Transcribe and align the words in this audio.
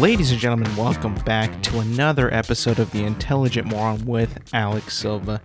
Ladies 0.00 0.32
and 0.32 0.40
gentlemen, 0.40 0.74
welcome 0.74 1.14
back 1.24 1.62
to 1.62 1.78
another 1.78 2.32
episode 2.34 2.80
of 2.80 2.90
The 2.90 3.04
Intelligent 3.04 3.68
Moron 3.68 4.04
with 4.04 4.40
Alex 4.52 4.98
Silva. 4.98 5.40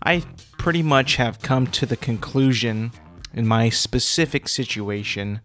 I 0.00 0.22
pretty 0.56 0.82
much 0.84 1.16
have 1.16 1.42
come 1.42 1.66
to 1.66 1.84
the 1.84 1.96
conclusion 1.96 2.92
in 3.34 3.46
my 3.46 3.70
specific 3.70 4.46
situation. 4.46 5.40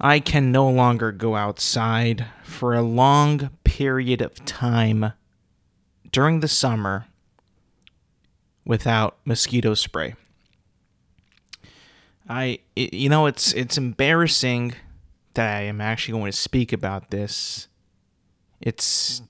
I 0.00 0.20
can 0.20 0.52
no 0.52 0.70
longer 0.70 1.10
go 1.10 1.34
outside 1.34 2.24
for 2.44 2.72
a 2.72 2.82
long 2.82 3.50
period 3.64 4.22
of 4.22 4.44
time 4.44 5.12
during 6.12 6.38
the 6.38 6.48
summer 6.48 7.06
without 8.64 9.18
mosquito 9.24 9.74
spray. 9.74 10.14
I 12.28 12.60
you 12.76 13.08
know 13.08 13.26
it's 13.26 13.52
it's 13.52 13.76
embarrassing 13.76 14.74
that 15.34 15.56
I 15.56 15.62
am 15.62 15.80
actually 15.80 16.18
going 16.18 16.32
to 16.32 16.36
speak 16.36 16.72
about 16.72 17.10
this. 17.10 17.68
It's 18.60 19.22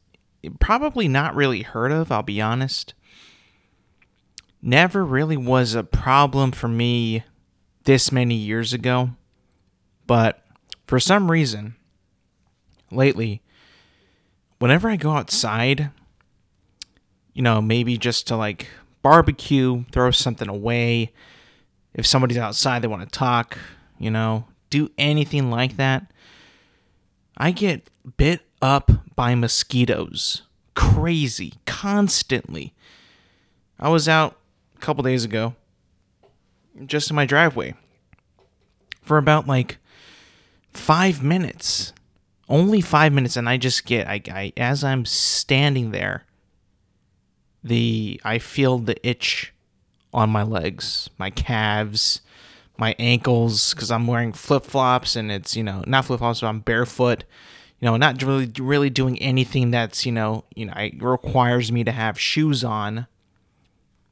hmm. 0.43 0.55
probably 0.61 1.09
not 1.09 1.35
really 1.35 1.63
heard 1.63 1.93
of, 1.93 2.13
I'll 2.13 2.23
be 2.23 2.41
honest. 2.41 2.95
Never 4.63 5.05
really 5.05 5.37
was 5.37 5.75
a 5.75 5.85
problem 5.85 6.53
for 6.53 6.69
me 6.69 7.25
this 7.85 8.11
many 8.11 8.35
years 8.35 8.73
ago, 8.73 9.11
but 10.07 10.43
for 10.87 10.99
some 10.99 11.31
reason, 11.31 11.75
lately, 12.91 13.43
whenever 14.59 14.89
I 14.89 14.97
go 14.97 15.11
outside, 15.11 15.91
you 17.35 17.43
know, 17.43 17.61
maybe 17.61 17.99
just 17.99 18.27
to 18.29 18.37
like 18.37 18.69
barbecue, 19.03 19.85
throw 19.93 20.11
something 20.11 20.49
away, 20.49 21.13
if 21.93 22.07
somebody's 22.07 22.39
outside, 22.39 22.81
they 22.81 22.89
want 22.89 23.03
to 23.03 23.19
talk, 23.19 23.59
you 23.99 24.11
know, 24.11 24.47
do 24.75 24.91
anything 24.99 25.53
like 25.53 25.77
that, 25.77 26.11
I 27.37 27.53
get 27.53 27.89
bit 28.17 28.41
up 28.61 28.91
by 29.15 29.37
mosquitoes. 29.37 30.43
Crazy, 30.75 31.55
constantly. 31.65 32.75
I 33.79 33.89
was 33.89 34.09
out 34.09 34.37
a 34.77 34.81
couple 34.81 35.05
days 35.05 35.25
ago, 35.25 35.55
just 36.87 37.09
in 37.09 37.15
my 37.15 37.25
driveway, 37.25 37.75
for 39.01 39.17
about 39.17 39.47
like 39.47 39.79
five 40.73 41.23
minutes. 41.23 41.93
Only 42.49 42.81
five 42.81 43.13
minutes, 43.13 43.37
and 43.37 43.49
I 43.49 43.57
just 43.57 43.87
get, 43.87 44.09
I, 44.09 44.21
I 44.29 44.53
as 44.57 44.83
I'm 44.83 45.07
standing 45.07 45.93
there, 45.93 46.25
the 47.63 48.21
I 48.25 48.39
feel 48.39 48.79
the 48.79 48.97
itch 49.07 49.55
on 50.13 50.31
my 50.31 50.43
legs, 50.43 51.09
my 51.17 51.31
calves, 51.31 52.21
my 52.77 52.95
ankles 52.99 53.75
because 53.75 53.91
I'm 53.91 54.07
wearing 54.07 54.33
flip 54.33 54.65
flops 54.65 55.17
and 55.17 55.31
it's 55.31 55.57
you 55.57 55.63
know 55.63 55.85
not 55.87 56.07
flip 56.07 56.19
flops 56.19 56.41
but 56.41 56.49
I'm 56.49 56.61
barefoot. 56.61 57.25
You 57.81 57.87
know, 57.87 57.97
not 57.97 58.23
really 58.23 58.51
really 58.59 58.91
doing 58.91 59.21
anything 59.21 59.71
that's 59.71 60.07
you 60.07 60.13
know 60.13 60.45
you 60.55 60.67
know 60.67 60.75
it 60.77 61.03
requires 61.03 61.71
me 61.71 61.85
to 61.85 61.93
have 61.93 62.19
shoes 62.19 62.65
on. 62.65 63.07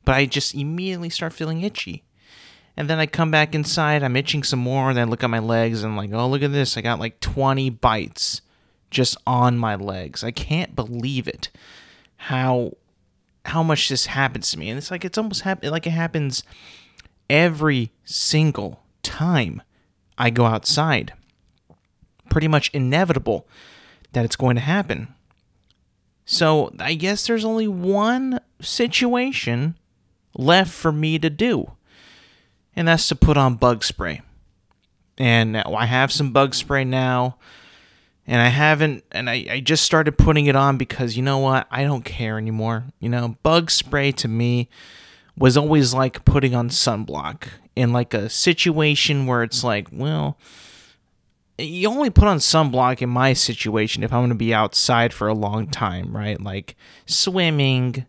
But 0.04 0.16
I 0.16 0.26
just 0.26 0.54
immediately 0.54 1.10
start 1.10 1.32
feeling 1.32 1.62
itchy. 1.62 2.02
And 2.76 2.88
then 2.88 2.98
I 2.98 3.06
come 3.06 3.30
back 3.30 3.54
inside, 3.54 4.02
I'm 4.02 4.16
itching 4.16 4.42
some 4.42 4.58
more, 4.58 4.90
and 4.90 4.98
I 4.98 5.04
look 5.04 5.22
at 5.22 5.30
my 5.30 5.38
legs 5.38 5.82
and 5.82 5.92
I'm 5.92 5.96
like, 5.96 6.12
oh 6.12 6.28
look 6.28 6.42
at 6.42 6.52
this, 6.52 6.76
I 6.76 6.80
got 6.80 6.98
like 6.98 7.20
20 7.20 7.70
bites 7.70 8.40
just 8.90 9.16
on 9.26 9.58
my 9.58 9.74
legs. 9.74 10.24
I 10.24 10.30
can't 10.30 10.74
believe 10.74 11.28
it. 11.28 11.50
How 12.16 12.76
how 13.46 13.62
much 13.62 13.88
this 13.88 14.06
happens 14.06 14.50
to 14.52 14.58
me. 14.58 14.70
And 14.70 14.78
it's 14.78 14.90
like 14.90 15.04
it's 15.04 15.18
almost 15.18 15.42
hap- 15.42 15.64
like 15.64 15.86
it 15.86 15.90
happens 15.90 16.44
every 17.32 17.90
single 18.04 18.84
time 19.02 19.62
I 20.18 20.28
go 20.30 20.44
outside. 20.44 21.14
Pretty 22.28 22.46
much 22.46 22.70
inevitable 22.74 23.48
that 24.12 24.24
it's 24.24 24.36
going 24.36 24.54
to 24.56 24.62
happen. 24.62 25.14
So 26.26 26.72
I 26.78 26.94
guess 26.94 27.26
there's 27.26 27.44
only 27.44 27.66
one 27.66 28.38
situation 28.60 29.76
left 30.36 30.72
for 30.72 30.92
me 30.92 31.18
to 31.18 31.30
do, 31.30 31.72
and 32.76 32.86
that's 32.86 33.08
to 33.08 33.16
put 33.16 33.36
on 33.36 33.56
bug 33.56 33.82
spray. 33.82 34.20
And 35.18 35.56
I 35.56 35.86
have 35.86 36.12
some 36.12 36.32
bug 36.32 36.54
spray 36.54 36.84
now, 36.84 37.38
and 38.26 38.40
I 38.40 38.48
haven't, 38.48 39.04
and 39.10 39.28
I, 39.28 39.46
I 39.50 39.60
just 39.60 39.84
started 39.84 40.16
putting 40.16 40.46
it 40.46 40.56
on 40.56 40.76
because 40.76 41.16
you 41.16 41.22
know 41.22 41.38
what? 41.38 41.66
I 41.70 41.84
don't 41.84 42.04
care 42.04 42.38
anymore. 42.38 42.84
You 43.00 43.08
know, 43.08 43.36
bug 43.42 43.70
spray 43.70 44.12
to 44.12 44.28
me 44.28 44.68
was 45.36 45.56
always 45.56 45.94
like 45.94 46.24
putting 46.24 46.54
on 46.54 46.68
sunblock 46.68 47.48
in 47.74 47.92
like 47.92 48.14
a 48.14 48.28
situation 48.28 49.26
where 49.26 49.42
it's 49.42 49.64
like, 49.64 49.88
well, 49.90 50.38
you 51.58 51.88
only 51.88 52.10
put 52.10 52.28
on 52.28 52.38
sunblock 52.38 53.02
in 53.02 53.08
my 53.08 53.32
situation 53.32 54.02
if 54.02 54.12
I'm 54.12 54.20
going 54.20 54.30
to 54.30 54.34
be 54.34 54.54
outside 54.54 55.12
for 55.12 55.28
a 55.28 55.34
long 55.34 55.66
time, 55.68 56.14
right? 56.14 56.40
Like 56.40 56.76
swimming, 57.06 58.06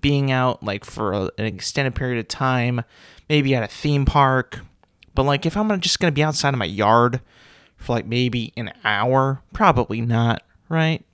being 0.00 0.30
out 0.30 0.62
like 0.62 0.84
for 0.84 1.12
a, 1.12 1.30
an 1.38 1.46
extended 1.46 1.94
period 1.94 2.18
of 2.18 2.28
time, 2.28 2.82
maybe 3.28 3.54
at 3.54 3.62
a 3.62 3.68
theme 3.68 4.04
park. 4.04 4.60
But 5.14 5.24
like 5.24 5.44
if 5.46 5.56
I'm 5.56 5.80
just 5.80 6.00
going 6.00 6.12
to 6.12 6.14
be 6.14 6.22
outside 6.22 6.54
of 6.54 6.58
my 6.58 6.64
yard 6.64 7.20
for 7.76 7.92
like 7.92 8.06
maybe 8.06 8.52
an 8.56 8.72
hour, 8.84 9.42
probably 9.52 10.00
not, 10.00 10.42
right? 10.68 11.04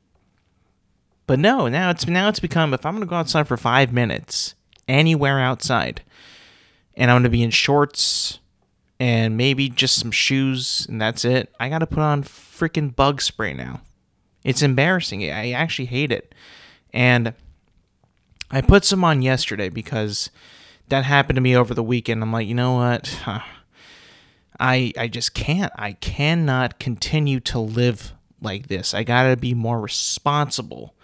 But 1.27 1.39
no, 1.39 1.69
now 1.69 1.91
it's 1.91 2.07
now 2.07 2.29
it's 2.29 2.41
become 2.41 2.73
if 2.73 2.87
I'm 2.87 2.95
going 2.95 3.07
to 3.07 3.11
go 3.11 3.17
outside 3.17 3.49
for 3.49 3.57
5 3.57 3.93
minutes, 3.93 4.55
anywhere 4.89 5.39
outside. 5.39 6.03
And 6.97 7.11
I'm 7.11 7.17
going 7.17 7.25
to 7.25 7.31
be 7.31 7.43
in 7.43 7.51
shorts 7.51 8.41
and 8.99 9.37
maybe 9.37 9.69
just 9.69 9.99
some 10.01 10.11
shoes, 10.11 10.87
and 10.89 11.01
that's 11.01 11.25
it. 11.25 11.55
I 11.61 11.69
got 11.69 11.79
to 11.79 11.87
put 11.87 12.01
on 12.01 12.25
freaking 12.25 12.95
bug 12.95 13.23
spray 13.23 13.55
now. 13.55 13.83
It's 14.43 14.63
embarrassing. 14.63 15.23
I 15.31 15.53
actually 15.53 15.87
hate 15.87 16.11
it. 16.11 16.35
And 16.93 17.35
I 18.51 18.61
put 18.61 18.85
some 18.85 19.05
on 19.05 19.23
yesterday 19.23 19.69
because 19.69 20.31
that 20.89 21.05
happened 21.05 21.37
to 21.37 21.43
me 21.43 21.55
over 21.55 21.75
the 21.75 21.83
weekend. 21.83 22.23
I'm 22.23 22.33
like, 22.33 22.49
you 22.49 22.55
know 22.55 22.75
what? 22.75 23.21
I 24.61 24.93
I 24.99 25.07
just 25.07 25.35
can't. 25.35 25.73
I 25.77 25.93
cannot 25.93 26.81
continue 26.81 27.39
to 27.41 27.61
live 27.61 28.13
like 28.41 28.67
this. 28.67 28.95
I 28.95 29.05
got 29.05 29.29
to 29.29 29.37
be 29.37 29.55
more 29.55 29.81
responsible 29.81 30.95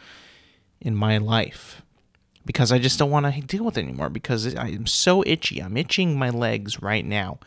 in 0.81 0.97
my 0.97 1.19
life 1.19 1.83
because 2.45 2.73
I 2.73 2.79
just 2.79 2.99
don't 2.99 3.11
want 3.11 3.33
to 3.33 3.41
deal 3.41 3.65
with 3.65 3.79
it 3.79 3.83
anymore 3.83 4.11
because 4.11 4.55
I'm 4.55 4.87
so 4.87 5.23
itchy. 5.27 5.61
I'm 5.61 5.77
itching 5.77 6.19
my 6.19 6.31
legs 6.31 6.83
right 6.83 7.05
now 7.05 7.39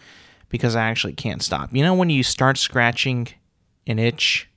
because 0.50 0.75
I 0.75 0.84
actually 0.84 1.13
can't 1.13 1.44
stop. 1.44 1.74
You 1.74 1.84
know, 1.84 1.94
when 1.94 2.09
you 2.09 2.24
start 2.24 2.58
scratching 2.58 3.28
an 3.86 4.00
itch, 4.00 4.50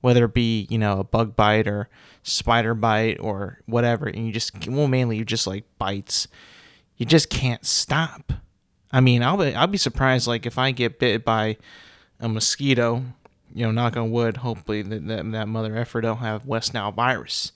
whether 0.00 0.24
it 0.24 0.34
be, 0.34 0.66
you 0.70 0.78
know, 0.78 1.00
a 1.00 1.04
bug 1.04 1.36
bite 1.36 1.68
or 1.68 1.88
spider 2.22 2.74
bite 2.74 3.18
or 3.20 3.60
whatever, 3.66 4.06
and 4.06 4.26
you 4.26 4.32
just, 4.32 4.66
well, 4.66 4.88
mainly 4.88 5.16
you 5.16 5.24
just 5.24 5.46
like 5.46 5.64
bites, 5.78 6.28
you 6.96 7.06
just 7.06 7.30
can't 7.30 7.64
stop. 7.66 8.32
I 8.90 9.00
mean, 9.00 9.22
I'll 9.22 9.36
be, 9.36 9.54
I'll 9.54 9.66
be 9.66 9.78
surprised, 9.78 10.26
like, 10.26 10.44
if 10.44 10.58
I 10.58 10.70
get 10.70 10.98
bit 10.98 11.24
by 11.24 11.56
a 12.20 12.28
mosquito, 12.28 13.02
you 13.54 13.64
know, 13.64 13.70
knock 13.70 13.96
on 13.96 14.10
wood, 14.10 14.38
hopefully 14.38 14.82
that, 14.82 15.06
that, 15.08 15.32
that 15.32 15.48
mother 15.48 15.76
effer 15.76 16.00
don't 16.00 16.18
have 16.18 16.46
West 16.46 16.74
Nile 16.74 16.92
virus 16.92 17.52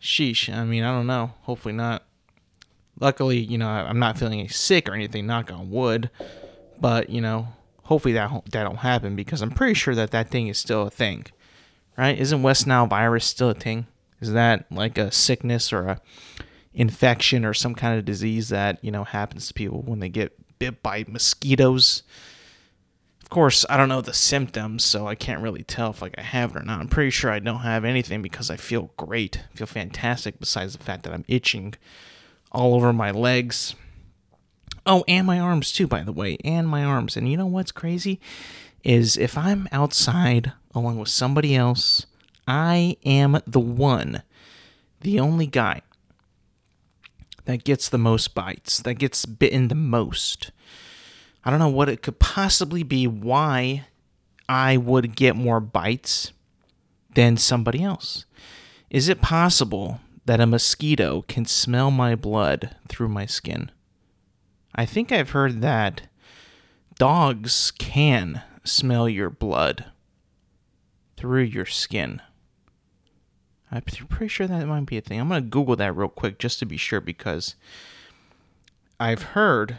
sheesh. 0.00 0.52
I 0.52 0.64
mean, 0.64 0.84
I 0.84 0.92
don't 0.92 1.06
know. 1.06 1.32
Hopefully 1.42 1.74
not. 1.74 2.04
Luckily, 3.00 3.38
you 3.38 3.58
know, 3.58 3.68
I'm 3.68 3.98
not 3.98 4.18
feeling 4.18 4.48
sick 4.48 4.88
or 4.88 4.94
anything. 4.94 5.26
Knock 5.26 5.52
on 5.52 5.70
wood. 5.70 6.10
But 6.80 7.10
you 7.10 7.20
know, 7.20 7.48
hopefully 7.84 8.14
that 8.14 8.30
that 8.50 8.64
don't 8.64 8.76
happen 8.76 9.16
because 9.16 9.42
I'm 9.42 9.50
pretty 9.50 9.74
sure 9.74 9.94
that 9.94 10.10
that 10.10 10.28
thing 10.28 10.48
is 10.48 10.58
still 10.58 10.86
a 10.86 10.90
thing, 10.90 11.26
right? 11.96 12.18
Isn't 12.18 12.42
West 12.42 12.66
Nile 12.66 12.86
virus 12.86 13.24
still 13.24 13.50
a 13.50 13.54
thing? 13.54 13.86
Is 14.20 14.32
that 14.32 14.70
like 14.70 14.98
a 14.98 15.10
sickness 15.10 15.72
or 15.72 15.86
a 15.86 16.00
infection 16.74 17.44
or 17.44 17.54
some 17.54 17.74
kind 17.74 17.98
of 17.98 18.04
disease 18.04 18.50
that 18.50 18.82
you 18.84 18.90
know 18.90 19.04
happens 19.04 19.48
to 19.48 19.54
people 19.54 19.82
when 19.82 20.00
they 20.00 20.08
get 20.08 20.32
bit 20.58 20.82
by 20.82 21.04
mosquitoes? 21.08 22.02
Of 23.28 23.34
course, 23.34 23.66
I 23.68 23.76
don't 23.76 23.90
know 23.90 24.00
the 24.00 24.14
symptoms, 24.14 24.82
so 24.86 25.06
I 25.06 25.14
can't 25.14 25.42
really 25.42 25.62
tell 25.62 25.90
if 25.90 26.00
like 26.00 26.14
I 26.16 26.22
have 26.22 26.52
it 26.52 26.60
or 26.60 26.62
not. 26.62 26.80
I'm 26.80 26.88
pretty 26.88 27.10
sure 27.10 27.30
I 27.30 27.40
don't 27.40 27.60
have 27.60 27.84
anything 27.84 28.22
because 28.22 28.48
I 28.48 28.56
feel 28.56 28.90
great, 28.96 29.42
I 29.52 29.54
feel 29.54 29.66
fantastic. 29.66 30.40
Besides 30.40 30.74
the 30.74 30.82
fact 30.82 31.02
that 31.02 31.12
I'm 31.12 31.26
itching 31.28 31.74
all 32.50 32.74
over 32.74 32.90
my 32.90 33.10
legs. 33.10 33.74
Oh, 34.86 35.04
and 35.06 35.26
my 35.26 35.38
arms 35.38 35.72
too, 35.72 35.86
by 35.86 36.04
the 36.04 36.10
way, 36.10 36.38
and 36.42 36.66
my 36.66 36.82
arms. 36.82 37.18
And 37.18 37.30
you 37.30 37.36
know 37.36 37.44
what's 37.44 37.70
crazy 37.70 38.18
is 38.82 39.18
if 39.18 39.36
I'm 39.36 39.68
outside 39.72 40.52
along 40.74 40.98
with 40.98 41.10
somebody 41.10 41.54
else, 41.54 42.06
I 42.46 42.96
am 43.04 43.42
the 43.46 43.60
one, 43.60 44.22
the 45.02 45.20
only 45.20 45.46
guy 45.46 45.82
that 47.44 47.62
gets 47.62 47.90
the 47.90 47.98
most 47.98 48.34
bites, 48.34 48.80
that 48.80 48.94
gets 48.94 49.26
bitten 49.26 49.68
the 49.68 49.74
most. 49.74 50.50
I 51.44 51.50
don't 51.50 51.58
know 51.58 51.68
what 51.68 51.88
it 51.88 52.02
could 52.02 52.18
possibly 52.18 52.82
be 52.82 53.06
why 53.06 53.86
I 54.48 54.76
would 54.76 55.16
get 55.16 55.36
more 55.36 55.60
bites 55.60 56.32
than 57.14 57.36
somebody 57.36 57.82
else. 57.82 58.24
Is 58.90 59.08
it 59.08 59.20
possible 59.20 60.00
that 60.24 60.40
a 60.40 60.46
mosquito 60.46 61.22
can 61.28 61.44
smell 61.44 61.90
my 61.90 62.14
blood 62.14 62.76
through 62.88 63.08
my 63.08 63.26
skin? 63.26 63.70
I 64.74 64.84
think 64.84 65.10
I've 65.10 65.30
heard 65.30 65.60
that 65.60 66.02
dogs 66.98 67.70
can 67.70 68.42
smell 68.64 69.08
your 69.08 69.30
blood, 69.30 69.86
through 71.16 71.42
your 71.42 71.66
skin. 71.66 72.22
I'm 73.70 73.82
pretty 73.82 74.28
sure 74.28 74.46
that 74.46 74.66
might 74.66 74.86
be 74.86 74.96
a 74.96 75.00
thing. 75.00 75.20
I'm 75.20 75.28
going 75.28 75.42
to 75.42 75.48
Google 75.48 75.76
that 75.76 75.94
real 75.94 76.08
quick 76.08 76.38
just 76.38 76.58
to 76.60 76.66
be 76.66 76.76
sure 76.76 77.00
because 77.00 77.54
I've 78.98 79.22
heard 79.22 79.78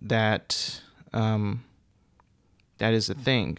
that 0.00 0.80
um, 1.16 1.64
that 2.78 2.92
is 2.92 3.08
a 3.08 3.14
thing. 3.14 3.58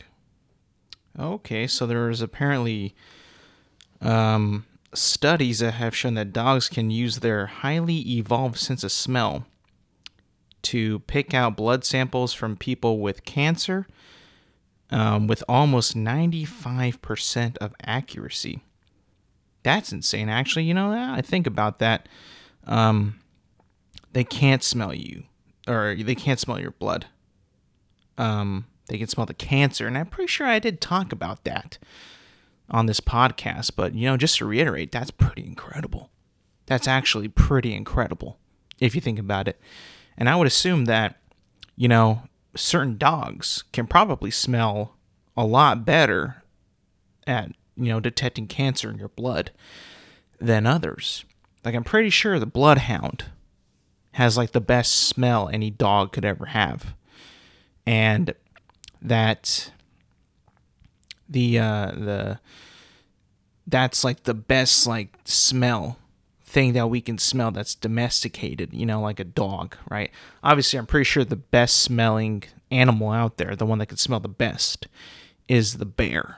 Okay, 1.19 1.65
so 1.65 1.87
there's 1.87 2.21
apparently 2.21 2.93
um, 4.01 4.65
studies 4.93 5.59
that 5.59 5.73
have 5.73 5.95
shown 5.95 6.13
that 6.13 6.31
dogs 6.31 6.69
can 6.69 6.91
use 6.91 7.19
their 7.19 7.47
highly 7.47 7.97
evolved 8.11 8.59
sense 8.59 8.83
of 8.83 8.91
smell 8.91 9.45
to 10.61 10.99
pick 10.99 11.33
out 11.33 11.57
blood 11.57 11.83
samples 11.83 12.33
from 12.33 12.55
people 12.55 12.99
with 12.99 13.25
cancer 13.25 13.87
um, 14.91 15.27
with 15.27 15.43
almost 15.49 15.97
95% 15.97 17.57
of 17.57 17.73
accuracy. 17.83 18.61
That's 19.63 19.91
insane, 19.91 20.29
actually. 20.29 20.65
You 20.65 20.75
know, 20.75 20.91
I 20.91 21.21
think 21.21 21.47
about 21.47 21.79
that. 21.79 22.07
Um, 22.65 23.19
they 24.13 24.23
can't 24.23 24.63
smell 24.63 24.93
you, 24.93 25.23
or 25.67 25.95
they 25.95 26.15
can't 26.15 26.39
smell 26.39 26.59
your 26.59 26.71
blood. 26.71 27.07
Um, 28.17 28.65
they 28.87 28.97
can 28.97 29.07
smell 29.07 29.25
the 29.25 29.33
cancer, 29.33 29.87
and 29.87 29.97
I'm 29.97 30.07
pretty 30.07 30.27
sure 30.27 30.47
I 30.47 30.59
did 30.59 30.81
talk 30.81 31.11
about 31.11 31.43
that 31.43 31.77
on 32.69 32.85
this 32.85 32.99
podcast. 32.99 33.71
But 33.75 33.95
you 33.95 34.07
know, 34.07 34.17
just 34.17 34.37
to 34.37 34.45
reiterate, 34.45 34.91
that's 34.91 35.11
pretty 35.11 35.45
incredible. 35.45 36.09
That's 36.65 36.87
actually 36.87 37.27
pretty 37.27 37.73
incredible 37.73 38.37
if 38.79 38.95
you 38.95 39.01
think 39.01 39.19
about 39.19 39.47
it. 39.47 39.59
And 40.17 40.27
I 40.27 40.35
would 40.35 40.47
assume 40.47 40.85
that, 40.85 41.19
you 41.75 41.87
know, 41.87 42.23
certain 42.55 42.97
dogs 42.97 43.63
can 43.71 43.87
probably 43.87 44.31
smell 44.31 44.95
a 45.35 45.45
lot 45.45 45.85
better 45.85 46.43
at 47.27 47.51
you 47.77 47.89
know, 47.89 47.99
detecting 47.99 48.47
cancer 48.47 48.89
in 48.89 48.97
your 48.97 49.09
blood 49.09 49.51
than 50.39 50.65
others. 50.65 51.25
Like, 51.63 51.75
I'm 51.75 51.83
pretty 51.83 52.09
sure 52.09 52.39
the 52.39 52.45
bloodhound 52.45 53.25
has 54.13 54.37
like 54.37 54.51
the 54.51 54.61
best 54.61 54.93
smell 54.93 55.47
any 55.49 55.69
dog 55.69 56.11
could 56.11 56.25
ever 56.25 56.47
have. 56.47 56.95
And 57.87 58.33
that 59.01 59.71
the 61.29 61.59
uh 61.59 61.91
the 61.91 62.39
that's 63.65 64.03
like 64.03 64.23
the 64.23 64.33
best 64.33 64.87
like 64.87 65.17
smell 65.25 65.97
thing 66.43 66.73
that 66.73 66.87
we 66.87 67.01
can 67.01 67.17
smell 67.17 67.51
that's 67.51 67.75
domesticated, 67.75 68.73
you 68.73 68.85
know, 68.85 69.01
like 69.01 69.19
a 69.19 69.25
dog, 69.25 69.75
right? 69.89 70.11
Obviously, 70.43 70.79
I'm 70.79 70.85
pretty 70.85 71.03
sure 71.05 71.23
the 71.25 71.35
best 71.35 71.77
smelling 71.77 72.43
animal 72.71 73.11
out 73.11 73.37
there, 73.37 73.55
the 73.55 73.65
one 73.65 73.79
that 73.79 73.87
can 73.87 73.97
smell 73.97 74.19
the 74.19 74.29
best, 74.29 74.87
is 75.47 75.77
the 75.77 75.85
bear 75.85 76.37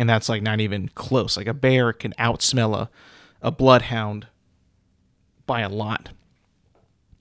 and 0.00 0.08
that's 0.08 0.30
like 0.30 0.42
not 0.42 0.60
even 0.60 0.88
close. 0.94 1.36
Like 1.36 1.46
a 1.46 1.52
bear 1.52 1.92
can 1.92 2.14
outsmell 2.18 2.74
a, 2.74 2.90
a 3.42 3.50
bloodhound 3.50 4.28
by 5.46 5.60
a 5.60 5.68
lot. 5.68 6.08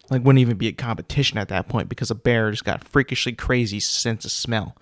Like 0.09 0.23
wouldn't 0.23 0.39
even 0.39 0.57
be 0.57 0.67
a 0.67 0.73
competition 0.73 1.37
at 1.37 1.49
that 1.49 1.67
point 1.67 1.89
because 1.89 2.09
a 2.09 2.15
bear 2.15 2.51
just 2.51 2.65
got 2.65 2.83
freakishly 2.83 3.33
crazy 3.33 3.79
sense 3.79 4.25
of 4.25 4.31
smell. 4.31 4.75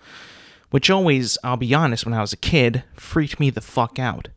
Which 0.70 0.90
always, 0.90 1.38
I'll 1.42 1.56
be 1.56 1.74
honest, 1.74 2.04
when 2.04 2.14
I 2.14 2.20
was 2.20 2.32
a 2.32 2.36
kid, 2.36 2.84
freaked 2.94 3.40
me 3.40 3.50
the 3.50 3.60
fuck 3.60 3.98
out. 3.98 4.28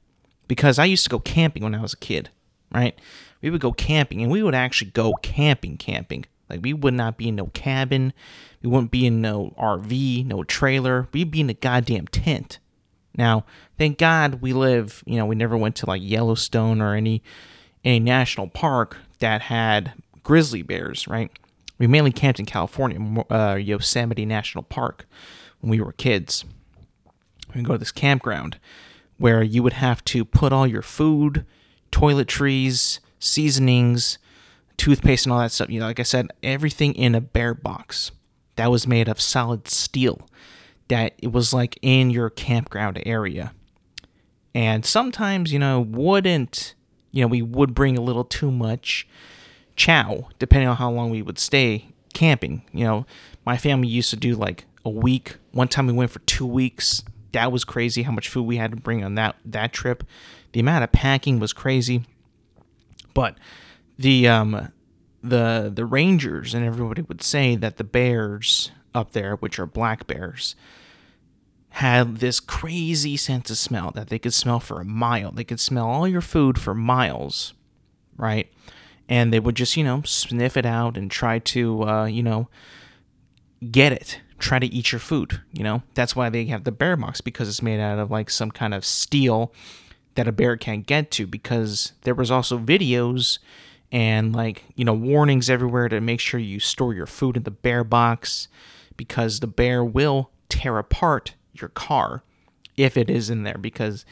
Because 0.47 0.79
I 0.79 0.85
used 0.85 1.03
to 1.03 1.09
go 1.09 1.19
camping 1.19 1.63
when 1.63 1.75
I 1.75 1.81
was 1.81 1.93
a 1.93 1.97
kid, 1.97 2.29
right? 2.73 2.97
We 3.41 3.49
would 3.49 3.61
go 3.61 3.71
camping 3.71 4.21
and 4.21 4.31
we 4.31 4.43
would 4.43 4.55
actually 4.55 4.91
go 4.91 5.13
camping 5.21 5.77
camping. 5.77 6.25
Like 6.49 6.61
we 6.61 6.73
would 6.73 6.93
not 6.93 7.17
be 7.17 7.29
in 7.29 7.35
no 7.35 7.47
cabin. 7.47 8.13
We 8.61 8.69
wouldn't 8.69 8.91
be 8.91 9.05
in 9.05 9.21
no 9.21 9.53
RV, 9.57 10.25
no 10.25 10.43
trailer. 10.43 11.07
We'd 11.13 11.31
be 11.31 11.41
in 11.41 11.49
a 11.49 11.53
goddamn 11.53 12.07
tent. 12.07 12.59
Now, 13.17 13.45
thank 13.77 13.97
God 13.97 14.41
we 14.41 14.53
live, 14.53 15.03
you 15.05 15.17
know, 15.17 15.25
we 15.25 15.35
never 15.35 15.57
went 15.57 15.75
to 15.77 15.85
like 15.85 16.01
Yellowstone 16.01 16.81
or 16.81 16.93
any 16.93 17.23
any 17.83 17.99
national 17.99 18.47
park 18.47 18.97
that 19.19 19.43
had 19.43 19.93
grizzly 20.23 20.62
bears, 20.62 21.07
right? 21.07 21.31
We 21.77 21.88
mainly 21.88 22.12
camped 22.12 22.39
in 22.39 22.45
California, 22.45 23.25
uh, 23.29 23.56
Yosemite 23.56 24.25
National 24.25 24.63
Park, 24.63 25.07
when 25.59 25.71
we 25.71 25.81
were 25.81 25.94
kids. 25.94 26.45
We 27.56 27.62
go 27.62 27.73
to 27.73 27.79
this 27.79 27.91
campground 27.91 28.59
where 29.18 29.44
you 29.44 29.62
would 29.63 29.73
have 29.73 30.03
to 30.06 30.25
put 30.25 30.53
all 30.53 30.65
your 30.65 30.81
food, 30.81 31.45
toiletries, 31.91 33.00
seasonings, 33.19 34.18
toothpaste, 34.77 35.25
and 35.25 35.33
all 35.33 35.39
that 35.39 35.51
stuff. 35.51 35.69
You 35.69 35.79
know, 35.79 35.85
like 35.85 36.00
I 36.00 36.03
said, 36.03 36.27
everything 36.41 36.94
in 36.94 37.13
a 37.13 37.21
bear 37.21 37.53
box 37.53 38.12
that 38.56 38.71
was 38.71 38.88
made 38.88 39.07
of 39.07 39.21
solid 39.21 39.67
steel 39.67 40.27
that 40.88 41.13
it 41.19 41.31
was 41.31 41.53
like 41.53 41.79
in 41.81 42.09
your 42.09 42.29
campground 42.29 43.01
area. 43.06 43.53
And 44.53 44.85
sometimes, 44.85 45.53
you 45.53 45.59
know, 45.59 45.79
wouldn't, 45.79 46.75
you 47.12 47.21
know, 47.21 47.27
we 47.27 47.41
would 47.41 47.74
bring 47.74 47.97
a 47.97 48.01
little 48.01 48.25
too 48.25 48.51
much 48.51 49.07
chow, 49.75 50.29
depending 50.39 50.68
on 50.68 50.77
how 50.77 50.91
long 50.91 51.09
we 51.09 51.21
would 51.21 51.39
stay 51.39 51.88
camping. 52.13 52.63
You 52.71 52.85
know, 52.85 53.06
my 53.45 53.57
family 53.57 53.88
used 53.88 54.09
to 54.12 54.15
do 54.15 54.35
like 54.35 54.65
a 54.85 54.89
week. 54.89 55.38
One 55.51 55.68
time 55.68 55.88
we 55.88 55.94
went 55.94 56.12
for 56.12 56.19
two 56.19 56.45
weeks. 56.45 57.03
That 57.31 57.51
was 57.51 57.63
crazy 57.63 58.03
how 58.03 58.12
much 58.12 58.29
food 58.29 58.44
we 58.44 58.57
had 58.57 58.71
to 58.71 58.77
bring 58.77 59.03
on 59.03 59.15
that 59.15 59.35
that 59.45 59.73
trip. 59.73 60.03
The 60.51 60.59
amount 60.59 60.83
of 60.83 60.91
packing 60.91 61.39
was 61.39 61.53
crazy. 61.53 62.03
But 63.13 63.38
the 63.97 64.27
um 64.27 64.71
the 65.23 65.71
the 65.74 65.85
rangers 65.85 66.53
and 66.53 66.65
everybody 66.65 67.03
would 67.03 67.21
say 67.21 67.56
that 67.56 67.77
the 67.77 67.83
bears 67.83 68.71
up 68.94 69.12
there, 69.12 69.35
which 69.35 69.59
are 69.59 69.65
black 69.65 70.07
bears, 70.07 70.56
had 71.69 72.17
this 72.17 72.39
crazy 72.39 73.15
sense 73.15 73.50
of 73.50 73.57
smell 73.57 73.91
that 73.91 74.09
they 74.09 74.19
could 74.19 74.33
smell 74.33 74.59
for 74.59 74.81
a 74.81 74.85
mile. 74.85 75.31
They 75.31 75.45
could 75.45 75.59
smell 75.59 75.88
all 75.88 76.07
your 76.07 76.21
food 76.21 76.59
for 76.59 76.74
miles, 76.74 77.53
right? 78.17 78.51
And 79.12 79.34
they 79.34 79.40
would 79.42 79.56
just, 79.56 79.75
you 79.75 79.84
know, 79.84 80.02
sniff 80.06 80.56
it 80.56 80.66
out 80.66 80.98
and 80.98 81.12
try 81.12 81.40
to, 81.40 81.84
uh, 81.84 82.06
you 82.06 82.24
know, 82.24 82.48
get 83.69 83.92
it. 83.92 84.22
Try 84.40 84.58
to 84.58 84.66
eat 84.66 84.92
your 84.94 85.00
food, 85.00 85.42
you 85.52 85.63
know? 85.63 85.84
That's 85.94 86.16
why 86.16 86.30
they 86.30 86.46
have 86.46 86.63
the 86.63 86.72
bear 86.72 86.96
box 86.96 87.19
because 87.19 87.50
it's 87.50 87.62
made 87.62 87.81
out 87.81 88.00
of 88.00 88.10
like 88.10 88.30
some 88.30 88.52
kind 88.52 88.74
of 88.74 88.86
steel 88.86 89.54
that 90.16 90.28
a 90.28 90.31
bear 90.31 90.56
can't 90.56 90.88
get 90.88 91.12
to 91.12 91.28
because 91.28 91.92
there 92.04 92.16
was 92.16 92.31
also 92.31 92.58
videos 92.58 93.40
and 93.92 94.34
like, 94.34 94.63
you 94.75 94.86
know, 94.86 94.94
warnings 94.94 95.50
everywhere 95.50 95.90
to 95.90 96.00
make 96.00 96.22
sure 96.22 96.40
you 96.40 96.60
store 96.60 96.94
your 96.94 97.06
food 97.06 97.36
in 97.38 97.44
the 97.44 97.51
bear 97.51 97.84
box 97.84 98.48
because 98.96 99.41
the 99.41 99.48
bear 99.48 99.84
will 99.84 100.32
tear 100.48 100.77
apart 100.77 101.36
your 101.53 101.70
car 101.70 102.24
if 102.77 102.96
it 102.98 103.10
is 103.10 103.30
in 103.30 103.44
there 103.44 103.58
because 103.58 104.06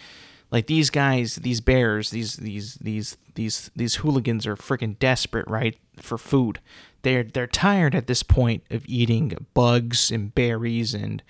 like 0.51 0.67
these 0.67 0.89
guys 0.89 1.35
these 1.35 1.61
bears 1.61 2.09
these 2.09 2.37
these 2.37 2.75
these 2.75 3.17
these 3.35 3.71
these 3.75 3.95
hooligans 3.95 4.45
are 4.47 4.55
freaking 4.55 4.97
desperate 4.99 5.47
right 5.47 5.77
for 5.97 6.17
food 6.17 6.59
they're 7.01 7.23
they're 7.23 7.47
tired 7.47 7.95
at 7.95 8.07
this 8.07 8.23
point 8.23 8.63
of 8.69 8.83
eating 8.87 9.33
bugs 9.53 10.11
and 10.11 10.33
berries 10.33 10.93
and 10.93 11.23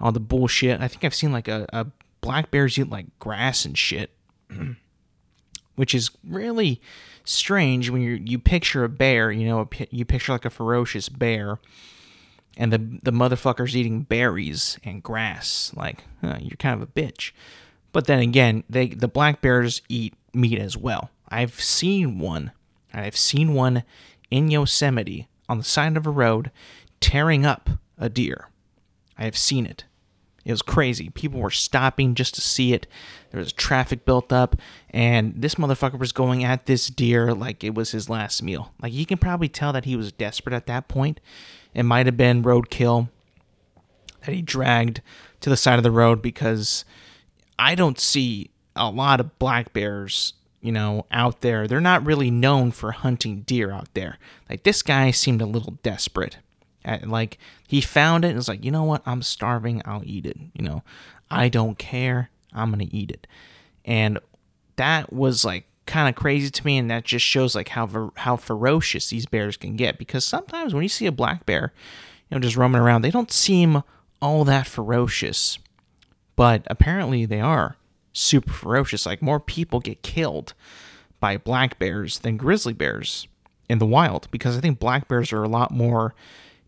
all 0.00 0.12
the 0.12 0.20
bullshit 0.20 0.80
i 0.80 0.88
think 0.88 1.04
i've 1.04 1.14
seen 1.14 1.32
like 1.32 1.48
a, 1.48 1.66
a 1.72 1.86
black 2.20 2.50
bears 2.50 2.78
eat 2.78 2.88
like 2.88 3.06
grass 3.18 3.64
and 3.64 3.76
shit 3.76 4.10
which 5.76 5.94
is 5.94 6.10
really 6.26 6.80
strange 7.24 7.90
when 7.90 8.02
you 8.02 8.20
you 8.24 8.38
picture 8.38 8.84
a 8.84 8.88
bear 8.88 9.30
you 9.30 9.46
know 9.46 9.68
you 9.90 10.04
picture 10.04 10.32
like 10.32 10.44
a 10.44 10.50
ferocious 10.50 11.08
bear 11.08 11.58
and 12.56 12.72
the 12.72 12.78
the 13.02 13.12
motherfucker's 13.12 13.76
eating 13.76 14.02
berries 14.02 14.78
and 14.84 15.02
grass. 15.02 15.72
Like 15.74 16.04
huh, 16.20 16.38
you're 16.40 16.56
kind 16.56 16.80
of 16.80 16.88
a 16.88 16.92
bitch. 16.92 17.32
But 17.92 18.06
then 18.06 18.20
again, 18.20 18.64
they 18.68 18.88
the 18.88 19.08
black 19.08 19.40
bears 19.40 19.82
eat 19.88 20.14
meat 20.34 20.58
as 20.58 20.76
well. 20.76 21.10
I've 21.28 21.60
seen 21.60 22.18
one. 22.18 22.52
I've 22.92 23.16
seen 23.16 23.54
one 23.54 23.84
in 24.30 24.50
Yosemite 24.50 25.28
on 25.48 25.58
the 25.58 25.64
side 25.64 25.96
of 25.96 26.06
a 26.06 26.10
road 26.10 26.50
tearing 27.00 27.44
up 27.46 27.70
a 27.98 28.08
deer. 28.08 28.48
I 29.18 29.24
have 29.24 29.36
seen 29.36 29.66
it. 29.66 29.84
It 30.44 30.50
was 30.50 30.62
crazy. 30.62 31.08
People 31.10 31.40
were 31.40 31.50
stopping 31.50 32.14
just 32.14 32.34
to 32.34 32.40
see 32.40 32.72
it. 32.72 32.86
There 33.30 33.38
was 33.38 33.52
traffic 33.52 34.04
built 34.04 34.32
up, 34.32 34.56
and 34.90 35.34
this 35.36 35.54
motherfucker 35.54 35.98
was 35.98 36.12
going 36.12 36.42
at 36.42 36.66
this 36.66 36.88
deer 36.88 37.32
like 37.32 37.62
it 37.62 37.74
was 37.74 37.92
his 37.92 38.08
last 38.08 38.42
meal. 38.42 38.72
Like 38.82 38.92
you 38.92 39.06
can 39.06 39.18
probably 39.18 39.48
tell 39.48 39.72
that 39.72 39.84
he 39.84 39.94
was 39.94 40.10
desperate 40.10 40.54
at 40.54 40.66
that 40.66 40.88
point. 40.88 41.20
It 41.74 41.84
might 41.84 42.06
have 42.06 42.16
been 42.16 42.42
roadkill 42.42 43.08
that 44.24 44.34
he 44.34 44.42
dragged 44.42 45.00
to 45.40 45.50
the 45.50 45.56
side 45.56 45.78
of 45.78 45.84
the 45.84 45.90
road 45.90 46.20
because 46.20 46.84
I 47.58 47.74
don't 47.74 47.98
see 47.98 48.50
a 48.74 48.90
lot 48.90 49.20
of 49.20 49.38
black 49.38 49.72
bears, 49.72 50.34
you 50.60 50.72
know, 50.72 51.06
out 51.10 51.40
there. 51.40 51.66
They're 51.66 51.80
not 51.80 52.04
really 52.04 52.30
known 52.30 52.70
for 52.70 52.92
hunting 52.92 53.42
deer 53.42 53.70
out 53.70 53.92
there. 53.94 54.18
Like 54.48 54.62
this 54.62 54.82
guy 54.82 55.10
seemed 55.10 55.42
a 55.42 55.46
little 55.46 55.78
desperate. 55.82 56.38
Uh, 56.84 56.98
like 57.04 57.38
he 57.68 57.80
found 57.80 58.24
it 58.24 58.28
and 58.28 58.36
was 58.36 58.48
like, 58.48 58.64
you 58.64 58.70
know 58.70 58.84
what? 58.84 59.02
I'm 59.06 59.22
starving. 59.22 59.82
I'll 59.84 60.02
eat 60.04 60.26
it. 60.26 60.36
You 60.54 60.64
know, 60.64 60.82
I 61.30 61.48
don't 61.48 61.78
care. 61.78 62.30
I'm 62.52 62.70
gonna 62.70 62.86
eat 62.90 63.10
it. 63.10 63.26
And 63.84 64.18
that 64.76 65.12
was 65.12 65.44
like 65.44 65.66
kind 65.86 66.08
of 66.08 66.14
crazy 66.14 66.50
to 66.50 66.66
me, 66.66 66.78
and 66.78 66.90
that 66.90 67.04
just 67.04 67.24
shows 67.24 67.54
like 67.54 67.68
how 67.68 68.12
how 68.16 68.36
ferocious 68.36 69.10
these 69.10 69.26
bears 69.26 69.56
can 69.56 69.76
get. 69.76 69.98
Because 69.98 70.24
sometimes 70.24 70.74
when 70.74 70.82
you 70.82 70.88
see 70.88 71.06
a 71.06 71.12
black 71.12 71.46
bear, 71.46 71.72
you 72.30 72.36
know, 72.36 72.40
just 72.40 72.56
roaming 72.56 72.80
around, 72.80 73.02
they 73.02 73.10
don't 73.10 73.32
seem 73.32 73.82
all 74.20 74.44
that 74.44 74.66
ferocious. 74.66 75.58
But 76.36 76.62
apparently 76.66 77.24
they 77.24 77.40
are 77.40 77.76
super 78.12 78.52
ferocious. 78.52 79.06
Like 79.06 79.22
more 79.22 79.40
people 79.40 79.80
get 79.80 80.02
killed 80.02 80.54
by 81.20 81.36
black 81.36 81.78
bears 81.78 82.20
than 82.20 82.36
grizzly 82.36 82.72
bears 82.72 83.26
in 83.68 83.78
the 83.78 83.86
wild 83.86 84.28
because 84.30 84.56
I 84.56 84.60
think 84.60 84.78
black 84.78 85.08
bears 85.08 85.32
are 85.32 85.42
a 85.42 85.48
lot 85.48 85.70
more 85.70 86.14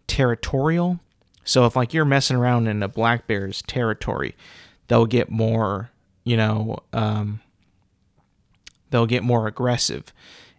territorial. 0.07 1.01
So 1.45 1.67
if 1.67 1.77
like 1.77 1.93
you're 1.93 2.05
messing 2.05 2.37
around 2.37 2.67
in 2.67 2.83
a 2.83 2.89
black 2.89 3.27
bear's 3.27 3.63
territory, 3.63 4.35
they'll 4.89 5.07
get 5.07 5.31
more, 5.31 5.91
you 6.25 6.37
know, 6.37 6.79
um, 6.93 7.41
they'll 8.91 9.07
get 9.07 9.23
more 9.23 9.47
aggressive 9.47 10.13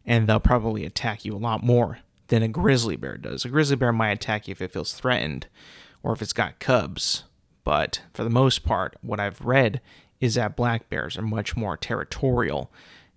and 0.06 0.28
they'll 0.28 0.40
probably 0.40 0.86
attack 0.86 1.26
you 1.26 1.34
a 1.34 1.38
lot 1.38 1.64
more 1.64 2.00
than 2.28 2.44
a 2.44 2.48
grizzly 2.48 2.96
bear 2.96 3.18
does. 3.18 3.46
A 3.46 3.50
grizzly 3.50 3.76
bear 3.76 3.92
might 3.92 4.12
attack 4.12 4.48
you 4.48 4.52
if 4.52 4.62
it 4.62 4.72
feels 4.72 4.94
threatened 4.94 5.48
or 6.04 6.14
if 6.14 6.22
it's 6.22 6.34
got 6.34 6.60
cubs, 6.60 7.24
but 7.66 8.02
for 8.14 8.24
the 8.24 8.30
most 8.30 8.64
part, 8.64 8.96
what 9.02 9.20
I've 9.20 9.42
read 9.42 9.82
is 10.22 10.36
that 10.36 10.56
black 10.56 10.88
bears 10.90 11.18
are 11.18 11.24
much 11.24 11.58
more 11.58 11.76
territorial 11.76 12.72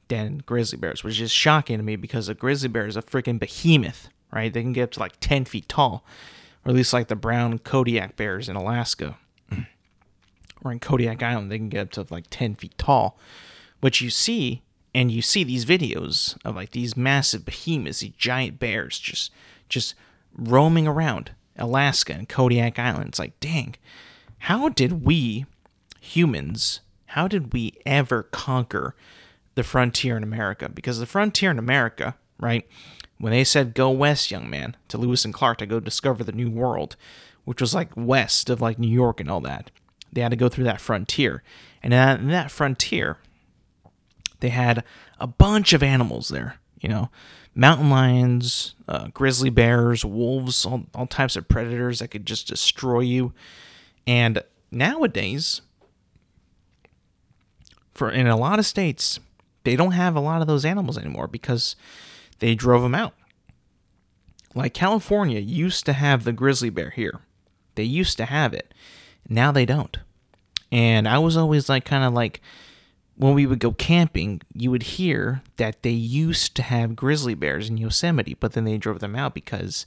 than 0.09 0.38
grizzly 0.38 0.78
bears, 0.78 1.05
which 1.05 1.21
is 1.21 1.31
shocking 1.31 1.76
to 1.76 1.85
me 1.85 1.95
because 1.95 2.28
a 2.28 2.35
grizzly 2.35 2.69
bear 2.69 2.87
is 2.87 2.97
a 2.97 3.02
freaking 3.02 3.38
behemoth, 3.38 4.09
right? 4.33 4.52
They 4.52 4.62
can 4.62 4.73
get 4.73 4.85
up 4.85 4.90
to 4.93 5.00
like 5.00 5.21
10 5.21 5.45
feet 5.45 5.69
tall, 5.69 6.05
or 6.64 6.71
at 6.71 6.75
least 6.75 6.93
like 6.93 7.09
the 7.09 7.14
brown 7.14 7.61
Kodiak 7.61 8.17
bears 8.17 8.49
in 8.49 8.57
Alaska 8.57 9.17
or 10.64 10.73
in 10.73 10.81
Kodiak 10.81 11.23
Island, 11.23 11.52
they 11.52 11.59
can 11.59 11.69
get 11.69 11.83
up 11.83 11.90
to 11.93 12.07
like 12.12 12.26
10 12.31 12.57
feet 12.57 12.76
tall, 12.78 13.19
which 13.81 14.00
you 14.00 14.11
see, 14.11 14.62
and 14.95 15.12
you 15.12 15.23
see 15.23 15.45
these 15.45 15.67
videos 15.67 16.37
of 16.45 16.57
like 16.57 16.71
these 16.71 16.97
massive 16.97 17.45
behemoths, 17.45 18.00
these 18.00 18.12
giant 18.17 18.59
bears 18.59 18.99
just 18.99 19.31
just 19.69 19.95
roaming 20.35 20.88
around 20.88 21.33
Alaska 21.59 22.14
and 22.14 22.28
Kodiak 22.28 22.78
Island. 22.78 23.09
It's 23.09 23.19
like, 23.19 23.38
dang, 23.40 23.75
how 24.40 24.68
did 24.68 25.04
we 25.04 25.47
humans, 26.00 26.80
how 27.07 27.28
did 27.28 27.52
we 27.52 27.75
ever 27.85 28.23
conquer 28.25 28.95
the 29.54 29.62
frontier 29.62 30.16
in 30.16 30.23
America? 30.23 30.68
Because 30.68 30.99
the 30.99 31.07
frontier 31.07 31.50
in 31.50 31.59
America, 31.59 32.16
right, 32.38 32.66
when 33.18 33.33
they 33.33 33.45
said 33.45 33.75
go 33.75 33.90
west, 33.90 34.30
young 34.30 34.49
man, 34.49 34.76
to 34.88 34.99
Lewis 34.99 35.25
and 35.25 35.35
Clark 35.35 35.59
to 35.59 35.66
go 35.66 35.80
discover 35.80 36.23
the 36.23 36.33
new 36.33 36.50
world, 36.50 36.97
which 37.45 37.61
was 37.61 37.75
like 37.75 37.90
west 37.97 38.49
of 38.50 38.61
like 38.61 38.78
New 38.78 38.88
York 38.88 39.21
and 39.21 39.30
all 39.30 39.40
that, 39.40 39.71
they 40.12 40.21
had 40.21 40.30
to 40.30 40.37
go 40.37 40.49
through 40.49 40.64
that 40.64 40.80
frontier. 40.80 41.42
And 41.83 41.92
in 41.92 42.28
that 42.28 42.50
frontier, 42.50 43.18
they 44.40 44.50
had 44.50 44.85
a 45.18 45.26
bunch 45.26 45.73
of 45.73 45.83
animals 45.83 46.28
there, 46.28 46.57
you 46.80 46.88
know, 46.88 47.11
mountain 47.54 47.90
lions, 47.90 48.75
uh, 48.87 49.09
grizzly 49.09 49.50
bears, 49.50 50.04
wolves, 50.04 50.64
all, 50.64 50.85
all 50.95 51.07
types 51.07 51.37
of 51.37 51.49
predators 51.49 51.99
that 51.99 52.09
could 52.09 52.25
just 52.25 52.47
destroy 52.47 53.00
you. 53.00 53.33
And 54.09 54.43
nowadays, 54.71 55.61
for 57.95 58.11
in 58.11 58.27
a 58.27 58.38
lot 58.38 58.59
of 58.59 58.65
states, 58.65 59.21
they 59.65 59.77
don't 59.77 59.93
have 59.93 60.17
a 60.17 60.21
lot 60.21 60.41
of 60.41 60.49
those 60.49 60.65
animals 60.65 60.97
anymore 60.97 61.29
because 61.29 61.77
they 62.38 62.55
drove 62.55 62.81
them 62.81 62.95
out. 62.95 63.12
Like 64.55 64.73
California 64.73 65.41
used 65.41 65.85
to 65.85 65.93
have 65.93 66.25
the 66.25 66.33
grizzly 66.33 66.71
bear 66.71 66.88
here. 66.88 67.21
They 67.75 67.83
used 67.83 68.17
to 68.17 68.25
have 68.25 68.55
it. 68.55 68.73
Now 69.29 69.53
they 69.53 69.67
don't. 69.67 69.99
And 70.73 71.07
I 71.07 71.19
was 71.19 71.37
always 71.37 71.69
like 71.69 71.85
kind 71.85 72.03
of 72.03 72.15
like 72.15 72.41
when 73.15 73.35
we 73.35 73.45
would 73.45 73.59
go 73.59 73.73
camping, 73.73 74.41
you 74.55 74.71
would 74.71 74.85
hear 74.85 75.43
that 75.59 75.83
they 75.83 75.91
used 75.91 76.55
to 76.57 76.62
have 76.62 76.97
grizzly 76.97 77.35
bears 77.35 77.69
in 77.69 77.77
Yosemite, 77.77 78.37
but 78.41 78.55
then 78.55 78.65
they 78.65 78.79
drove 78.79 79.00
them 79.00 79.17
out 79.17 79.35
because 79.35 79.85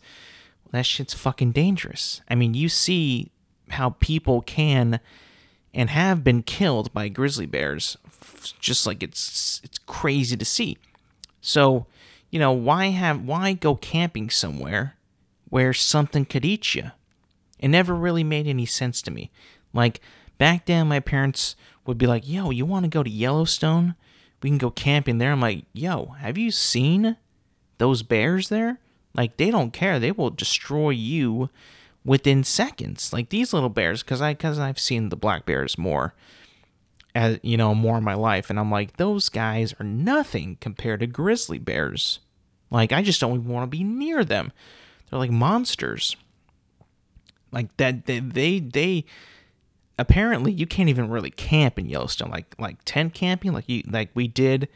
well, 0.64 0.74
that 0.74 0.86
shit's 0.86 1.16
fucking 1.16 1.54
dangerous. 1.54 2.22
I 2.30 2.36
mean, 2.36 2.54
you 2.54 2.70
see 2.70 3.31
how 3.72 3.92
people 4.00 4.42
can 4.42 5.00
and 5.74 5.90
have 5.90 6.24
been 6.24 6.44
killed 6.44 6.94
by 6.94 7.08
grizzly 7.08 7.46
bears 7.46 7.98
just 8.60 8.86
like 8.86 9.04
it's 9.04 9.62
it's 9.64 9.78
crazy 9.80 10.36
to 10.38 10.46
see. 10.46 10.78
So, 11.42 11.86
you 12.30 12.40
know, 12.40 12.52
why 12.52 12.88
have 12.88 13.24
why 13.24 13.54
go 13.54 13.76
camping 13.76 14.30
somewhere 14.30 14.96
where 15.50 15.74
something 15.74 16.26
could 16.26 16.46
eat 16.46 16.76
you? 16.76 16.92
It 17.60 17.70
never 17.70 17.94
really 17.94 18.24
made 18.24 18.48
any 18.48 18.66
sense 18.66 19.02
to 19.04 19.12
me. 19.12 19.32
Like 19.74 20.02
back 20.38 20.66
then 20.66 20.88
my 20.88 21.00
parents 21.00 21.56
would 21.86 21.98
be 21.98 22.08
like, 22.08 22.28
"Yo, 22.28 22.50
you 22.50 22.66
want 22.66 22.86
to 22.86 22.90
go 22.90 23.04
to 23.04 23.10
Yellowstone? 23.10 23.96
We 24.42 24.50
can 24.50 24.58
go 24.58 24.72
camping 24.72 25.18
there." 25.18 25.32
I'm 25.32 25.42
like, 25.42 25.66
"Yo, 25.74 26.16
have 26.20 26.38
you 26.38 26.52
seen 26.52 27.18
those 27.78 28.04
bears 28.04 28.50
there? 28.50 28.80
Like 29.16 29.38
they 29.38 29.52
don't 29.52 29.72
care. 29.72 30.00
They 30.00 30.12
will 30.12 30.30
destroy 30.30 30.92
you 30.92 31.50
within 32.04 32.44
seconds. 32.44 33.14
Like 33.14 33.30
these 33.30 33.54
little 33.54 33.70
bears 33.70 34.04
cuz 34.04 34.22
I 34.22 34.34
cuz 34.34 34.60
I've 34.60 34.80
seen 34.80 35.10
the 35.10 35.16
black 35.16 35.46
bears 35.46 35.78
more 35.78 36.14
as 37.14 37.40
you 37.44 37.58
know, 37.58 37.76
more 37.76 37.98
in 37.98 38.04
my 38.04 38.14
life 38.14 38.50
and 38.50 38.60
I'm 38.60 38.72
like, 38.72 38.98
"Those 38.98 39.30
guys 39.30 39.74
are 39.80 39.86
nothing 39.86 40.58
compared 40.62 41.02
to 41.02 41.08
grizzly 41.08 41.60
bears." 41.60 42.20
Like 42.70 42.92
I 42.92 43.02
just 43.02 43.20
don't 43.20 43.36
even 43.36 43.52
want 43.52 43.64
to 43.64 43.78
be 43.78 43.84
near 43.84 44.24
them. 44.24 44.52
They're 45.10 45.20
like 45.20 45.32
monsters. 45.32 46.16
Like 47.52 47.76
that 47.78 48.06
they 48.06 48.20
they, 48.20 48.60
they 48.60 49.06
apparently 50.00 50.52
you 50.52 50.66
can't 50.66 50.90
even 50.90 51.10
really 51.10 51.30
camp 51.32 51.78
in 51.78 51.88
Yellowstone 51.88 52.32
like 52.32 52.56
like 52.58 52.78
tent 52.86 53.14
camping 53.14 53.54
like 53.54 53.68
you 53.68 53.84
like 53.88 54.10
we 54.16 54.28
did 54.28 54.68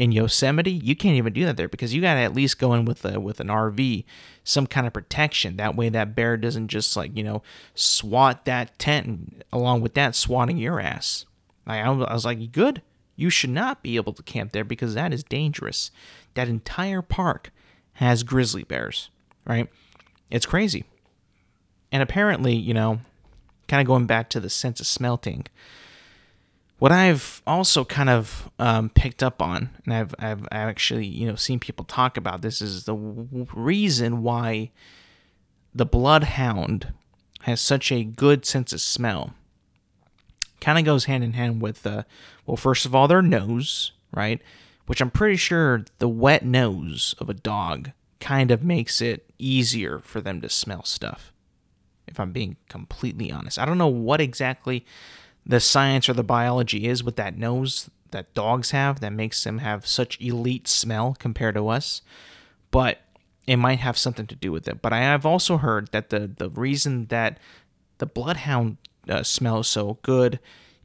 in 0.00 0.12
Yosemite 0.12 0.70
you 0.70 0.96
can't 0.96 1.16
even 1.16 1.30
do 1.34 1.44
that 1.44 1.58
there 1.58 1.68
because 1.68 1.92
you 1.92 2.00
got 2.00 2.14
to 2.14 2.20
at 2.20 2.32
least 2.32 2.58
go 2.58 2.72
in 2.72 2.86
with 2.86 3.04
a 3.04 3.20
with 3.20 3.38
an 3.38 3.48
RV 3.48 4.02
some 4.42 4.66
kind 4.66 4.86
of 4.86 4.94
protection. 4.94 5.58
That 5.58 5.76
way 5.76 5.90
that 5.90 6.16
bear 6.16 6.38
doesn't 6.38 6.68
just 6.68 6.96
like 6.96 7.14
you 7.14 7.22
know 7.22 7.42
swat 7.74 8.46
that 8.46 8.78
tent 8.78 9.06
and 9.06 9.44
along 9.52 9.82
with 9.82 9.92
that 9.94 10.14
swatting 10.14 10.56
your 10.56 10.80
ass. 10.80 11.26
Like, 11.66 11.84
I 11.84 11.90
was 11.90 12.24
like 12.24 12.50
good. 12.50 12.80
You 13.14 13.28
should 13.28 13.50
not 13.50 13.82
be 13.82 13.96
able 13.96 14.14
to 14.14 14.22
camp 14.22 14.52
there 14.52 14.64
because 14.64 14.94
that 14.94 15.12
is 15.12 15.22
dangerous. 15.22 15.90
That 16.32 16.48
entire 16.48 17.02
park 17.02 17.52
has 17.94 18.22
grizzly 18.22 18.64
bears 18.64 19.10
right? 19.44 19.68
It's 20.30 20.46
crazy. 20.46 20.84
And 21.92 22.02
apparently 22.02 22.54
you 22.54 22.72
know 22.72 23.00
kind 23.68 23.82
of 23.82 23.86
going 23.86 24.06
back 24.06 24.30
to 24.30 24.40
the 24.40 24.48
sense 24.48 24.80
of 24.80 24.86
smelting, 24.86 25.44
what 26.80 26.90
I've 26.90 27.42
also 27.46 27.84
kind 27.84 28.08
of 28.08 28.50
um, 28.58 28.88
picked 28.88 29.22
up 29.22 29.42
on, 29.42 29.68
and 29.84 29.92
I've, 29.94 30.14
I've 30.18 30.48
actually 30.50 31.06
you 31.06 31.28
know 31.28 31.34
seen 31.34 31.60
people 31.60 31.84
talk 31.84 32.16
about 32.16 32.40
this, 32.40 32.62
is 32.62 32.84
the 32.84 32.94
w- 32.94 33.46
reason 33.54 34.22
why 34.22 34.70
the 35.74 35.84
bloodhound 35.84 36.94
has 37.42 37.60
such 37.60 37.92
a 37.92 38.02
good 38.02 38.46
sense 38.46 38.72
of 38.72 38.80
smell. 38.80 39.34
Kind 40.62 40.78
of 40.78 40.86
goes 40.86 41.04
hand 41.04 41.22
in 41.22 41.34
hand 41.34 41.60
with 41.60 41.82
the 41.82 42.06
well, 42.46 42.56
first 42.56 42.86
of 42.86 42.94
all, 42.94 43.06
their 43.06 43.22
nose, 43.22 43.92
right? 44.12 44.40
Which 44.86 45.02
I'm 45.02 45.10
pretty 45.10 45.36
sure 45.36 45.84
the 45.98 46.08
wet 46.08 46.46
nose 46.46 47.14
of 47.18 47.28
a 47.28 47.34
dog 47.34 47.90
kind 48.20 48.50
of 48.50 48.64
makes 48.64 49.02
it 49.02 49.30
easier 49.38 50.00
for 50.00 50.22
them 50.22 50.40
to 50.40 50.48
smell 50.48 50.84
stuff 50.84 51.30
if 52.06 52.18
I'm 52.18 52.32
being 52.32 52.56
completely 52.70 53.30
honest. 53.30 53.58
I 53.58 53.66
don't 53.66 53.78
know 53.78 53.86
what 53.86 54.20
exactly 54.20 54.86
the 55.50 55.58
science 55.60 56.08
or 56.08 56.12
the 56.12 56.22
biology 56.22 56.86
is 56.86 57.02
with 57.02 57.16
that 57.16 57.36
nose 57.36 57.90
that 58.12 58.32
dogs 58.34 58.70
have 58.70 59.00
that 59.00 59.12
makes 59.12 59.42
them 59.42 59.58
have 59.58 59.84
such 59.84 60.20
elite 60.20 60.68
smell 60.68 61.16
compared 61.18 61.56
to 61.56 61.68
us, 61.68 62.02
but 62.70 63.00
it 63.48 63.56
might 63.56 63.80
have 63.80 63.98
something 63.98 64.28
to 64.28 64.36
do 64.36 64.52
with 64.52 64.68
it. 64.68 64.80
But 64.80 64.92
I 64.92 65.00
have 65.00 65.26
also 65.26 65.56
heard 65.56 65.90
that 65.90 66.10
the 66.10 66.30
the 66.36 66.48
reason 66.48 67.06
that 67.06 67.38
the 67.98 68.06
bloodhound 68.06 68.76
uh, 69.08 69.24
smells 69.24 69.66
so 69.66 69.98
good, 70.02 70.38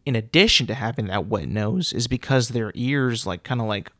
in 0.03 0.15
addition 0.15 0.65
to 0.67 0.74
having 0.74 1.07
that 1.07 1.27
wet 1.27 1.48
nose, 1.48 1.93
is 1.93 2.07
because 2.07 2.50
their 2.50 2.72
ears 2.74 3.27
like 3.27 3.43
kind 3.43 3.62
of 3.62 3.67
like 3.67 3.91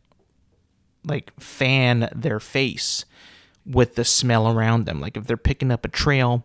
like 1.04 1.32
fan 1.40 2.10
their 2.16 2.40
face 2.40 3.06
with 3.68 3.94
the 3.94 4.06
smell 4.06 4.48
around 4.48 4.88
them. 4.88 5.00
Like 5.00 5.16
if 5.16 5.28
they're 5.28 5.38
picking 5.38 5.72
up 5.72 5.86
a 5.86 5.90
trail 5.90 6.44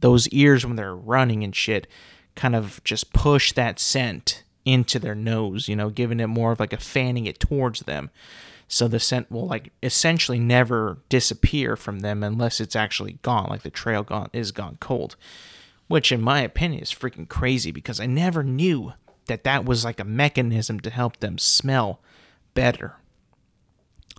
those 0.00 0.28
ears 0.28 0.64
when 0.66 0.76
they're 0.76 0.94
running 0.94 1.42
and 1.42 1.56
shit 1.56 1.86
kind 2.36 2.54
of 2.54 2.82
just 2.84 3.12
push 3.12 3.52
that 3.52 3.80
scent 3.80 4.44
into 4.64 4.98
their 4.98 5.14
nose, 5.14 5.68
you 5.68 5.74
know, 5.74 5.90
giving 5.90 6.20
it 6.20 6.26
more 6.26 6.52
of 6.52 6.60
like 6.60 6.72
a 6.72 6.78
fanning 6.78 7.26
it 7.26 7.40
towards 7.40 7.80
them. 7.80 8.10
So 8.68 8.88
the 8.88 9.00
scent 9.00 9.30
will 9.30 9.46
like 9.46 9.72
essentially 9.82 10.38
never 10.38 10.98
disappear 11.08 11.76
from 11.76 12.00
them 12.00 12.22
unless 12.22 12.60
it's 12.60 12.76
actually 12.76 13.18
gone, 13.22 13.48
like 13.48 13.62
the 13.62 13.70
trail 13.70 14.02
gone 14.02 14.30
is 14.32 14.52
gone 14.52 14.76
cold. 14.80 15.16
Which 15.88 16.10
in 16.10 16.20
my 16.20 16.40
opinion 16.40 16.82
is 16.82 16.90
freaking 16.92 17.28
crazy 17.28 17.70
because 17.70 18.00
I 18.00 18.06
never 18.06 18.42
knew 18.42 18.92
that 19.26 19.44
that 19.44 19.64
was 19.64 19.84
like 19.84 20.00
a 20.00 20.04
mechanism 20.04 20.80
to 20.80 20.90
help 20.90 21.18
them 21.18 21.38
smell 21.38 22.00
better. 22.54 22.96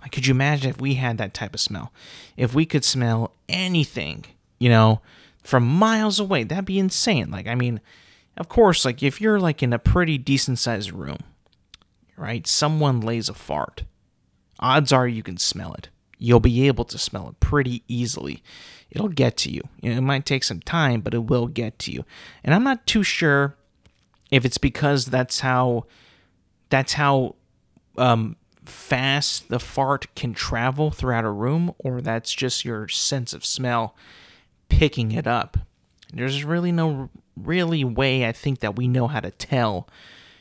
Like, 0.00 0.12
could 0.12 0.26
you 0.26 0.32
imagine 0.32 0.70
if 0.70 0.80
we 0.80 0.94
had 0.94 1.18
that 1.18 1.34
type 1.34 1.54
of 1.54 1.60
smell? 1.60 1.92
If 2.36 2.54
we 2.54 2.64
could 2.64 2.84
smell 2.84 3.32
anything, 3.48 4.24
you 4.58 4.70
know, 4.70 5.02
from 5.42 5.66
miles 5.66 6.20
away. 6.20 6.44
That'd 6.44 6.64
be 6.64 6.78
insane. 6.78 7.30
Like, 7.30 7.46
I 7.46 7.54
mean, 7.54 7.80
of 8.38 8.48
course, 8.48 8.84
like 8.84 9.02
if 9.02 9.20
you're 9.20 9.40
like 9.40 9.62
in 9.62 9.72
a 9.72 9.78
pretty 9.78 10.16
decent 10.16 10.58
sized 10.58 10.92
room, 10.92 11.18
right? 12.16 12.46
Someone 12.46 13.00
lays 13.00 13.28
a 13.28 13.34
fart. 13.34 13.84
Odds 14.60 14.92
are 14.92 15.06
you 15.06 15.22
can 15.22 15.36
smell 15.36 15.74
it. 15.74 15.88
You'll 16.18 16.40
be 16.40 16.66
able 16.66 16.84
to 16.86 16.98
smell 16.98 17.28
it 17.28 17.40
pretty 17.40 17.82
easily. 17.86 18.42
It'll 18.90 19.08
get 19.08 19.36
to 19.38 19.50
you. 19.50 19.62
it 19.82 20.00
might 20.00 20.24
take 20.24 20.44
some 20.44 20.60
time, 20.60 21.00
but 21.00 21.14
it 21.14 21.24
will 21.24 21.46
get 21.46 21.78
to 21.80 21.92
you. 21.92 22.04
And 22.42 22.54
I'm 22.54 22.64
not 22.64 22.86
too 22.86 23.02
sure 23.02 23.56
if 24.30 24.44
it's 24.44 24.58
because 24.58 25.06
that's 25.06 25.40
how 25.40 25.86
that's 26.70 26.94
how 26.94 27.36
um, 27.96 28.36
fast 28.64 29.48
the 29.48 29.60
fart 29.60 30.14
can 30.14 30.34
travel 30.34 30.90
throughout 30.90 31.24
a 31.24 31.30
room, 31.30 31.74
or 31.78 32.00
that's 32.00 32.32
just 32.32 32.64
your 32.64 32.88
sense 32.88 33.32
of 33.32 33.44
smell 33.44 33.94
picking 34.68 35.12
it 35.12 35.26
up. 35.26 35.58
There's 36.12 36.44
really 36.44 36.72
no 36.72 37.10
really 37.36 37.84
way 37.84 38.26
I 38.26 38.32
think 38.32 38.60
that 38.60 38.76
we 38.76 38.88
know 38.88 39.06
how 39.06 39.20
to 39.20 39.30
tell, 39.30 39.88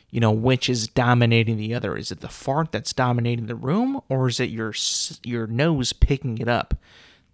you 0.09 0.19
know, 0.19 0.31
which 0.31 0.69
is 0.69 0.87
dominating 0.87 1.57
the 1.57 1.73
other. 1.73 1.95
Is 1.97 2.11
it 2.11 2.21
the 2.21 2.29
fart 2.29 2.71
that's 2.71 2.93
dominating 2.93 3.47
the 3.47 3.55
room, 3.55 4.01
or 4.09 4.27
is 4.27 4.39
it 4.39 4.49
your 4.49 4.73
your 5.23 5.47
nose 5.47 5.93
picking 5.93 6.37
it 6.37 6.47
up? 6.47 6.75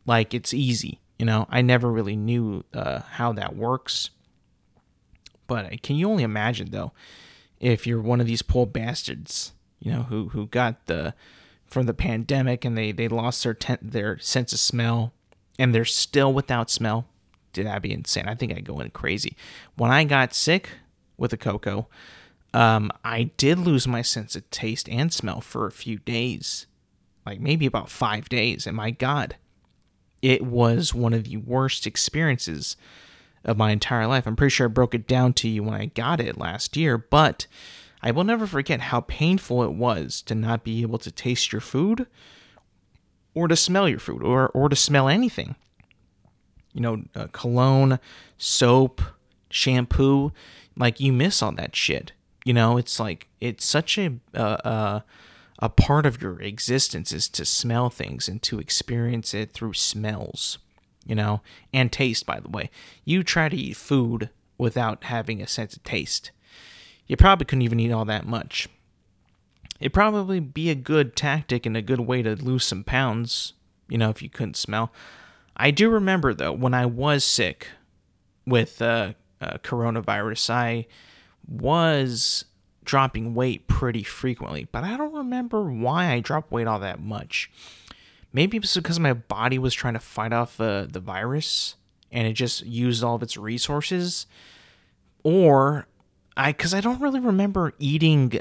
Like 0.05 0.33
it's 0.33 0.53
easy, 0.53 0.99
you 1.17 1.25
know. 1.25 1.47
I 1.49 1.61
never 1.61 1.91
really 1.91 2.15
knew 2.15 2.63
uh, 2.73 3.01
how 3.01 3.33
that 3.33 3.55
works, 3.55 4.09
but 5.47 5.81
can 5.83 5.95
you 5.95 6.09
only 6.09 6.23
imagine 6.23 6.71
though, 6.71 6.91
if 7.59 7.85
you're 7.87 8.01
one 8.01 8.19
of 8.19 8.27
these 8.27 8.41
poor 8.41 8.65
bastards, 8.65 9.53
you 9.79 9.91
know, 9.91 10.03
who 10.03 10.29
who 10.29 10.47
got 10.47 10.87
the 10.87 11.13
from 11.67 11.85
the 11.85 11.93
pandemic 11.93 12.65
and 12.65 12.77
they 12.77 12.91
they 12.91 13.07
lost 13.07 13.43
their 13.43 13.53
ten, 13.53 13.77
their 13.81 14.17
sense 14.19 14.53
of 14.53 14.59
smell, 14.59 15.13
and 15.59 15.73
they're 15.73 15.85
still 15.85 16.33
without 16.33 16.69
smell 16.69 17.05
did 17.53 17.67
that 17.67 17.81
be 17.81 17.93
insane? 17.93 18.27
I 18.27 18.35
think 18.35 18.51
I'd 18.51 18.65
go 18.65 18.79
in 18.79 18.89
crazy. 18.89 19.37
When 19.75 19.91
I 19.91 20.03
got 20.03 20.33
sick 20.33 20.69
with 21.17 21.31
the 21.31 21.37
cocoa, 21.37 21.87
um, 22.53 22.91
I 23.03 23.31
did 23.37 23.57
lose 23.59 23.87
my 23.87 24.01
sense 24.01 24.35
of 24.35 24.49
taste 24.49 24.89
and 24.89 25.13
smell 25.13 25.41
for 25.41 25.65
a 25.65 25.71
few 25.71 25.99
days, 25.99 26.67
like 27.25 27.39
maybe 27.39 27.65
about 27.65 27.89
five 27.89 28.29
days. 28.29 28.67
And 28.67 28.75
my 28.75 28.91
God, 28.91 29.37
it 30.21 30.43
was 30.43 30.93
one 30.93 31.13
of 31.13 31.25
the 31.25 31.37
worst 31.37 31.87
experiences 31.87 32.75
of 33.43 33.57
my 33.57 33.71
entire 33.71 34.07
life. 34.07 34.25
I'm 34.25 34.35
pretty 34.35 34.51
sure 34.51 34.67
I 34.67 34.69
broke 34.69 34.95
it 34.95 35.07
down 35.07 35.33
to 35.33 35.49
you 35.49 35.63
when 35.63 35.73
I 35.73 35.87
got 35.87 36.19
it 36.19 36.37
last 36.37 36.77
year, 36.77 36.97
but 36.97 37.47
I 38.01 38.11
will 38.11 38.23
never 38.23 38.45
forget 38.47 38.81
how 38.81 39.01
painful 39.01 39.63
it 39.63 39.73
was 39.73 40.21
to 40.23 40.35
not 40.35 40.63
be 40.63 40.81
able 40.81 40.99
to 40.99 41.11
taste 41.11 41.51
your 41.51 41.61
food 41.61 42.07
or 43.33 43.47
to 43.47 43.55
smell 43.55 43.89
your 43.89 43.99
food 43.99 44.21
or, 44.21 44.49
or 44.49 44.69
to 44.69 44.75
smell 44.75 45.07
anything 45.07 45.55
you 46.73 46.81
know, 46.81 47.03
uh, 47.15 47.27
cologne, 47.31 47.99
soap, 48.37 49.01
shampoo. 49.49 50.31
Like 50.75 50.99
you 50.99 51.13
miss 51.13 51.41
all 51.41 51.51
that 51.53 51.75
shit. 51.75 52.13
You 52.45 52.53
know, 52.53 52.77
it's 52.77 52.99
like 52.99 53.27
it's 53.39 53.65
such 53.65 53.97
a 53.97 54.13
uh, 54.35 54.37
uh, 54.37 54.99
a 55.59 55.69
part 55.69 56.05
of 56.05 56.21
your 56.21 56.41
existence 56.41 57.11
is 57.11 57.29
to 57.29 57.45
smell 57.45 57.89
things 57.89 58.27
and 58.27 58.41
to 58.43 58.59
experience 58.59 59.33
it 59.33 59.51
through 59.51 59.73
smells. 59.73 60.57
You 61.05 61.15
know, 61.15 61.41
and 61.73 61.91
taste. 61.91 62.25
By 62.25 62.39
the 62.39 62.49
way, 62.49 62.69
you 63.03 63.23
try 63.23 63.49
to 63.49 63.57
eat 63.57 63.75
food 63.75 64.29
without 64.57 65.05
having 65.05 65.41
a 65.41 65.47
sense 65.47 65.75
of 65.75 65.83
taste. 65.83 66.31
You 67.07 67.17
probably 67.17 67.45
couldn't 67.45 67.63
even 67.63 67.79
eat 67.79 67.91
all 67.91 68.05
that 68.05 68.25
much. 68.25 68.69
It'd 69.79 69.93
probably 69.93 70.39
be 70.39 70.69
a 70.69 70.75
good 70.75 71.15
tactic 71.15 71.65
and 71.65 71.75
a 71.75 71.81
good 71.81 71.99
way 71.99 72.21
to 72.21 72.37
lose 72.37 72.63
some 72.65 72.85
pounds, 72.85 73.51
you 73.89 73.97
know, 73.97 74.09
if 74.09 74.21
you 74.21 74.29
couldn't 74.29 74.55
smell. 74.55 74.93
I 75.55 75.71
do 75.71 75.89
remember 75.89 76.33
though 76.33 76.51
when 76.51 76.73
I 76.73 76.85
was 76.85 77.23
sick 77.23 77.67
with 78.45 78.81
uh, 78.81 79.13
uh, 79.39 79.57
coronavirus, 79.63 80.49
I 80.49 80.87
was 81.47 82.45
dropping 82.83 83.33
weight 83.33 83.67
pretty 83.67 84.03
frequently, 84.03 84.67
but 84.71 84.83
I 84.83 84.97
don't 84.97 85.13
remember 85.13 85.63
why 85.63 86.11
I 86.11 86.19
dropped 86.19 86.51
weight 86.51 86.67
all 86.67 86.79
that 86.79 86.99
much. 86.99 87.51
Maybe 88.31 88.57
it's 88.57 88.73
because 88.75 88.99
my 88.99 89.13
body 89.13 89.59
was 89.59 89.73
trying 89.73 89.93
to 89.93 89.99
fight 89.99 90.33
off 90.33 90.59
uh, 90.59 90.87
the 90.89 90.99
virus 90.99 91.75
and 92.11 92.27
it 92.27 92.33
just 92.33 92.65
used 92.65 93.03
all 93.03 93.15
of 93.15 93.23
its 93.23 93.37
resources, 93.37 94.27
or 95.23 95.87
I 96.37 96.51
because 96.51 96.73
I 96.73 96.81
don't 96.81 97.01
really 97.01 97.19
remember 97.19 97.73
eating 97.79 98.39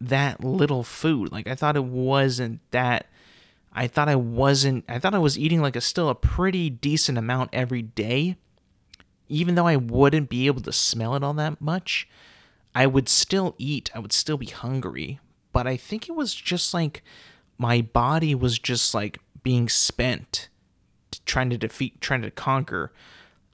that 0.00 0.42
little 0.42 0.82
food. 0.82 1.30
Like 1.30 1.46
I 1.46 1.54
thought 1.54 1.76
it 1.76 1.84
wasn't 1.84 2.60
that 2.70 3.06
I 3.72 3.86
thought 3.86 4.08
I 4.08 4.16
wasn't 4.16 4.84
I 4.88 4.98
thought 4.98 5.14
I 5.14 5.18
was 5.18 5.38
eating 5.38 5.60
like 5.60 5.76
a 5.76 5.80
still 5.80 6.08
a 6.08 6.14
pretty 6.14 6.70
decent 6.70 7.18
amount 7.18 7.50
every 7.52 7.82
day. 7.82 8.36
Even 9.28 9.54
though 9.54 9.66
I 9.66 9.76
wouldn't 9.76 10.28
be 10.28 10.46
able 10.46 10.62
to 10.62 10.72
smell 10.72 11.14
it 11.14 11.22
all 11.22 11.34
that 11.34 11.60
much, 11.60 12.08
I 12.74 12.86
would 12.86 13.08
still 13.08 13.54
eat. 13.58 13.90
I 13.94 14.00
would 14.00 14.12
still 14.12 14.36
be 14.36 14.46
hungry, 14.46 15.20
but 15.52 15.66
I 15.68 15.76
think 15.76 16.08
it 16.08 16.16
was 16.16 16.34
just 16.34 16.74
like 16.74 17.02
my 17.58 17.80
body 17.80 18.34
was 18.34 18.58
just 18.58 18.92
like 18.92 19.18
being 19.42 19.68
spent 19.68 20.48
trying 21.24 21.50
to 21.50 21.58
defeat 21.58 22.00
trying 22.00 22.22
to 22.22 22.30
conquer 22.30 22.92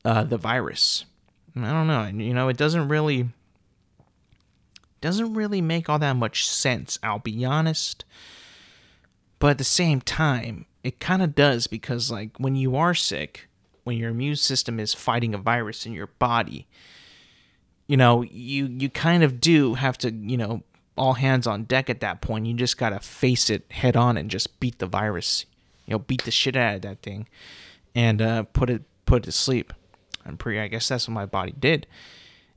uh, 0.04 0.24
the 0.24 0.38
virus. 0.38 1.04
I 1.54 1.72
don't 1.72 1.86
know. 1.86 2.04
You 2.06 2.34
know, 2.34 2.48
it 2.48 2.56
doesn't 2.56 2.88
really 2.88 3.28
doesn't 5.00 5.34
really 5.34 5.60
make 5.60 5.88
all 5.88 5.98
that 5.98 6.16
much 6.16 6.48
sense. 6.48 6.98
I'll 7.02 7.18
be 7.18 7.44
honest. 7.44 8.04
But 9.38 9.50
at 9.50 9.58
the 9.58 9.64
same 9.64 10.00
time, 10.00 10.66
it 10.82 11.00
kind 11.00 11.22
of 11.22 11.34
does 11.34 11.66
because, 11.66 12.10
like, 12.10 12.30
when 12.38 12.56
you 12.56 12.76
are 12.76 12.94
sick, 12.94 13.48
when 13.84 13.98
your 13.98 14.10
immune 14.10 14.36
system 14.36 14.80
is 14.80 14.94
fighting 14.94 15.34
a 15.34 15.38
virus 15.38 15.84
in 15.84 15.92
your 15.92 16.06
body, 16.06 16.66
you 17.86 17.96
know, 17.96 18.22
you 18.22 18.66
you 18.66 18.88
kind 18.88 19.22
of 19.22 19.40
do 19.40 19.74
have 19.74 19.98
to, 19.98 20.10
you 20.10 20.36
know, 20.36 20.62
all 20.96 21.14
hands 21.14 21.46
on 21.46 21.64
deck 21.64 21.90
at 21.90 22.00
that 22.00 22.20
point. 22.20 22.46
You 22.46 22.54
just 22.54 22.78
gotta 22.78 23.00
face 23.00 23.50
it 23.50 23.70
head 23.70 23.96
on 23.96 24.16
and 24.16 24.30
just 24.30 24.58
beat 24.58 24.78
the 24.78 24.86
virus. 24.86 25.44
You 25.86 25.92
know, 25.92 25.98
beat 26.00 26.24
the 26.24 26.30
shit 26.30 26.56
out 26.56 26.76
of 26.76 26.82
that 26.82 27.02
thing, 27.02 27.28
and 27.94 28.20
uh, 28.20 28.42
put 28.44 28.70
it 28.70 28.82
put 29.04 29.22
it 29.22 29.26
to 29.26 29.32
sleep. 29.32 29.72
I'm 30.24 30.36
pretty. 30.36 30.58
I 30.58 30.68
guess 30.68 30.88
that's 30.88 31.06
what 31.06 31.14
my 31.14 31.26
body 31.26 31.54
did. 31.58 31.86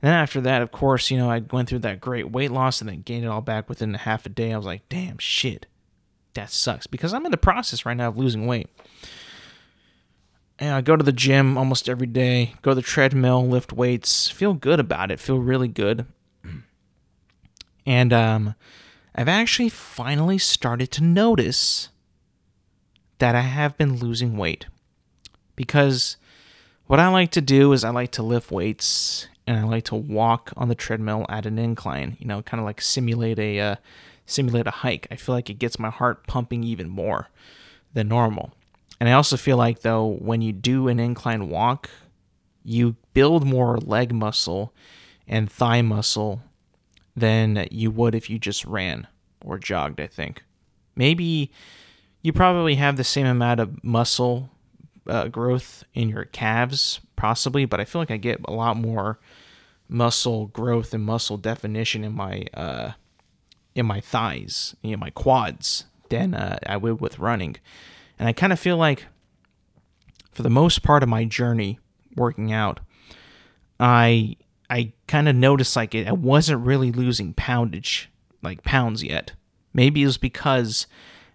And 0.02 0.08
then 0.08 0.14
after 0.14 0.40
that, 0.40 0.62
of 0.62 0.72
course, 0.72 1.10
you 1.10 1.18
know, 1.18 1.30
I 1.30 1.40
went 1.40 1.68
through 1.68 1.80
that 1.80 2.00
great 2.00 2.30
weight 2.30 2.50
loss 2.50 2.80
and 2.80 2.88
then 2.88 3.02
gained 3.02 3.24
it 3.24 3.28
all 3.28 3.42
back 3.42 3.68
within 3.68 3.94
a 3.94 3.98
half 3.98 4.24
a 4.24 4.30
day. 4.30 4.52
I 4.52 4.56
was 4.56 4.66
like, 4.66 4.88
damn 4.88 5.18
shit 5.18 5.66
that 6.34 6.50
sucks 6.50 6.86
because 6.86 7.12
I'm 7.12 7.24
in 7.24 7.30
the 7.30 7.36
process 7.36 7.84
right 7.84 7.96
now 7.96 8.08
of 8.08 8.16
losing 8.16 8.46
weight. 8.46 8.68
And 10.58 10.74
I 10.74 10.82
go 10.82 10.94
to 10.94 11.02
the 11.02 11.12
gym 11.12 11.56
almost 11.56 11.88
every 11.88 12.06
day, 12.06 12.54
go 12.60 12.72
to 12.72 12.74
the 12.74 12.82
treadmill, 12.82 13.46
lift 13.46 13.72
weights, 13.72 14.28
feel 14.28 14.52
good 14.52 14.78
about 14.78 15.10
it, 15.10 15.18
feel 15.18 15.38
really 15.38 15.68
good. 15.68 16.06
And 17.86 18.12
um, 18.12 18.54
I've 19.14 19.28
actually 19.28 19.70
finally 19.70 20.38
started 20.38 20.90
to 20.92 21.02
notice 21.02 21.88
that 23.18 23.34
I 23.34 23.40
have 23.40 23.76
been 23.78 23.96
losing 23.96 24.36
weight. 24.36 24.66
Because 25.56 26.16
what 26.86 27.00
I 27.00 27.08
like 27.08 27.30
to 27.32 27.40
do 27.40 27.72
is 27.72 27.84
I 27.84 27.90
like 27.90 28.10
to 28.12 28.22
lift 28.22 28.50
weights 28.50 29.28
and 29.46 29.58
I 29.58 29.64
like 29.64 29.84
to 29.84 29.96
walk 29.96 30.52
on 30.56 30.68
the 30.68 30.74
treadmill 30.74 31.26
at 31.28 31.46
an 31.46 31.58
incline, 31.58 32.16
you 32.20 32.26
know, 32.26 32.42
kind 32.42 32.60
of 32.60 32.64
like 32.64 32.80
simulate 32.80 33.38
a 33.38 33.60
uh, 33.60 33.76
simulate 34.30 34.66
a 34.66 34.70
hike. 34.70 35.06
I 35.10 35.16
feel 35.16 35.34
like 35.34 35.50
it 35.50 35.58
gets 35.58 35.78
my 35.78 35.90
heart 35.90 36.26
pumping 36.26 36.64
even 36.64 36.88
more 36.88 37.28
than 37.92 38.08
normal. 38.08 38.52
And 38.98 39.08
I 39.08 39.12
also 39.12 39.36
feel 39.36 39.56
like, 39.56 39.80
though, 39.80 40.06
when 40.06 40.42
you 40.42 40.52
do 40.52 40.88
an 40.88 41.00
incline 41.00 41.48
walk, 41.48 41.88
you 42.62 42.96
build 43.14 43.46
more 43.46 43.78
leg 43.78 44.12
muscle 44.12 44.74
and 45.26 45.50
thigh 45.50 45.82
muscle 45.82 46.42
than 47.16 47.66
you 47.70 47.90
would 47.90 48.14
if 48.14 48.28
you 48.28 48.38
just 48.38 48.64
ran 48.64 49.06
or 49.44 49.58
jogged, 49.58 50.00
I 50.00 50.06
think. 50.06 50.44
Maybe 50.94 51.50
you 52.22 52.32
probably 52.32 52.74
have 52.74 52.96
the 52.96 53.04
same 53.04 53.26
amount 53.26 53.60
of 53.60 53.82
muscle 53.82 54.50
uh, 55.06 55.28
growth 55.28 55.84
in 55.94 56.10
your 56.10 56.24
calves, 56.26 57.00
possibly, 57.16 57.64
but 57.64 57.80
I 57.80 57.84
feel 57.84 58.02
like 58.02 58.10
I 58.10 58.16
get 58.16 58.40
a 58.44 58.52
lot 58.52 58.76
more 58.76 59.18
muscle 59.88 60.46
growth 60.48 60.94
and 60.94 61.04
muscle 61.04 61.36
definition 61.36 62.04
in 62.04 62.12
my 62.12 62.44
uh, 62.54 62.92
in 63.74 63.86
my 63.86 64.00
thighs, 64.00 64.74
in 64.82 64.98
my 64.98 65.10
quads, 65.10 65.84
than 66.08 66.34
uh, 66.34 66.58
I 66.66 66.76
would 66.76 67.00
with 67.00 67.18
running. 67.18 67.56
And 68.18 68.28
I 68.28 68.32
kind 68.32 68.52
of 68.52 68.60
feel 68.60 68.76
like, 68.76 69.06
for 70.32 70.42
the 70.42 70.50
most 70.50 70.82
part 70.82 71.02
of 71.02 71.08
my 71.08 71.24
journey 71.24 71.78
working 72.16 72.52
out, 72.52 72.80
I 73.78 74.36
I 74.68 74.92
kind 75.08 75.28
of 75.28 75.34
noticed 75.34 75.74
like 75.74 75.94
it, 75.94 76.06
I 76.06 76.12
wasn't 76.12 76.64
really 76.64 76.92
losing 76.92 77.34
poundage, 77.34 78.08
like 78.42 78.62
pounds 78.62 79.02
yet. 79.02 79.32
Maybe 79.74 80.02
it 80.02 80.06
was 80.06 80.18
because 80.18 80.86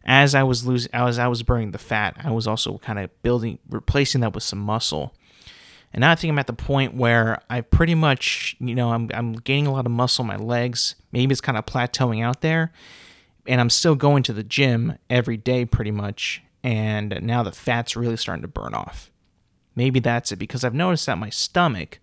as 0.06 0.36
I 0.36 0.44
was 0.44 0.66
losing, 0.66 0.90
as 0.94 1.20
I 1.20 1.28
was 1.28 1.44
burning 1.44 1.72
the 1.72 1.78
fat, 1.78 2.16
I 2.24 2.32
was 2.32 2.48
also 2.48 2.78
kind 2.78 3.00
of 3.00 3.10
building, 3.24 3.60
replacing 3.70 4.22
that 4.22 4.34
with 4.34 4.44
some 4.44 4.60
muscle. 4.60 5.14
And 5.96 6.02
now 6.02 6.12
I 6.12 6.16
think 6.16 6.30
I'm 6.30 6.40
at 6.40 6.48
the 6.48 6.52
point 6.52 6.94
where 6.94 7.42
I 7.50 7.62
pretty 7.62 7.96
much, 7.96 8.58
you 8.60 8.76
know, 8.76 8.92
I'm, 8.92 9.10
I'm 9.14 9.32
gaining 9.32 9.66
a 9.66 9.72
lot 9.72 9.86
of 9.86 9.94
muscle 9.94 10.24
in 10.24 10.28
my 10.28 10.36
legs. 10.36 10.96
Maybe 11.14 11.32
it's 11.32 11.40
kind 11.40 11.58
of 11.58 11.66
plateauing 11.66 12.22
out 12.22 12.42
there. 12.42 12.74
And 13.48 13.62
I'm 13.62 13.70
still 13.70 13.96
going 13.96 14.22
to 14.24 14.34
the 14.34 14.44
gym 14.44 14.98
every 15.10 15.38
day 15.38 15.64
pretty 15.64 15.92
much. 15.92 16.44
And 16.66 17.18
now 17.22 17.44
the 17.44 17.54
fat's 17.54 17.96
really 17.96 18.18
starting 18.18 18.42
to 18.42 18.50
burn 18.50 18.74
off. 18.74 19.10
Maybe 19.74 20.02
that's 20.02 20.34
it 20.34 20.36
because 20.36 20.66
I've 20.66 20.74
noticed 20.74 21.06
that 21.06 21.18
my 21.18 21.30
stomach 21.30 22.00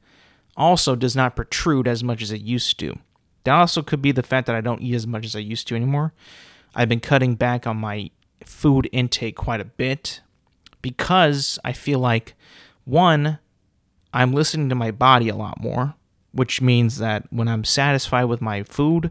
also 0.56 0.96
does 0.96 1.14
not 1.14 1.36
protrude 1.36 1.86
as 1.86 2.02
much 2.02 2.22
as 2.22 2.32
it 2.32 2.40
used 2.40 2.78
to. 2.78 2.98
That 3.44 3.52
also 3.52 3.82
could 3.82 4.00
be 4.00 4.12
the 4.12 4.22
fact 4.22 4.46
that 4.46 4.56
I 4.56 4.62
don't 4.62 4.80
eat 4.80 4.94
as 4.94 5.06
much 5.06 5.26
as 5.26 5.36
I 5.36 5.40
used 5.40 5.68
to 5.68 5.76
anymore. 5.76 6.14
I've 6.74 6.88
been 6.88 7.00
cutting 7.00 7.34
back 7.34 7.66
on 7.66 7.76
my 7.76 8.08
food 8.42 8.88
intake 8.90 9.36
quite 9.36 9.60
a 9.60 9.66
bit 9.66 10.22
because 10.80 11.58
I 11.62 11.74
feel 11.74 11.98
like 11.98 12.32
one, 12.86 13.38
I'm 14.12 14.32
listening 14.32 14.68
to 14.68 14.74
my 14.74 14.90
body 14.90 15.28
a 15.28 15.36
lot 15.36 15.60
more. 15.60 15.94
which 16.32 16.60
means 16.60 16.98
that 16.98 17.26
when 17.30 17.48
I'm 17.48 17.64
satisfied 17.64 18.24
with 18.24 18.40
my 18.40 18.62
food, 18.62 19.10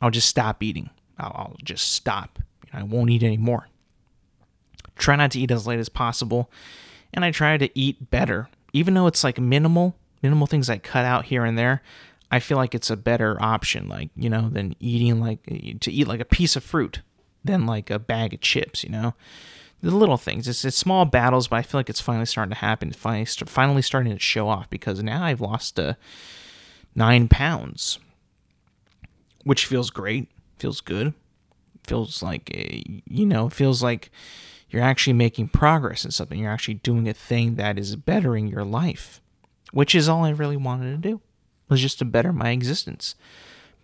I'll 0.00 0.10
just 0.10 0.28
stop 0.28 0.62
eating. 0.62 0.90
I'll, 1.18 1.32
I'll 1.34 1.56
just 1.62 1.92
stop. 1.92 2.38
I 2.72 2.82
won't 2.84 3.10
eat 3.10 3.22
anymore. 3.22 3.66
Try 4.96 5.16
not 5.16 5.32
to 5.32 5.40
eat 5.40 5.50
as 5.50 5.66
late 5.66 5.80
as 5.80 5.88
possible, 5.88 6.50
and 7.12 7.24
I 7.24 7.30
try 7.30 7.56
to 7.56 7.76
eat 7.78 8.10
better, 8.10 8.48
even 8.72 8.94
though 8.94 9.06
it's 9.06 9.24
like 9.24 9.40
minimal, 9.40 9.96
minimal 10.22 10.46
things 10.46 10.70
I 10.70 10.78
cut 10.78 11.04
out 11.04 11.26
here 11.26 11.44
and 11.44 11.58
there. 11.58 11.82
I 12.30 12.38
feel 12.38 12.56
like 12.56 12.74
it's 12.74 12.90
a 12.90 12.96
better 12.96 13.36
option, 13.42 13.88
like 13.88 14.10
you 14.14 14.30
know, 14.30 14.48
than 14.48 14.76
eating 14.78 15.20
like 15.20 15.42
to 15.80 15.90
eat 15.90 16.06
like 16.06 16.20
a 16.20 16.24
piece 16.24 16.54
of 16.54 16.62
fruit 16.62 17.02
than 17.44 17.66
like 17.66 17.90
a 17.90 17.98
bag 17.98 18.34
of 18.34 18.40
chips. 18.40 18.84
You 18.84 18.90
know, 18.90 19.14
the 19.82 19.90
little 19.90 20.16
things. 20.16 20.46
It's, 20.46 20.64
it's 20.64 20.76
small 20.76 21.04
battles, 21.04 21.48
but 21.48 21.56
I 21.56 21.62
feel 21.62 21.78
like 21.78 21.90
it's 21.90 22.00
finally 22.00 22.26
starting 22.26 22.52
to 22.52 22.58
happen. 22.58 22.92
Finally, 22.92 23.26
finally 23.46 23.82
starting 23.82 24.12
to 24.12 24.18
show 24.18 24.48
off 24.48 24.68
because 24.68 25.02
now 25.02 25.24
I've 25.24 25.40
lost 25.40 25.78
uh, 25.80 25.94
nine 26.94 27.28
pounds, 27.28 27.98
which 29.44 29.66
feels 29.66 29.90
great. 29.90 30.28
Feels 30.58 30.80
good. 30.80 31.14
Feels 31.86 32.22
like 32.22 32.50
uh, 32.54 32.78
you 33.06 33.24
know. 33.24 33.48
Feels 33.48 33.82
like 33.82 34.10
you're 34.68 34.82
actually 34.82 35.14
making 35.14 35.48
progress 35.48 36.04
in 36.04 36.10
something. 36.10 36.38
You're 36.38 36.52
actually 36.52 36.74
doing 36.74 37.08
a 37.08 37.14
thing 37.14 37.54
that 37.54 37.78
is 37.78 37.96
bettering 37.96 38.48
your 38.48 38.64
life, 38.64 39.22
which 39.72 39.94
is 39.94 40.08
all 40.08 40.24
I 40.24 40.30
really 40.30 40.58
wanted 40.58 40.90
to 40.90 41.08
do. 41.08 41.20
Was 41.70 41.80
just 41.80 42.00
to 42.00 42.04
better 42.04 42.32
my 42.32 42.50
existence, 42.50 43.14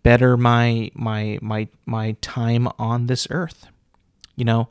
better 0.02 0.36
my 0.36 0.90
my 0.94 1.38
my 1.40 1.68
my 1.86 2.16
time 2.20 2.68
on 2.78 3.06
this 3.06 3.26
earth. 3.30 3.68
You 4.34 4.44
know 4.44 4.68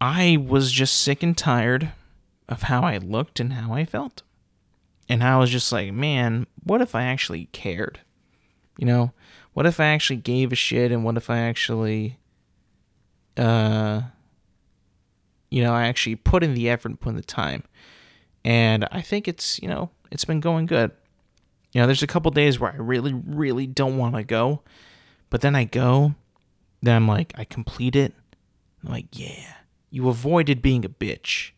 I 0.00 0.36
was 0.36 0.70
just 0.70 1.00
sick 1.00 1.22
and 1.22 1.36
tired 1.36 1.92
of 2.48 2.62
how 2.62 2.82
I 2.82 2.98
looked 2.98 3.40
and 3.40 3.54
how 3.54 3.72
I 3.72 3.84
felt. 3.84 4.22
And 5.08 5.22
I 5.22 5.38
was 5.38 5.50
just 5.50 5.72
like, 5.72 5.92
man, 5.92 6.46
what 6.62 6.80
if 6.80 6.94
I 6.94 7.04
actually 7.04 7.46
cared? 7.52 8.00
You 8.78 8.86
know, 8.86 9.12
what 9.54 9.66
if 9.66 9.80
I 9.80 9.86
actually 9.86 10.18
gave 10.18 10.52
a 10.52 10.56
shit 10.56 10.92
and 10.92 11.04
what 11.04 11.16
if 11.16 11.30
I 11.30 11.38
actually 11.38 12.18
uh 13.36 14.02
you 15.50 15.62
know, 15.62 15.72
I 15.72 15.86
actually 15.86 16.16
put 16.16 16.44
in 16.44 16.54
the 16.54 16.68
effort 16.68 16.90
and 16.90 17.00
put 17.00 17.10
in 17.10 17.16
the 17.16 17.22
time. 17.22 17.64
And 18.44 18.86
I 18.92 19.00
think 19.00 19.26
it's, 19.26 19.58
you 19.60 19.68
know, 19.68 19.90
it's 20.10 20.24
been 20.24 20.40
going 20.40 20.66
good. 20.66 20.90
You 21.72 21.80
know, 21.80 21.86
there's 21.86 22.02
a 22.02 22.06
couple 22.06 22.30
days 22.30 22.60
where 22.60 22.72
I 22.72 22.76
really, 22.76 23.14
really 23.14 23.66
don't 23.66 23.98
want 23.98 24.14
to 24.14 24.24
go, 24.24 24.62
but 25.30 25.40
then 25.40 25.54
I 25.54 25.64
go, 25.64 26.14
then 26.82 26.96
I'm 26.96 27.08
like, 27.08 27.32
I 27.36 27.44
complete 27.44 27.96
it. 27.96 28.14
I'm 28.82 28.92
like, 28.92 29.06
yeah, 29.12 29.54
you 29.90 30.08
avoided 30.08 30.62
being 30.62 30.84
a 30.84 30.88
bitch 30.88 31.50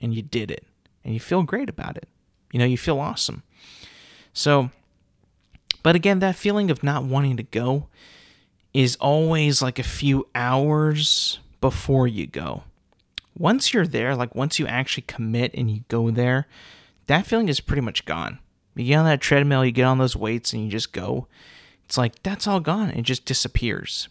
and 0.00 0.14
you 0.14 0.22
did 0.22 0.50
it 0.50 0.64
and 1.04 1.14
you 1.14 1.20
feel 1.20 1.42
great 1.42 1.68
about 1.68 1.96
it. 1.96 2.08
You 2.52 2.58
know, 2.58 2.64
you 2.64 2.78
feel 2.78 2.98
awesome. 2.98 3.42
So, 4.32 4.70
but 5.82 5.94
again, 5.96 6.18
that 6.20 6.36
feeling 6.36 6.70
of 6.70 6.82
not 6.82 7.04
wanting 7.04 7.36
to 7.36 7.42
go 7.42 7.88
is 8.74 8.96
always 8.96 9.62
like 9.62 9.78
a 9.78 9.84
few 9.84 10.28
hours 10.34 11.38
before 11.60 12.06
you 12.06 12.26
go. 12.26 12.64
Once 13.36 13.72
you're 13.72 13.86
there, 13.86 14.14
like 14.14 14.34
once 14.34 14.58
you 14.58 14.66
actually 14.66 15.04
commit 15.06 15.52
and 15.54 15.70
you 15.70 15.84
go 15.88 16.10
there, 16.10 16.46
that 17.06 17.26
feeling 17.26 17.48
is 17.48 17.60
pretty 17.60 17.82
much 17.82 18.04
gone. 18.04 18.38
You 18.74 18.84
get 18.84 18.96
on 18.96 19.04
that 19.06 19.20
treadmill, 19.20 19.64
you 19.64 19.72
get 19.72 19.84
on 19.84 19.98
those 19.98 20.16
weights, 20.16 20.52
and 20.52 20.64
you 20.64 20.70
just 20.70 20.92
go. 20.92 21.26
It's 21.84 21.98
like 21.98 22.22
that's 22.22 22.46
all 22.46 22.60
gone. 22.60 22.90
It 22.90 23.02
just 23.02 23.24
disappears. 23.24 24.08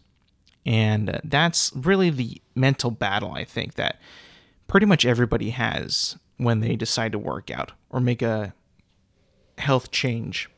And 0.68 1.22
that's 1.24 1.72
really 1.74 2.10
the 2.10 2.42
mental 2.54 2.92
battle, 2.92 3.32
I 3.32 3.46
think, 3.46 3.76
that 3.76 4.02
pretty 4.68 4.86
much 4.86 5.06
everybody 5.06 5.52
has 5.52 6.18
when 6.36 6.60
they 6.60 6.76
decide 6.76 7.14
to 7.14 7.20
work 7.20 7.50
out 7.50 7.72
or 7.90 8.02
make 8.02 8.22
a 8.22 8.54
health 9.58 9.92
change. 9.92 10.50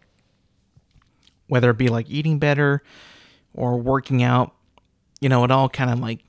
Whether 1.45 1.69
it 1.69 1.78
be 1.78 1.89
like 1.89 2.10
eating 2.10 2.39
better 2.39 2.82
or 3.54 3.78
working 3.78 4.24
out, 4.24 4.56
you 5.22 5.30
know, 5.30 5.43
it 5.43 5.52
all 5.52 5.69
kind 5.69 5.91
of 5.91 6.00
like 6.00 6.22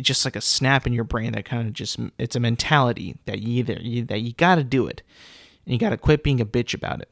just 0.00 0.24
like 0.24 0.36
a 0.36 0.40
snap 0.40 0.86
in 0.86 0.94
your 0.94 1.04
brain 1.04 1.32
that 1.32 1.44
kind 1.44 1.68
of 1.68 1.74
just 1.74 1.98
it's 2.18 2.34
a 2.36 2.40
mentality 2.40 3.18
that 3.26 3.40
you 3.40 3.58
either 3.58 3.78
you, 3.78 4.04
that 4.06 4.22
you 4.22 4.32
got 4.32 4.54
to 4.54 4.64
do 4.64 4.86
it 4.86 5.02
and 5.66 5.74
you 5.74 5.78
got 5.78 5.90
to 5.90 5.98
quit 5.98 6.22
being 6.22 6.40
a 6.40 6.46
bitch 6.46 6.72
about 6.72 7.02
it. 7.02 7.10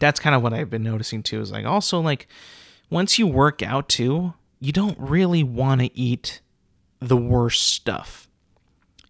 That's 0.00 0.20
kind 0.20 0.36
of 0.36 0.42
what 0.42 0.52
I've 0.52 0.68
been 0.68 0.82
noticing 0.82 1.22
too. 1.22 1.40
Is 1.40 1.50
like 1.50 1.64
also 1.64 1.98
like 1.98 2.28
once 2.90 3.18
you 3.18 3.26
work 3.26 3.62
out 3.62 3.88
too, 3.88 4.34
you 4.62 4.70
don't 4.70 4.96
really 5.00 5.42
want 5.42 5.80
to 5.80 5.98
eat 5.98 6.40
the 7.00 7.16
worst 7.16 7.62
stuff. 7.62 8.28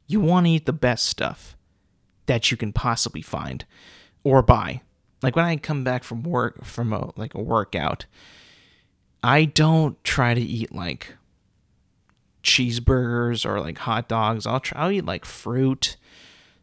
You 0.07 0.19
want 0.19 0.47
to 0.47 0.53
eat 0.53 0.65
the 0.65 0.73
best 0.73 1.07
stuff 1.07 1.59
that 2.25 2.51
you 2.51 2.57
can 2.57 2.73
possibly 2.73 3.21
find 3.21 3.67
or 4.25 4.41
buy. 4.41 4.81
Like 5.23 5.37
when 5.37 5.45
I 5.45 5.57
come 5.59 5.85
back 5.85 6.05
from 6.05 6.23
work 6.23 6.65
from 6.65 6.95
a 6.95 7.13
like 7.17 7.35
a 7.35 7.43
workout, 7.43 8.07
I 9.23 9.45
don't 9.45 10.03
try 10.03 10.33
to 10.33 10.41
eat 10.41 10.75
like 10.75 11.17
cheeseburgers 12.43 13.45
or 13.45 13.61
like 13.61 13.77
hot 13.77 14.09
dogs. 14.09 14.47
I'll 14.47 14.59
try 14.59 14.81
I'll 14.81 14.91
eat 14.91 15.05
like 15.05 15.27
fruit, 15.27 15.99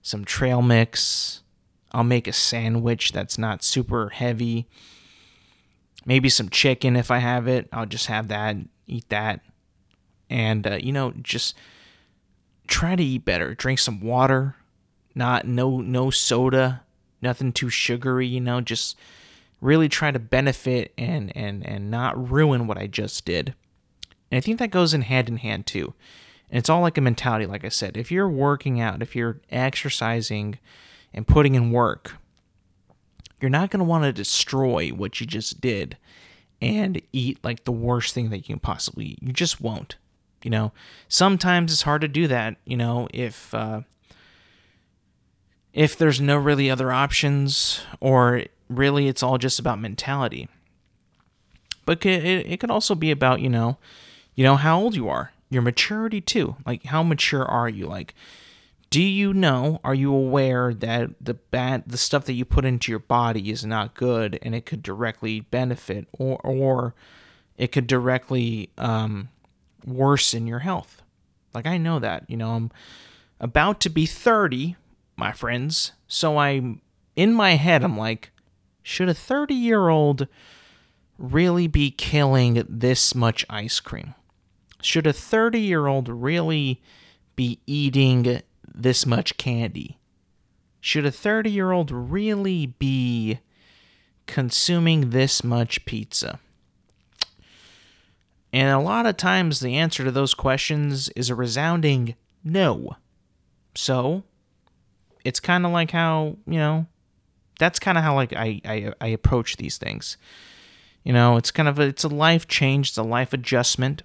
some 0.01 0.25
trail 0.25 0.63
mix. 0.63 1.43
I'll 1.91 2.03
make 2.03 2.27
a 2.27 2.33
sandwich 2.33 3.11
that's 3.11 3.37
not 3.37 3.63
super 3.63 4.09
heavy. 4.09 4.67
Maybe 6.07 6.27
some 6.27 6.49
chicken 6.49 6.95
if 6.95 7.11
I 7.11 7.19
have 7.19 7.47
it. 7.47 7.69
I'll 7.71 7.85
just 7.85 8.07
have 8.07 8.29
that 8.29 8.57
eat 8.89 9.09
that, 9.09 9.41
and 10.29 10.65
uh, 10.65 10.79
you 10.81 10.91
know 10.91 11.13
just 11.21 11.55
try 12.67 12.95
to 12.95 13.03
eat 13.03 13.25
better. 13.25 13.53
Drink 13.55 13.79
some 13.79 14.01
water, 14.01 14.55
not 15.15 15.47
no 15.47 15.81
no 15.81 16.09
soda, 16.09 16.83
nothing 17.21 17.51
too 17.51 17.69
sugary. 17.69 18.27
You 18.27 18.39
know, 18.39 18.61
just 18.61 18.97
really 19.61 19.89
try 19.89 20.11
to 20.11 20.19
benefit 20.19 20.93
and 20.97 21.35
and 21.35 21.65
and 21.65 21.91
not 21.91 22.31
ruin 22.31 22.67
what 22.67 22.77
I 22.77 22.87
just 22.87 23.25
did. 23.25 23.53
And 24.31 24.37
I 24.37 24.41
think 24.41 24.59
that 24.59 24.71
goes 24.71 24.93
in 24.93 25.01
hand 25.01 25.27
in 25.27 25.37
hand 25.37 25.65
too. 25.65 25.93
And 26.49 26.57
it's 26.57 26.69
all 26.69 26.81
like 26.81 26.97
a 26.97 27.01
mentality, 27.01 27.45
like 27.45 27.65
I 27.65 27.69
said. 27.69 27.97
If 27.97 28.11
you're 28.11 28.29
working 28.29 28.79
out, 28.79 29.01
if 29.01 29.15
you're 29.15 29.39
exercising 29.51 30.57
and 31.13 31.27
putting 31.27 31.55
in 31.55 31.71
work, 31.71 32.15
you're 33.39 33.49
not 33.49 33.69
going 33.69 33.79
to 33.79 33.85
want 33.85 34.03
to 34.03 34.13
destroy 34.13 34.89
what 34.89 35.19
you 35.19 35.27
just 35.27 35.61
did 35.61 35.97
and 36.61 37.01
eat 37.13 37.39
like 37.43 37.63
the 37.63 37.71
worst 37.71 38.13
thing 38.13 38.29
that 38.29 38.37
you 38.37 38.55
can 38.55 38.59
possibly 38.59 39.05
eat. 39.05 39.19
You 39.21 39.33
just 39.33 39.61
won't. 39.61 39.95
You 40.43 40.51
know, 40.51 40.71
sometimes 41.07 41.71
it's 41.71 41.81
hard 41.81 42.01
to 42.01 42.07
do 42.07 42.27
that. 42.27 42.55
You 42.65 42.77
know, 42.77 43.07
if 43.13 43.53
uh, 43.53 43.81
if 45.73 45.97
there's 45.97 46.21
no 46.21 46.37
really 46.37 46.69
other 46.69 46.91
options, 46.91 47.81
or 47.99 48.43
really 48.69 49.07
it's 49.07 49.23
all 49.23 49.37
just 49.37 49.59
about 49.59 49.79
mentality. 49.79 50.47
But 51.85 52.05
it, 52.05 52.23
it 52.25 52.59
could 52.59 52.71
also 52.71 52.95
be 52.95 53.11
about 53.11 53.41
you 53.41 53.49
know, 53.49 53.77
you 54.35 54.43
know 54.43 54.55
how 54.55 54.79
old 54.79 54.95
you 54.95 55.09
are, 55.09 55.33
your 55.49 55.61
maturity 55.61 56.21
too. 56.21 56.55
Like 56.65 56.85
how 56.85 57.03
mature 57.03 57.45
are 57.45 57.67
you? 57.67 57.87
Like 57.87 58.13
do 58.89 59.01
you 59.01 59.33
know 59.33 59.79
are 59.83 59.93
you 59.93 60.13
aware 60.13 60.73
that 60.73 61.09
the 61.21 61.35
bad 61.35 61.83
the 61.85 61.97
stuff 61.97 62.25
that 62.25 62.33
you 62.33 62.45
put 62.45 62.65
into 62.65 62.91
your 62.91 62.99
body 62.99 63.51
is 63.51 63.65
not 63.65 63.93
good 63.93 64.39
and 64.41 64.55
it 64.55 64.65
could 64.65 64.81
directly 64.81 65.41
benefit 65.41 66.07
or 66.13 66.39
or 66.43 66.95
it 67.57 67.71
could 67.71 67.87
directly 67.87 68.69
um, 68.77 69.29
worsen 69.85 70.47
your 70.47 70.59
health? 70.59 71.01
Like 71.53 71.65
i 71.65 71.77
know 71.77 71.99
that 71.99 72.25
you 72.27 72.37
know 72.37 72.51
i'm 72.51 72.71
about 73.39 73.79
to 73.81 73.89
be 73.89 74.05
30 74.05 74.75
my 75.15 75.31
friends. 75.31 75.91
So 76.07 76.37
i'm 76.37 76.81
in 77.15 77.33
my 77.33 77.51
head 77.51 77.83
i'm 77.83 77.97
like 77.97 78.31
should 78.81 79.09
a 79.09 79.13
30 79.13 79.53
year 79.53 79.89
old 79.89 80.27
really 81.17 81.67
be 81.67 81.91
killing 81.91 82.65
this 82.67 83.13
much 83.13 83.45
ice 83.49 83.79
cream? 83.79 84.15
Should 84.81 85.05
a 85.05 85.13
30 85.13 85.59
year 85.59 85.85
old 85.85 86.07
really 86.07 86.81
be 87.35 87.59
eating 87.67 88.41
this 88.73 89.05
much 89.05 89.37
candy? 89.37 89.97
Should 90.81 91.05
a 91.05 91.11
30 91.11 91.49
year 91.49 91.71
old 91.71 91.91
really 91.91 92.67
be 92.67 93.39
consuming 94.25 95.09
this 95.09 95.43
much 95.43 95.85
pizza? 95.85 96.39
And 98.51 98.69
a 98.69 98.79
lot 98.79 99.05
of 99.05 99.17
times 99.17 99.59
the 99.59 99.75
answer 99.75 100.03
to 100.03 100.11
those 100.11 100.33
questions 100.33 101.09
is 101.09 101.29
a 101.29 101.35
resounding 101.35 102.15
no. 102.43 102.95
So, 103.75 104.23
it's 105.23 105.39
kind 105.39 105.65
of 105.65 105.71
like 105.71 105.91
how, 105.91 106.37
you 106.47 106.57
know, 106.57 106.87
that's 107.59 107.77
kind 107.79 107.97
of 107.97 108.03
how 108.03 108.15
like 108.15 108.33
I, 108.33 108.61
I 108.65 108.93
I 108.99 109.07
approach 109.07 109.57
these 109.57 109.77
things. 109.77 110.17
You 111.03 111.13
know, 111.13 111.37
it's 111.37 111.51
kind 111.51 111.69
of 111.69 111.77
a, 111.77 111.83
it's 111.83 112.03
a 112.03 112.09
life 112.09 112.47
change, 112.47 112.89
it's 112.89 112.97
a 112.97 113.03
life 113.03 113.33
adjustment. 113.33 114.03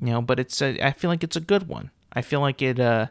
You 0.00 0.12
know, 0.12 0.22
but 0.22 0.40
it's 0.40 0.62
a, 0.62 0.80
I 0.84 0.92
feel 0.92 1.10
like 1.10 1.22
it's 1.22 1.36
a 1.36 1.40
good 1.40 1.68
one. 1.68 1.90
I 2.12 2.22
feel 2.22 2.40
like 2.40 2.62
it 2.62 2.80
uh 2.80 3.08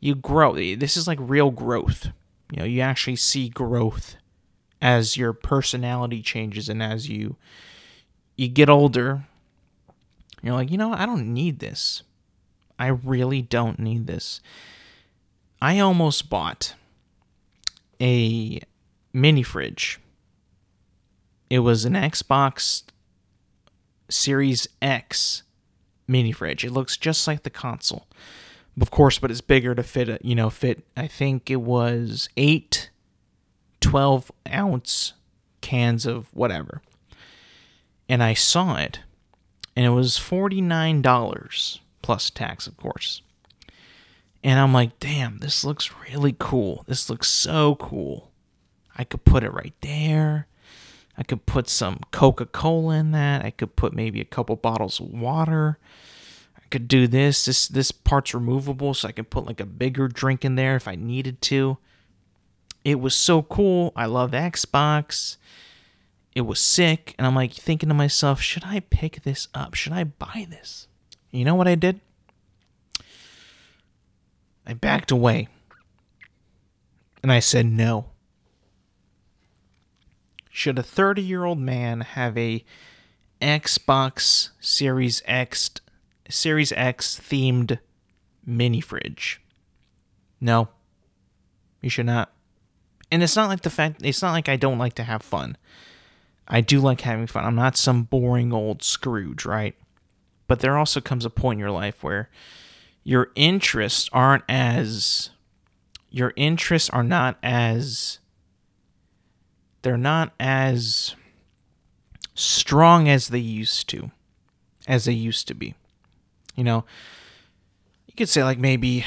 you 0.00 0.14
grow. 0.14 0.54
This 0.54 0.96
is 0.96 1.06
like 1.06 1.18
real 1.20 1.50
growth. 1.50 2.08
You 2.52 2.58
know, 2.60 2.64
you 2.64 2.80
actually 2.80 3.16
see 3.16 3.48
growth 3.48 4.16
as 4.80 5.16
your 5.16 5.32
personality 5.32 6.22
changes 6.22 6.68
and 6.68 6.82
as 6.82 7.08
you 7.08 7.36
you 8.36 8.48
get 8.48 8.68
older. 8.68 9.24
You're 10.42 10.54
like, 10.54 10.70
you 10.70 10.78
know, 10.78 10.92
I 10.92 11.06
don't 11.06 11.32
need 11.32 11.58
this. 11.58 12.02
I 12.78 12.88
really 12.88 13.42
don't 13.42 13.78
need 13.78 14.06
this. 14.06 14.40
I 15.60 15.78
almost 15.78 16.28
bought 16.28 16.74
a 18.00 18.60
mini 19.12 19.42
fridge 19.42 19.98
It 21.48 21.60
was 21.60 21.84
an 21.86 21.94
Xbox 21.94 22.82
Series 24.10 24.68
X 24.82 25.42
mini 26.06 26.32
fridge. 26.32 26.64
It 26.64 26.72
looks 26.72 26.96
just 26.96 27.26
like 27.26 27.42
the 27.42 27.50
console. 27.50 28.06
Of 28.80 28.90
course, 28.90 29.18
but 29.18 29.30
it's 29.30 29.40
bigger 29.40 29.74
to 29.74 29.82
fit, 29.82 30.22
you 30.24 30.34
know, 30.34 30.50
fit, 30.50 30.84
I 30.96 31.06
think 31.06 31.50
it 31.50 31.62
was 31.62 32.28
eight 32.36 32.90
12 33.80 34.30
ounce 34.52 35.14
cans 35.60 36.06
of 36.06 36.28
whatever. 36.34 36.82
And 38.08 38.22
I 38.22 38.34
saw 38.34 38.76
it, 38.76 39.00
and 39.74 39.84
it 39.84 39.90
was 39.90 40.18
$49 40.18 41.80
plus 42.02 42.30
tax, 42.30 42.66
of 42.66 42.76
course. 42.76 43.22
And 44.44 44.60
I'm 44.60 44.72
like, 44.72 44.98
damn, 45.00 45.38
this 45.38 45.64
looks 45.64 45.90
really 46.08 46.36
cool. 46.38 46.84
This 46.86 47.10
looks 47.10 47.28
so 47.28 47.74
cool. 47.76 48.30
I 48.96 49.04
could 49.04 49.24
put 49.24 49.42
it 49.42 49.52
right 49.52 49.74
there. 49.80 50.46
I 51.18 51.22
could 51.22 51.46
put 51.46 51.68
some 51.68 52.00
Coca 52.12 52.46
Cola 52.46 52.96
in 52.96 53.10
that. 53.12 53.44
I 53.44 53.50
could 53.50 53.74
put 53.74 53.92
maybe 53.92 54.20
a 54.20 54.24
couple 54.24 54.54
bottles 54.54 55.00
of 55.00 55.10
water. 55.10 55.78
I 56.66 56.68
could 56.68 56.88
do 56.88 57.06
this. 57.06 57.44
This 57.44 57.68
this 57.68 57.92
part's 57.92 58.34
removable, 58.34 58.92
so 58.92 59.06
I 59.06 59.12
can 59.12 59.26
put 59.26 59.46
like 59.46 59.60
a 59.60 59.64
bigger 59.66 60.08
drink 60.08 60.44
in 60.44 60.56
there 60.56 60.74
if 60.74 60.88
I 60.88 60.96
needed 60.96 61.40
to. 61.42 61.78
It 62.84 62.98
was 62.98 63.14
so 63.14 63.42
cool. 63.42 63.92
I 63.94 64.06
love 64.06 64.32
Xbox. 64.32 65.36
It 66.34 66.40
was 66.40 66.58
sick, 66.58 67.14
and 67.16 67.24
I'm 67.26 67.36
like 67.36 67.52
thinking 67.52 67.88
to 67.88 67.94
myself, 67.94 68.40
should 68.40 68.64
I 68.64 68.80
pick 68.80 69.22
this 69.22 69.46
up? 69.54 69.74
Should 69.74 69.92
I 69.92 70.02
buy 70.02 70.44
this? 70.50 70.88
You 71.30 71.44
know 71.44 71.54
what 71.54 71.68
I 71.68 71.76
did? 71.76 72.00
I 74.66 74.74
backed 74.74 75.12
away. 75.12 75.46
And 77.22 77.30
I 77.30 77.38
said 77.38 77.66
no. 77.66 78.06
Should 80.50 80.80
a 80.80 80.82
30 80.82 81.22
year 81.22 81.44
old 81.44 81.60
man 81.60 82.00
have 82.00 82.36
a 82.36 82.64
Xbox 83.40 84.48
Series 84.58 85.22
X 85.26 85.70
Series 86.28 86.72
X 86.72 87.18
themed 87.18 87.78
mini 88.44 88.80
fridge? 88.80 89.40
No. 90.40 90.68
You 91.80 91.90
should 91.90 92.06
not. 92.06 92.32
And 93.10 93.22
it's 93.22 93.36
not 93.36 93.48
like 93.48 93.62
the 93.62 93.70
fact 93.70 94.00
it's 94.02 94.22
not 94.22 94.32
like 94.32 94.48
I 94.48 94.56
don't 94.56 94.78
like 94.78 94.94
to 94.94 95.04
have 95.04 95.22
fun. 95.22 95.56
I 96.48 96.60
do 96.60 96.80
like 96.80 97.02
having 97.02 97.26
fun. 97.26 97.44
I'm 97.44 97.54
not 97.54 97.76
some 97.76 98.04
boring 98.04 98.52
old 98.52 98.82
Scrooge, 98.82 99.44
right? 99.44 99.74
But 100.46 100.60
there 100.60 100.78
also 100.78 101.00
comes 101.00 101.24
a 101.24 101.30
point 101.30 101.56
in 101.56 101.60
your 101.60 101.70
life 101.70 102.02
where 102.02 102.28
your 103.02 103.30
interests 103.34 104.08
aren't 104.12 104.44
as 104.48 105.30
your 106.10 106.32
interests 106.36 106.90
are 106.90 107.04
not 107.04 107.36
as 107.42 108.18
they're 109.82 109.96
not 109.96 110.32
as 110.40 111.14
strong 112.34 113.08
as 113.08 113.28
they 113.28 113.38
used 113.38 113.88
to 113.88 114.10
as 114.88 115.04
they 115.04 115.12
used 115.12 115.46
to 115.48 115.54
be 115.54 115.74
you 116.56 116.64
know 116.64 116.84
you 118.06 118.14
could 118.16 118.28
say 118.28 118.42
like 118.42 118.58
maybe 118.58 119.04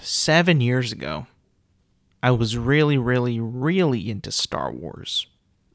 7 0.00 0.60
years 0.60 0.92
ago 0.92 1.26
I 2.22 2.30
was 2.32 2.56
really 2.56 2.98
really 2.98 3.38
really 3.38 4.10
into 4.10 4.32
Star 4.32 4.72
Wars 4.72 5.26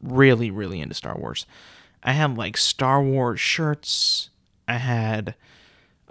really 0.02 0.52
really 0.52 0.82
into 0.82 0.96
Star 0.96 1.18
Wars 1.18 1.46
I 2.04 2.14
had 2.14 2.38
like 2.38 2.58
Star 2.58 3.02
Wars 3.02 3.40
shirts 3.40 4.30
I 4.68 4.78
had 4.78 5.36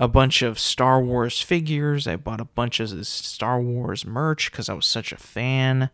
a 0.00 0.08
bunch 0.08 0.40
of 0.40 0.58
Star 0.58 1.00
Wars 1.00 1.42
figures. 1.42 2.08
I 2.08 2.16
bought 2.16 2.40
a 2.40 2.46
bunch 2.46 2.80
of 2.80 2.88
this 2.90 3.08
Star 3.08 3.60
Wars 3.60 4.06
merch 4.06 4.50
because 4.50 4.70
I 4.70 4.74
was 4.74 4.86
such 4.86 5.12
a 5.12 5.18
fan. 5.18 5.90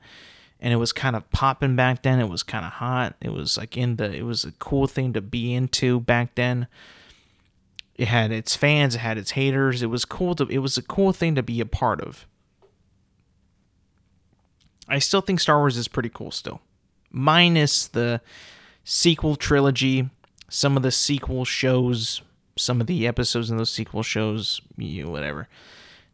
And 0.60 0.72
it 0.72 0.76
was 0.76 0.92
kind 0.92 1.16
of 1.16 1.28
popping 1.32 1.74
back 1.74 2.02
then. 2.02 2.20
It 2.20 2.28
was 2.28 2.44
kind 2.44 2.64
of 2.64 2.74
hot. 2.74 3.16
It 3.20 3.32
was 3.32 3.58
like 3.58 3.76
in 3.76 3.96
the, 3.96 4.14
it 4.14 4.22
was 4.22 4.44
a 4.44 4.52
cool 4.52 4.86
thing 4.86 5.12
to 5.12 5.20
be 5.20 5.52
into 5.52 6.00
back 6.00 6.36
then. 6.36 6.68
It 7.96 8.08
had 8.08 8.30
its 8.30 8.54
fans, 8.54 8.94
it 8.94 8.98
had 8.98 9.18
its 9.18 9.32
haters. 9.32 9.82
It 9.82 9.86
was 9.86 10.04
cool 10.04 10.34
to, 10.36 10.46
it 10.48 10.58
was 10.58 10.76
a 10.76 10.82
cool 10.82 11.12
thing 11.12 11.34
to 11.34 11.42
be 11.42 11.60
a 11.60 11.66
part 11.66 12.00
of. 12.00 12.26
I 14.88 14.98
still 14.98 15.20
think 15.20 15.40
Star 15.40 15.58
Wars 15.58 15.76
is 15.76 15.88
pretty 15.88 16.10
cool 16.10 16.30
still. 16.30 16.60
Minus 17.10 17.88
the 17.88 18.20
sequel 18.84 19.36
trilogy, 19.36 20.10
some 20.48 20.76
of 20.76 20.82
the 20.82 20.92
sequel 20.92 21.44
shows 21.44 22.22
some 22.56 22.80
of 22.80 22.86
the 22.86 23.06
episodes 23.06 23.50
in 23.50 23.58
those 23.58 23.72
sequel 23.72 24.02
shows, 24.02 24.60
you 24.76 25.04
know, 25.04 25.10
whatever, 25.10 25.48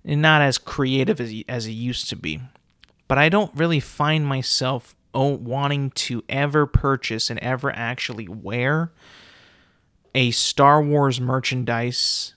and 0.05 0.21
not 0.21 0.43
as 0.43 0.59
creative 0.59 1.21
as 1.21 1.33
as 1.49 1.67
it 1.67 1.73
used 1.73 2.09
to 2.09 2.17
be. 2.17 2.41
But 3.09 3.19
I 3.19 3.29
don't 3.29 3.55
really 3.55 3.81
find 3.81 4.27
myself 4.27 4.95
oh, 5.15 5.37
wanting 5.37 5.91
to 5.91 6.25
ever 6.29 6.67
purchase 6.67 7.31
and 7.31 7.39
ever 7.41 7.71
actually 7.75 8.29
wear 8.29 8.93
a 10.15 10.31
Star 10.31 10.83
Wars 10.83 11.21
merchandise 11.21 12.35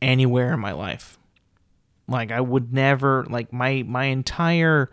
anywhere 0.00 0.54
in 0.54 0.60
my 0.60 0.72
life. 0.72 1.18
Like 2.08 2.32
I 2.32 2.40
would 2.40 2.72
never 2.72 3.24
like 3.28 3.52
my 3.52 3.84
my 3.86 4.04
entire 4.04 4.90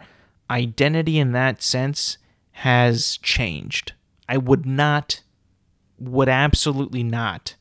identity 0.50 1.20
in 1.20 1.32
that 1.32 1.62
sense 1.62 2.18
has 2.52 3.18
changed. 3.18 3.94
I 4.30 4.38
would 4.38 4.66
not 4.66 5.22
would 6.00 6.30
absolutely 6.30 7.04
not 7.04 7.56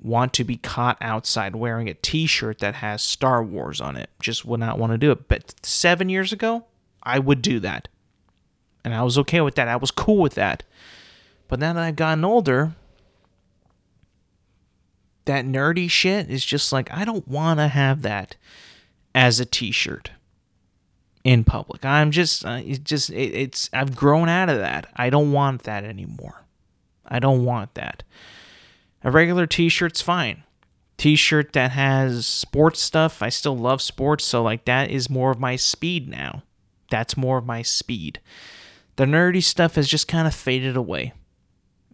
want 0.00 0.34
to 0.34 0.44
be 0.44 0.58
caught 0.58 0.98
outside 1.00 1.56
wearing 1.56 1.88
a 1.88 1.94
t-shirt 1.94 2.58
that 2.58 2.74
has 2.74 3.02
Star 3.02 3.42
Wars 3.42 3.80
on 3.80 3.96
it. 3.96 4.10
Just 4.20 4.44
would 4.44 4.60
not 4.60 4.78
want 4.78 4.92
to 4.92 4.98
do 4.98 5.10
it. 5.10 5.28
But 5.28 5.54
7 5.64 6.10
years 6.10 6.30
ago, 6.30 6.66
I 7.02 7.18
would 7.18 7.40
do 7.40 7.58
that. 7.60 7.88
And 8.84 8.94
I 8.94 9.02
was 9.02 9.16
okay 9.16 9.40
with 9.40 9.54
that. 9.54 9.66
I 9.66 9.76
was 9.76 9.90
cool 9.90 10.18
with 10.18 10.34
that. 10.34 10.62
But 11.48 11.58
now 11.58 11.72
that 11.72 11.82
I've 11.82 11.96
gotten 11.96 12.22
older, 12.22 12.74
that 15.24 15.44
nerdy 15.44 15.90
shit 15.90 16.30
is 16.30 16.44
just 16.44 16.72
like 16.72 16.90
I 16.92 17.04
don't 17.04 17.26
want 17.26 17.60
to 17.60 17.68
have 17.68 18.02
that 18.02 18.36
as 19.14 19.40
a 19.40 19.44
t-shirt 19.44 20.10
in 21.22 21.44
public. 21.44 21.84
I'm 21.84 22.10
just 22.10 22.44
uh, 22.44 22.60
just 22.62 23.10
it, 23.10 23.34
it's 23.34 23.70
I've 23.72 23.96
grown 23.96 24.28
out 24.28 24.48
of 24.48 24.58
that. 24.58 24.86
I 24.96 25.10
don't 25.10 25.32
want 25.32 25.62
that 25.64 25.84
anymore. 25.84 26.44
I 27.06 27.18
don't 27.18 27.44
want 27.44 27.74
that. 27.74 28.02
A 29.02 29.10
regular 29.10 29.46
t 29.46 29.68
shirt's 29.68 30.00
fine. 30.00 30.42
T 30.96 31.16
shirt 31.16 31.52
that 31.54 31.72
has 31.72 32.26
sports 32.26 32.80
stuff, 32.80 33.20
I 33.20 33.28
still 33.28 33.56
love 33.56 33.82
sports, 33.82 34.24
so 34.24 34.42
like 34.42 34.64
that 34.66 34.90
is 34.90 35.10
more 35.10 35.30
of 35.30 35.40
my 35.40 35.56
speed 35.56 36.08
now. 36.08 36.44
That's 36.90 37.16
more 37.16 37.38
of 37.38 37.46
my 37.46 37.62
speed. 37.62 38.20
The 38.96 39.04
nerdy 39.04 39.42
stuff 39.42 39.74
has 39.74 39.88
just 39.88 40.06
kind 40.06 40.28
of 40.28 40.34
faded 40.34 40.76
away. 40.76 41.12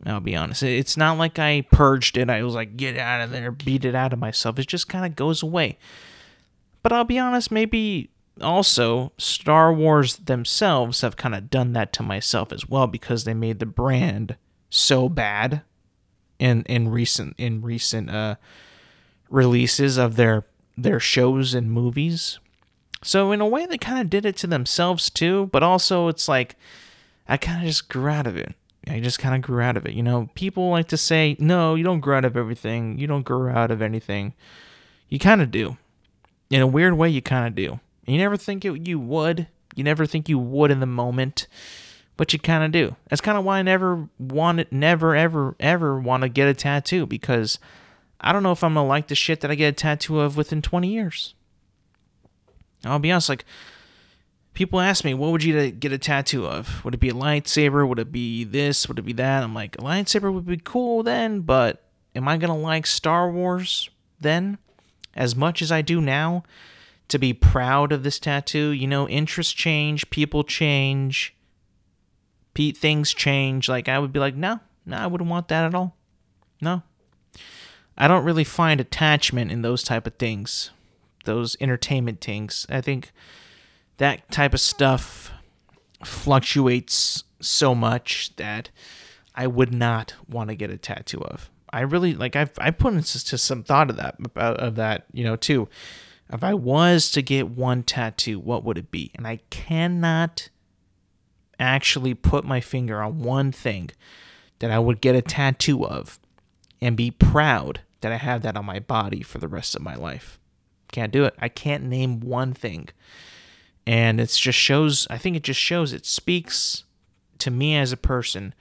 I'll 0.06 0.20
be 0.20 0.36
honest. 0.36 0.62
It's 0.62 0.96
not 0.96 1.18
like 1.18 1.38
I 1.38 1.66
purged 1.70 2.16
it. 2.16 2.30
I 2.30 2.42
was 2.42 2.54
like, 2.54 2.76
get 2.76 2.96
out 2.96 3.20
of 3.20 3.30
there, 3.30 3.50
beat 3.50 3.84
it 3.84 3.94
out 3.94 4.12
of 4.12 4.18
myself. 4.18 4.58
It 4.58 4.66
just 4.66 4.88
kind 4.88 5.04
of 5.04 5.14
goes 5.14 5.42
away. 5.42 5.78
But 6.82 6.92
I'll 6.92 7.04
be 7.04 7.18
honest, 7.18 7.50
maybe 7.50 8.10
also 8.40 9.12
Star 9.18 9.72
Wars 9.72 10.16
themselves 10.16 11.02
have 11.02 11.16
kind 11.16 11.34
of 11.34 11.50
done 11.50 11.72
that 11.74 11.92
to 11.94 12.02
myself 12.02 12.52
as 12.52 12.68
well 12.68 12.86
because 12.86 13.24
they 13.24 13.34
made 13.34 13.58
the 13.58 13.66
brand 13.66 14.36
so 14.70 15.08
bad 15.08 15.62
in 16.38 16.62
in 16.62 16.88
recent 16.88 17.34
in 17.36 17.60
recent 17.60 18.08
uh, 18.08 18.36
releases 19.28 19.98
of 19.98 20.16
their 20.16 20.46
their 20.76 21.00
shows 21.00 21.54
and 21.54 21.70
movies. 21.70 22.38
So 23.02 23.32
in 23.32 23.40
a 23.40 23.46
way, 23.46 23.66
they 23.66 23.78
kind 23.78 24.00
of 24.00 24.10
did 24.10 24.24
it 24.26 24.36
to 24.38 24.46
themselves 24.46 25.10
too. 25.10 25.48
But 25.52 25.62
also, 25.62 26.08
it's 26.08 26.28
like 26.28 26.56
I 27.28 27.36
kind 27.36 27.60
of 27.60 27.66
just 27.66 27.88
grew 27.88 28.08
out 28.08 28.26
of 28.26 28.36
it. 28.36 28.54
I 28.88 29.01
just 29.01 29.19
kind 29.19 29.35
of 29.35 29.43
grew 29.43 29.61
out 29.61 29.77
of 29.77 29.87
it. 29.87 29.93
You 29.93 30.03
know, 30.03 30.31
people 30.35 30.71
like 30.71 30.88
to 30.88 30.97
say, 30.97 31.37
"No, 31.38 31.75
you 31.75 31.85
don't 31.85 32.01
grow 32.01 32.19
out 32.19 32.25
of 32.25 32.37
everything. 32.37 32.99
You 32.99 33.07
don't 33.07 33.25
grow 33.25 33.53
out 33.53 33.71
of 33.71 33.83
anything." 33.83 34.35
You 35.09 35.19
kind 35.19 35.43
of 35.43 35.51
do. 35.51 35.77
In 36.51 36.61
a 36.61 36.66
weird 36.66 36.95
way, 36.95 37.09
you 37.09 37.21
kind 37.21 37.47
of 37.47 37.55
do. 37.55 37.81
You 38.07 38.19
never 38.19 38.37
think 38.37 38.64
it, 38.64 38.87
you 38.87 38.99
would. 38.99 39.49
You 39.75 39.85
never 39.85 40.07
think 40.07 40.29
you 40.29 40.38
would 40.38 40.71
in 40.71 40.81
the 40.81 40.87
moment 40.87 41.47
but 42.21 42.35
you 42.35 42.38
kind 42.38 42.62
of 42.62 42.71
do. 42.71 42.95
That's 43.09 43.23
kind 43.23 43.38
of 43.38 43.45
why 43.45 43.61
I 43.61 43.62
never 43.62 44.07
wanted, 44.19 44.71
never, 44.71 45.16
ever, 45.16 45.57
ever 45.59 45.99
want 45.99 46.23
to 46.23 46.29
get 46.29 46.49
a 46.49 46.53
tattoo 46.53 47.07
because 47.07 47.59
I 48.21 48.31
don't 48.31 48.43
know 48.43 48.53
if 48.53 48.62
I'm 48.62 48.75
gonna 48.75 48.87
like 48.87 49.07
the 49.07 49.14
shit 49.14 49.40
that 49.40 49.51
I 49.51 49.55
get 49.55 49.69
a 49.69 49.73
tattoo 49.73 50.21
of 50.21 50.37
within 50.37 50.61
20 50.61 50.87
years. 50.87 51.33
I'll 52.85 52.99
be 52.99 53.11
honest, 53.11 53.31
like 53.31 53.47
people 54.54 54.80
ask 54.80 55.04
me, 55.04 55.14
what 55.14 55.32
would 55.32 55.44
you 55.44 55.70
get 55.70 55.92
a 55.92 55.98
tattoo 55.98 56.46
of? 56.46 56.84
Would 56.84 56.94
it 56.94 57.00
be 57.00 57.10
a 57.10 57.14
lightsaber? 57.14 57.86
Would 57.88 57.98
it 57.98 58.12
be 58.12 58.44
this? 58.44 58.88
Would 58.88 58.98
it 58.98 59.02
be 59.02 59.12
that? 59.14 59.42
I'm 59.42 59.54
like, 59.54 59.76
a 59.76 59.82
lightsaber 59.82 60.32
would 60.32 60.46
be 60.46 60.56
cool 60.56 61.02
then, 61.02 61.40
but 61.40 61.84
am 62.14 62.28
I 62.28 62.36
gonna 62.36 62.56
like 62.56 62.86
Star 62.86 63.30
Wars 63.30 63.90
then 64.20 64.58
as 65.14 65.34
much 65.34 65.62
as 65.62 65.72
I 65.72 65.82
do 65.82 66.00
now? 66.00 66.44
To 67.08 67.18
be 67.18 67.32
proud 67.32 67.90
of 67.90 68.04
this 68.04 68.20
tattoo, 68.20 68.68
you 68.68 68.86
know, 68.86 69.08
interests 69.08 69.52
change, 69.52 70.10
people 70.10 70.44
change 70.44 71.34
Pete, 72.54 72.76
things 72.76 73.14
change. 73.14 73.68
Like 73.68 73.88
I 73.88 73.98
would 73.98 74.12
be 74.12 74.20
like, 74.20 74.34
no, 74.34 74.60
no, 74.86 74.96
I 74.96 75.06
wouldn't 75.06 75.30
want 75.30 75.48
that 75.48 75.64
at 75.64 75.74
all. 75.74 75.96
No. 76.60 76.82
I 77.96 78.08
don't 78.08 78.24
really 78.24 78.44
find 78.44 78.80
attachment 78.80 79.50
in 79.50 79.62
those 79.62 79.82
type 79.82 80.06
of 80.06 80.14
things. 80.14 80.70
Those 81.24 81.56
entertainment 81.60 82.20
things. 82.20 82.66
I 82.68 82.80
think 82.80 83.12
that 84.00 84.30
type 84.30 84.54
of 84.54 84.60
stuff 84.60 85.30
fluctuates 86.02 87.22
so 87.38 87.74
much 87.74 88.34
that 88.36 88.70
I 89.34 89.46
would 89.46 89.74
not 89.74 90.14
want 90.26 90.48
to 90.48 90.56
get 90.56 90.70
a 90.70 90.78
tattoo 90.78 91.20
of. 91.20 91.50
I 91.70 91.82
really 91.82 92.14
like 92.14 92.34
I've 92.34 92.52
I 92.58 92.70
put 92.70 92.94
into 92.94 93.36
some 93.36 93.62
thought 93.62 93.90
of 93.90 93.96
that 93.96 94.16
of 94.36 94.76
that, 94.76 95.04
you 95.12 95.22
know, 95.22 95.36
too. 95.36 95.68
If 96.32 96.42
I 96.42 96.54
was 96.54 97.10
to 97.10 97.20
get 97.20 97.50
one 97.50 97.82
tattoo, 97.82 98.40
what 98.40 98.64
would 98.64 98.78
it 98.78 98.90
be? 98.90 99.10
And 99.16 99.26
I 99.26 99.40
cannot 99.50 100.48
actually 101.58 102.14
put 102.14 102.44
my 102.44 102.60
finger 102.62 103.02
on 103.02 103.18
one 103.18 103.52
thing 103.52 103.90
that 104.60 104.70
I 104.70 104.78
would 104.78 105.02
get 105.02 105.14
a 105.14 105.20
tattoo 105.20 105.84
of 105.84 106.18
and 106.80 106.96
be 106.96 107.10
proud 107.10 107.80
that 108.00 108.12
I 108.12 108.16
have 108.16 108.40
that 108.42 108.56
on 108.56 108.64
my 108.64 108.78
body 108.78 109.20
for 109.20 109.36
the 109.36 109.48
rest 109.48 109.74
of 109.76 109.82
my 109.82 109.94
life. 109.94 110.38
Can't 110.90 111.12
do 111.12 111.24
it. 111.24 111.34
I 111.38 111.50
can't 111.50 111.84
name 111.84 112.20
one 112.20 112.54
thing. 112.54 112.88
And 113.87 114.21
it 114.21 114.29
just 114.29 114.59
shows, 114.59 115.07
I 115.11 115.19
think 115.19 115.37
it 115.37 115.43
just 115.43 115.61
shows, 115.61 115.93
it 115.93 116.07
speaks 116.07 116.85
to 117.38 117.51
me 117.51 117.77
as 117.77 117.93
a 117.93 117.97
person 117.97 118.55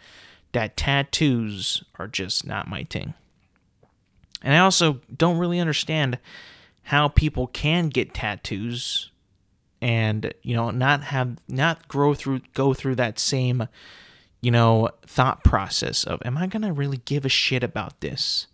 that 0.53 0.77
tattoos 0.77 1.83
are 1.99 2.07
just 2.07 2.47
not 2.47 2.67
my 2.67 2.83
thing. 2.85 3.13
And 4.41 4.53
I 4.53 4.59
also 4.59 5.01
don't 5.15 5.37
really 5.37 5.59
understand 5.59 6.17
how 6.83 7.07
people 7.07 7.47
can 7.47 7.89
get 7.89 8.13
tattoos 8.13 9.11
and 9.81 10.33
you 10.41 10.55
know 10.55 10.71
not 10.71 11.03
have 11.03 11.37
not 11.47 11.87
grow 11.87 12.13
through 12.13 12.41
go 12.53 12.73
through 12.73 12.95
that 12.95 13.19
same 13.19 13.67
you 14.41 14.51
know 14.51 14.89
thought 15.05 15.43
process 15.43 16.03
of 16.03 16.21
am 16.25 16.37
i 16.37 16.47
going 16.47 16.61
to 16.61 16.73
really 16.73 17.01
give 17.05 17.25
a 17.25 17.29
shit 17.29 17.63
about 17.63 18.01
this 18.01 18.47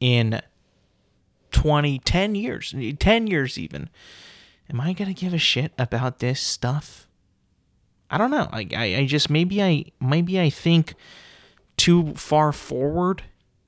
in 0.00 0.40
20 1.50 1.98
10 1.98 2.34
years 2.34 2.74
10 2.98 3.26
years 3.26 3.58
even 3.58 3.88
am 4.70 4.80
i 4.80 4.92
to 4.92 5.14
give 5.14 5.34
a 5.34 5.38
shit 5.38 5.72
about 5.78 6.18
this 6.18 6.40
stuff? 6.40 7.06
I 8.10 8.16
don't 8.18 8.30
know. 8.30 8.48
I, 8.50 8.66
I 8.74 8.84
i 8.96 9.06
just 9.06 9.28
maybe 9.28 9.62
i 9.62 9.84
maybe 10.00 10.40
i 10.40 10.50
think 10.50 10.94
too 11.76 12.14
far 12.14 12.52
forward 12.52 13.22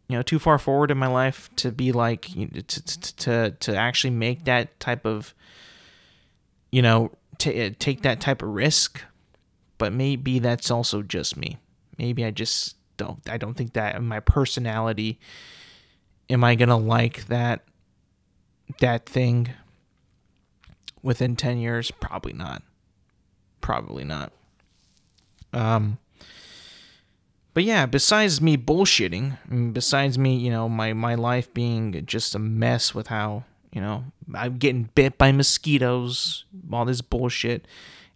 you 0.08 0.16
know 0.16 0.22
too 0.22 0.38
far 0.38 0.58
forward 0.58 0.90
in 0.90 0.98
my 0.98 1.06
life 1.06 1.48
to 1.56 1.70
be 1.70 1.92
like 1.92 2.34
you 2.34 2.46
know, 2.46 2.60
to, 2.60 2.84
to 2.84 3.16
to 3.16 3.50
to 3.60 3.76
actually 3.76 4.10
make 4.10 4.44
that 4.44 4.80
type 4.80 5.04
of 5.04 5.34
you 6.72 6.82
know 6.82 7.12
t- 7.38 7.70
take 7.70 8.02
that 8.02 8.20
type 8.20 8.42
of 8.42 8.48
risk. 8.48 9.02
But 9.78 9.92
maybe 9.94 10.40
that's 10.40 10.70
also 10.70 11.00
just 11.02 11.36
me. 11.36 11.58
Maybe 11.96 12.24
i 12.24 12.30
just 12.30 12.76
don't 12.96 13.20
i 13.30 13.38
don't 13.38 13.54
think 13.54 13.72
that 13.72 14.02
my 14.02 14.20
personality 14.20 15.18
am 16.28 16.44
i 16.44 16.54
gonna 16.54 16.76
like 16.76 17.26
that 17.28 17.64
that 18.80 19.06
thing 19.06 19.48
within 21.02 21.36
10 21.36 21.58
years 21.58 21.90
probably 21.90 22.32
not 22.32 22.62
probably 23.60 24.04
not 24.04 24.32
um 25.52 25.98
but 27.52 27.64
yeah, 27.64 27.86
besides 27.86 28.40
me 28.40 28.56
bullshitting, 28.56 29.72
besides 29.72 30.18
me, 30.18 30.36
you 30.36 30.50
know, 30.50 30.68
my 30.68 30.92
my 30.92 31.14
life 31.14 31.52
being 31.52 32.04
just 32.06 32.34
a 32.34 32.38
mess 32.38 32.94
with 32.94 33.08
how 33.08 33.44
you 33.72 33.80
know 33.80 34.04
I'm 34.32 34.58
getting 34.58 34.88
bit 34.94 35.18
by 35.18 35.32
mosquitoes, 35.32 36.44
all 36.72 36.84
this 36.84 37.00
bullshit, 37.00 37.66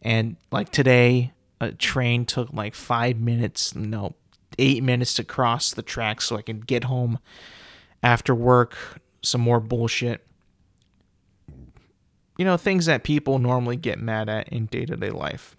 and 0.03 0.37
like 0.53 0.71
today, 0.71 1.33
a 1.61 1.73
train 1.73 2.27
took 2.27 2.53
like 2.53 2.75
five 2.75 3.19
minutes, 3.19 3.75
no, 3.75 4.15
eight 4.59 4.85
minutes 4.85 5.15
to 5.15 5.25
cross 5.25 5.73
the 5.73 5.83
tracks 5.83 6.27
so 6.27 6.37
I 6.37 6.43
can 6.43 6.61
get 6.61 6.85
home 6.85 7.19
after 8.03 8.35
work. 8.35 8.77
Some 9.23 9.41
more 9.41 9.61
bullshit. 9.61 10.25
You 12.37 12.45
know, 12.45 12.57
things 12.57 12.87
that 12.87 13.05
people 13.05 13.39
normally 13.39 13.77
get 13.77 13.99
mad 13.99 14.29
at 14.29 14.49
in 14.49 14.67
day 14.67 14.87
to 14.87 14.97
day 14.97 15.11
life 15.11 15.57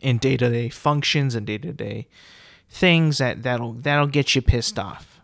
in 0.00 0.18
day 0.18 0.36
to 0.36 0.48
day 0.48 0.68
functions 0.68 1.34
and 1.34 1.46
day 1.46 1.58
to 1.58 1.72
day 1.72 2.06
things 2.68 3.18
that 3.18 3.42
that'll 3.42 3.72
that'll 3.72 4.06
get 4.06 4.34
you 4.34 4.42
pissed 4.42 4.78
off. 4.78 5.20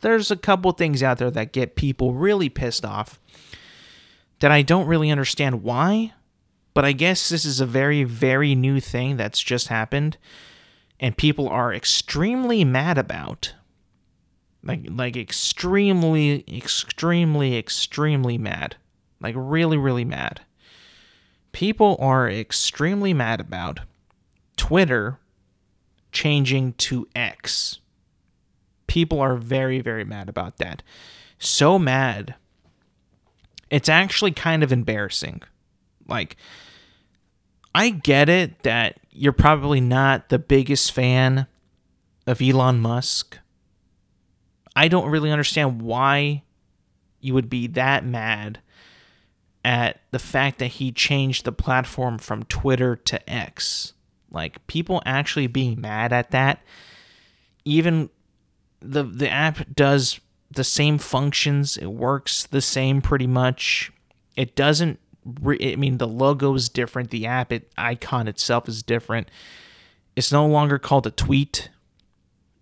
There's 0.00 0.30
a 0.30 0.36
couple 0.36 0.72
things 0.72 1.02
out 1.02 1.18
there 1.18 1.30
that 1.30 1.52
get 1.52 1.76
people 1.76 2.14
really 2.14 2.48
pissed 2.48 2.84
off 2.84 3.20
that 4.38 4.50
I 4.50 4.62
don't 4.62 4.86
really 4.86 5.10
understand 5.10 5.62
why, 5.62 6.14
but 6.72 6.84
I 6.84 6.92
guess 6.92 7.28
this 7.28 7.44
is 7.44 7.60
a 7.60 7.66
very 7.66 8.04
very 8.04 8.54
new 8.54 8.80
thing 8.80 9.16
that's 9.16 9.42
just 9.42 9.68
happened 9.68 10.16
and 10.98 11.16
people 11.16 11.48
are 11.48 11.72
extremely 11.72 12.64
mad 12.64 12.98
about. 12.98 13.54
Like 14.62 14.86
like 14.90 15.16
extremely 15.16 16.44
extremely 16.48 17.56
extremely 17.56 18.38
mad. 18.38 18.76
Like 19.20 19.34
really 19.36 19.76
really 19.76 20.04
mad 20.04 20.42
people 21.52 21.96
are 22.00 22.28
extremely 22.28 23.14
mad 23.14 23.40
about 23.40 23.80
Twitter 24.56 25.18
changing 26.12 26.72
to 26.74 27.08
X. 27.14 27.78
People 28.86 29.20
are 29.20 29.36
very, 29.36 29.80
very 29.80 30.04
mad 30.04 30.28
about 30.28 30.58
that. 30.58 30.82
So 31.38 31.78
mad. 31.78 32.34
It's 33.70 33.88
actually 33.88 34.32
kind 34.32 34.62
of 34.62 34.72
embarrassing. 34.72 35.42
Like, 36.08 36.36
I 37.72 37.90
get 37.90 38.28
it 38.28 38.64
that 38.64 38.98
you're 39.10 39.32
probably 39.32 39.80
not 39.80 40.28
the 40.28 40.40
biggest 40.40 40.90
fan 40.90 41.46
of 42.26 42.42
Elon 42.42 42.80
Musk. 42.80 43.38
I 44.74 44.88
don't 44.88 45.10
really 45.10 45.30
understand 45.30 45.82
why 45.82 46.42
you 47.20 47.34
would 47.34 47.50
be 47.50 47.66
that 47.68 48.04
mad 48.04 48.60
at 49.64 50.00
the 50.10 50.18
fact 50.18 50.58
that 50.58 50.68
he 50.68 50.90
changed 50.90 51.44
the 51.44 51.52
platform 51.52 52.18
from 52.18 52.44
Twitter 52.44 52.96
to 52.96 53.30
X. 53.30 53.92
Like 54.30 54.66
people 54.66 55.02
actually 55.04 55.48
being 55.48 55.80
mad 55.80 56.12
at 56.12 56.30
that. 56.30 56.62
Even 57.64 58.10
the 58.80 59.02
the 59.02 59.28
app 59.28 59.74
does 59.74 60.20
the 60.50 60.64
same 60.64 60.98
functions. 60.98 61.76
It 61.76 61.86
works 61.86 62.46
the 62.46 62.62
same 62.62 63.02
pretty 63.02 63.26
much. 63.26 63.92
It 64.36 64.56
doesn't 64.56 64.98
re- 65.40 65.72
I 65.72 65.76
mean 65.76 65.98
the 65.98 66.08
logo 66.08 66.54
is 66.54 66.68
different, 66.68 67.10
the 67.10 67.26
app 67.26 67.52
it, 67.52 67.70
icon 67.76 68.28
itself 68.28 68.68
is 68.68 68.82
different. 68.82 69.30
It's 70.16 70.32
no 70.32 70.46
longer 70.46 70.78
called 70.78 71.06
a 71.06 71.10
tweet. 71.10 71.70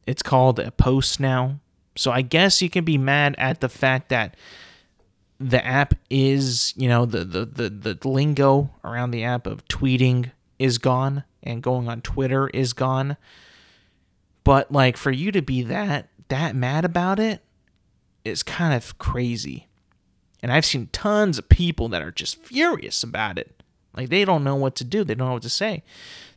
It's 0.07 0.23
called 0.23 0.59
a 0.59 0.71
post 0.71 1.21
now. 1.21 1.61
So 1.99 2.13
I 2.13 2.23
guess 2.23 2.63
you 2.63 2.71
can 2.71 2.85
be 2.85 2.97
mad 2.97 3.35
at 3.39 3.61
the 3.61 3.69
fact 3.69 4.09
that 4.11 4.37
the 5.41 5.65
app 5.65 5.95
is, 6.09 6.73
you 6.77 6.89
know, 6.89 7.05
the, 7.05 7.25
the, 7.25 7.45
the, 7.45 7.95
the 7.95 8.09
lingo 8.09 8.71
around 8.85 9.11
the 9.11 9.25
app 9.25 9.49
of 9.49 9.67
tweeting 9.67 10.31
is 10.61 10.79
gone 10.79 11.25
and 11.43 11.61
going 11.61 11.89
on 11.89 12.01
Twitter 12.03 12.49
is 12.51 12.73
gone. 12.73 13.17
But 14.45 14.71
like 14.71 14.97
for 14.97 15.11
you 15.11 15.33
to 15.33 15.43
be 15.43 15.63
that 15.63 16.09
that 16.29 16.55
mad 16.55 16.85
about 16.85 17.19
it 17.19 17.43
is 18.25 18.45
kind 18.45 18.75
of 18.75 18.97
crazy. 18.99 19.67
And 20.41 20.53
I've 20.53 20.67
seen 20.67 20.89
tons 20.93 21.37
of 21.37 21.49
people 21.49 21.89
that 21.89 22.03
are 22.03 22.13
just 22.13 22.37
furious 22.37 23.03
about 23.03 23.39
it. 23.39 23.61
Like 23.97 24.09
they 24.09 24.25
don't 24.25 24.45
know 24.45 24.55
what 24.55 24.77
to 24.77 24.85
do. 24.85 25.03
They 25.03 25.17
don't 25.17 25.27
know 25.27 25.33
what 25.35 25.43
to 25.43 25.51
say. 25.51 25.83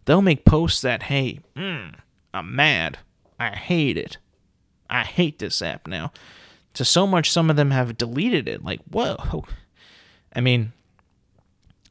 They'll 0.05 0.23
make 0.23 0.43
posts 0.43 0.81
that, 0.81 1.03
hey, 1.03 1.41
mm, 1.55 1.93
I'm 2.33 2.55
mad. 2.55 2.97
I 3.39 3.55
hate 3.55 3.97
it. 3.97 4.17
I 4.91 5.03
hate 5.03 5.39
this 5.39 5.61
app 5.61 5.87
now 5.87 6.11
to 6.73 6.85
so 6.85 7.07
much 7.07 7.31
some 7.31 7.49
of 7.49 7.55
them 7.55 7.71
have 7.71 7.97
deleted 7.97 8.47
it. 8.47 8.63
Like, 8.63 8.81
whoa. 8.89 9.45
I 10.35 10.41
mean, 10.41 10.73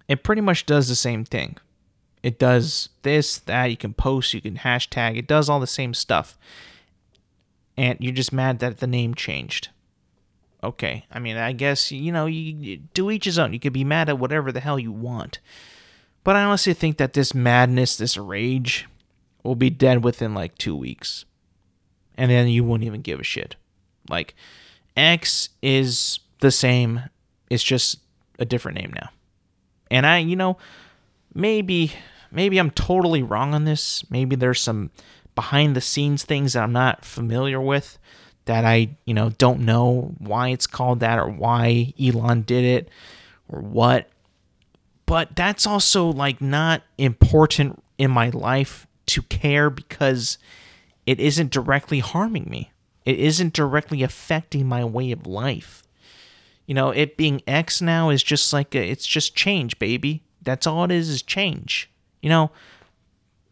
it 0.08 0.22
pretty 0.22 0.42
much 0.42 0.66
does 0.66 0.88
the 0.88 0.94
same 0.94 1.24
thing. 1.24 1.56
It 2.22 2.38
does 2.38 2.90
this, 3.02 3.38
that, 3.38 3.66
you 3.66 3.76
can 3.76 3.94
post, 3.94 4.34
you 4.34 4.40
can 4.40 4.56
hashtag, 4.56 5.16
it 5.16 5.26
does 5.26 5.48
all 5.48 5.60
the 5.60 5.66
same 5.66 5.94
stuff. 5.94 6.38
And 7.76 7.96
you're 8.00 8.12
just 8.12 8.32
mad 8.32 8.58
that 8.58 8.78
the 8.78 8.86
name 8.86 9.14
changed. 9.14 9.68
Okay, 10.62 11.06
I 11.10 11.18
mean, 11.18 11.38
I 11.38 11.52
guess, 11.52 11.90
you 11.90 12.12
know, 12.12 12.26
you, 12.26 12.54
you 12.54 12.76
do 12.92 13.10
each 13.10 13.24
his 13.24 13.38
own. 13.38 13.54
You 13.54 13.60
could 13.60 13.72
be 13.72 13.84
mad 13.84 14.10
at 14.10 14.18
whatever 14.18 14.52
the 14.52 14.60
hell 14.60 14.78
you 14.78 14.92
want. 14.92 15.38
But 16.22 16.36
I 16.36 16.44
honestly 16.44 16.74
think 16.74 16.98
that 16.98 17.14
this 17.14 17.34
madness, 17.34 17.96
this 17.96 18.18
rage, 18.18 18.86
will 19.42 19.54
be 19.54 19.70
dead 19.70 20.04
within 20.04 20.34
like 20.34 20.58
two 20.58 20.76
weeks. 20.76 21.24
And 22.20 22.30
then 22.30 22.48
you 22.48 22.64
won't 22.64 22.82
even 22.82 23.00
give 23.00 23.18
a 23.18 23.24
shit. 23.24 23.56
Like, 24.10 24.34
X 24.94 25.48
is 25.62 26.20
the 26.40 26.50
same. 26.50 27.00
It's 27.48 27.62
just 27.62 27.98
a 28.38 28.44
different 28.44 28.76
name 28.76 28.92
now. 28.94 29.08
And 29.90 30.06
I, 30.06 30.18
you 30.18 30.36
know, 30.36 30.58
maybe 31.34 31.92
maybe 32.30 32.58
I'm 32.58 32.72
totally 32.72 33.22
wrong 33.22 33.54
on 33.54 33.64
this. 33.64 34.04
Maybe 34.10 34.36
there's 34.36 34.60
some 34.60 34.90
behind 35.34 35.74
the 35.74 35.80
scenes 35.80 36.22
things 36.22 36.52
that 36.52 36.62
I'm 36.62 36.74
not 36.74 37.06
familiar 37.06 37.58
with 37.58 37.98
that 38.44 38.66
I, 38.66 38.90
you 39.06 39.14
know, 39.14 39.30
don't 39.30 39.60
know 39.60 40.14
why 40.18 40.48
it's 40.48 40.66
called 40.66 41.00
that 41.00 41.18
or 41.18 41.26
why 41.26 41.94
Elon 41.98 42.42
did 42.42 42.64
it 42.64 42.90
or 43.48 43.60
what. 43.60 44.10
But 45.06 45.34
that's 45.36 45.66
also 45.66 46.10
like 46.10 46.42
not 46.42 46.82
important 46.98 47.82
in 47.96 48.10
my 48.10 48.28
life 48.28 48.86
to 49.06 49.22
care 49.22 49.70
because 49.70 50.36
it 51.10 51.18
isn't 51.18 51.50
directly 51.50 51.98
harming 51.98 52.46
me. 52.48 52.70
It 53.04 53.18
isn't 53.18 53.52
directly 53.52 54.04
affecting 54.04 54.68
my 54.68 54.84
way 54.84 55.10
of 55.10 55.26
life. 55.26 55.82
You 56.66 56.74
know, 56.74 56.90
it 56.90 57.16
being 57.16 57.42
X 57.48 57.82
now 57.82 58.10
is 58.10 58.22
just 58.22 58.52
like 58.52 58.76
a, 58.76 58.88
it's 58.88 59.08
just 59.08 59.34
change, 59.34 59.76
baby. 59.80 60.22
That's 60.40 60.68
all 60.68 60.84
it 60.84 60.92
is 60.92 61.08
is 61.08 61.22
change. 61.22 61.90
You 62.22 62.28
know, 62.28 62.52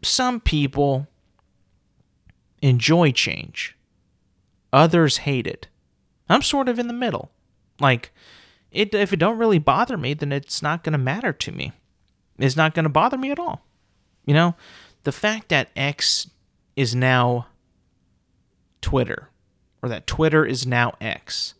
some 0.01 0.39
people 0.39 1.07
enjoy 2.61 3.11
change. 3.11 3.75
Others 4.71 5.17
hate 5.17 5.45
it. 5.45 5.67
I'm 6.29 6.41
sort 6.41 6.69
of 6.69 6.79
in 6.79 6.87
the 6.87 6.93
middle. 6.93 7.29
Like, 7.81 8.13
it 8.71 8.95
if 8.95 9.11
it 9.11 9.19
don't 9.19 9.37
really 9.37 9.59
bother 9.59 9.97
me, 9.97 10.13
then 10.13 10.31
it's 10.31 10.61
not 10.61 10.85
going 10.85 10.93
to 10.93 10.97
matter 10.97 11.33
to 11.33 11.51
me. 11.51 11.73
It's 12.37 12.55
not 12.55 12.73
going 12.73 12.83
to 12.83 12.89
bother 12.89 13.17
me 13.17 13.31
at 13.31 13.39
all. 13.39 13.65
You 14.25 14.33
know, 14.33 14.55
the 15.03 15.11
fact 15.11 15.49
that 15.49 15.71
X 15.75 16.29
is 16.79 16.95
now 16.95 17.45
Twitter 18.79 19.29
or 19.83 19.89
that 19.89 20.07
Twitter 20.07 20.45
is 20.45 20.65
now 20.65 20.93
X 21.01 21.53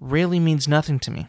really 0.00 0.38
means 0.38 0.68
nothing 0.68 1.00
to 1.00 1.10
me. 1.10 1.26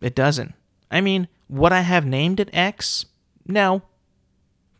It 0.00 0.16
doesn't. 0.16 0.52
I 0.90 1.00
mean, 1.00 1.28
would 1.48 1.72
I 1.72 1.82
have 1.82 2.04
named 2.04 2.40
it 2.40 2.50
X? 2.52 3.06
No. 3.46 3.82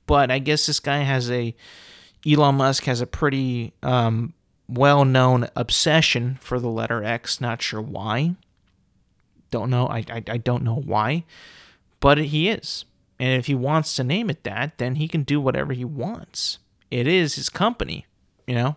But 0.07 0.33
I 0.33 0.41
guess 0.41 0.67
this 0.67 0.81
guy 0.81 0.99
has 0.99 1.31
a 1.31 1.55
Elon 2.29 2.57
Musk 2.57 2.87
has 2.87 3.01
a 3.01 3.07
pretty 3.07 3.73
um, 3.85 4.35
well 4.69 5.05
known 5.05 5.49
obsession 5.55 6.39
for 6.41 6.59
the 6.59 6.69
letter 6.69 7.05
X. 7.05 7.41
Not 7.41 7.63
sure 7.63 7.81
why. 7.81 8.35
Don't 9.53 9.71
know. 9.71 9.87
I, 9.87 9.99
I, 10.11 10.25
I 10.27 10.39
don't 10.39 10.65
know 10.65 10.83
why. 10.85 11.23
But 12.01 12.19
he 12.19 12.49
is. 12.49 12.85
And 13.21 13.39
if 13.39 13.47
he 13.47 13.55
wants 13.55 13.95
to 13.95 14.03
name 14.03 14.29
it 14.29 14.43
that, 14.43 14.79
then 14.79 14.97
he 14.97 15.07
can 15.07 15.23
do 15.23 15.41
whatever 15.41 15.73
he 15.73 15.85
wants. 15.85 16.59
It 16.91 17.07
is 17.07 17.35
his 17.35 17.49
company, 17.49 18.07
you 18.47 18.55
know? 18.55 18.77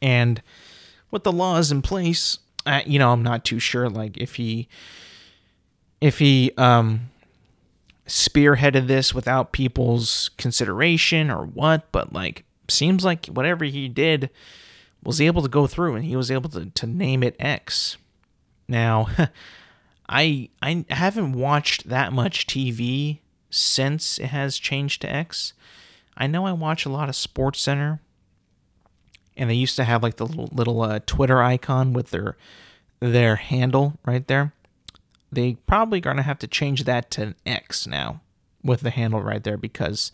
And 0.00 0.42
with 1.10 1.24
the 1.24 1.32
laws 1.32 1.70
in 1.70 1.82
place, 1.82 2.38
you 2.86 2.98
know, 2.98 3.12
I'm 3.12 3.22
not 3.22 3.44
too 3.44 3.58
sure. 3.58 3.88
Like, 3.88 4.16
if 4.16 4.36
he. 4.36 4.68
If 6.00 6.18
he 6.18 6.52
um, 6.56 7.10
spearheaded 8.10 8.88
this 8.88 9.14
without 9.14 9.52
people's 9.52 10.30
consideration 10.36 11.30
or 11.30 11.44
what, 11.44 11.90
but 11.92 12.12
like 12.12 12.44
seems 12.68 13.04
like 13.04 13.26
whatever 13.26 13.64
he 13.64 13.88
did 13.88 14.30
was 15.02 15.20
able 15.20 15.42
to 15.42 15.48
go 15.48 15.66
through 15.66 15.94
and 15.94 16.04
he 16.04 16.16
was 16.16 16.30
able 16.30 16.50
to, 16.50 16.66
to 16.66 16.86
name 16.86 17.22
it 17.22 17.36
X. 17.38 17.96
Now, 18.68 19.08
I 20.08 20.50
I 20.60 20.84
haven't 20.90 21.32
watched 21.32 21.88
that 21.88 22.12
much 22.12 22.46
TV 22.46 23.20
since 23.48 24.18
it 24.18 24.26
has 24.26 24.58
changed 24.58 25.02
to 25.02 25.12
X. 25.12 25.52
I 26.20 26.26
know 26.26 26.44
I 26.44 26.52
watch 26.52 26.84
a 26.84 26.90
lot 26.90 27.08
of 27.08 27.14
SportsCenter, 27.14 27.98
and 29.38 29.48
they 29.48 29.54
used 29.54 29.76
to 29.76 29.84
have 29.84 30.02
like 30.02 30.16
the 30.16 30.26
little, 30.26 30.50
little 30.52 30.82
uh, 30.82 31.00
Twitter 31.06 31.42
icon 31.42 31.94
with 31.94 32.10
their 32.10 32.36
their 33.00 33.36
handle 33.36 33.98
right 34.04 34.26
there. 34.28 34.52
They 35.32 35.54
probably 35.66 36.00
gonna 36.00 36.22
have 36.22 36.38
to 36.40 36.46
change 36.46 36.84
that 36.84 37.10
to 37.12 37.34
X 37.46 37.86
now 37.86 38.20
with 38.62 38.82
the 38.82 38.90
handle 38.90 39.22
right 39.22 39.42
there 39.42 39.56
because 39.56 40.12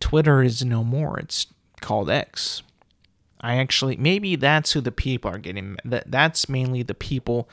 Twitter 0.00 0.42
is 0.42 0.62
no 0.62 0.84
more. 0.84 1.18
It's 1.18 1.46
called 1.80 2.10
X. 2.10 2.62
I 3.40 3.56
actually 3.56 3.96
maybe 3.96 4.36
that's 4.36 4.72
who 4.72 4.82
the 4.82 4.92
people 4.92 5.30
are 5.30 5.38
getting. 5.38 5.78
That 5.82 6.10
that's 6.10 6.46
mainly 6.46 6.82
the 6.82 6.94
people 6.94 7.48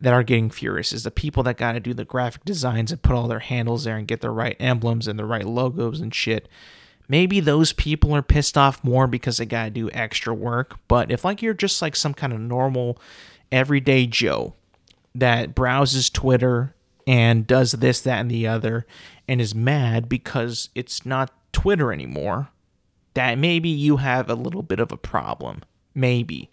that 0.00 0.12
are 0.12 0.24
getting 0.24 0.50
furious 0.50 0.92
is 0.92 1.04
the 1.04 1.12
people 1.12 1.44
that 1.44 1.56
got 1.56 1.72
to 1.72 1.80
do 1.80 1.94
the 1.94 2.04
graphic 2.04 2.44
designs 2.44 2.90
and 2.90 3.02
put 3.02 3.14
all 3.14 3.28
their 3.28 3.38
handles 3.38 3.84
there 3.84 3.96
and 3.96 4.08
get 4.08 4.20
the 4.20 4.30
right 4.30 4.56
emblems 4.58 5.06
and 5.06 5.16
the 5.16 5.24
right 5.24 5.46
logos 5.46 6.00
and 6.00 6.12
shit. 6.12 6.48
Maybe 7.08 7.40
those 7.40 7.72
people 7.72 8.14
are 8.14 8.22
pissed 8.22 8.58
off 8.58 8.84
more 8.84 9.06
because 9.06 9.38
they 9.38 9.46
got 9.46 9.64
to 9.64 9.70
do 9.70 9.90
extra 9.92 10.34
work. 10.34 10.78
But 10.88 11.10
if 11.10 11.24
like 11.24 11.40
you're 11.40 11.54
just 11.54 11.80
like 11.80 11.96
some 11.96 12.14
kind 12.14 12.32
of 12.32 12.40
normal 12.40 12.98
everyday 13.50 14.06
Joe 14.06 14.54
that 15.14 15.54
browses 15.54 16.10
Twitter 16.10 16.74
and 17.06 17.46
does 17.46 17.72
this, 17.72 18.02
that, 18.02 18.20
and 18.20 18.30
the 18.30 18.46
other 18.46 18.86
and 19.26 19.40
is 19.40 19.54
mad 19.54 20.08
because 20.08 20.68
it's 20.74 21.06
not 21.06 21.32
Twitter 21.52 21.92
anymore, 21.92 22.50
that 23.14 23.38
maybe 23.38 23.68
you 23.68 23.96
have 23.96 24.28
a 24.28 24.34
little 24.34 24.62
bit 24.62 24.78
of 24.78 24.92
a 24.92 24.96
problem. 24.96 25.62
Maybe. 25.94 26.50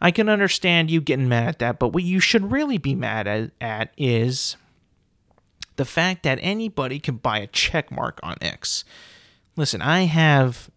I 0.00 0.10
can 0.10 0.28
understand 0.28 0.90
you 0.90 1.00
getting 1.00 1.28
mad 1.28 1.48
at 1.48 1.58
that, 1.58 1.78
but 1.78 1.88
what 1.88 2.04
you 2.04 2.20
should 2.20 2.52
really 2.52 2.78
be 2.78 2.94
mad 2.94 3.26
at, 3.26 3.50
at 3.60 3.92
is 3.96 4.56
the 5.76 5.84
fact 5.84 6.22
that 6.22 6.38
anybody 6.40 7.00
can 7.00 7.16
buy 7.16 7.38
a 7.38 7.46
check 7.46 7.90
mark 7.90 8.20
on 8.22 8.36
X. 8.40 8.84
Listen, 9.56 9.82
I 9.82 10.02
have 10.02 10.70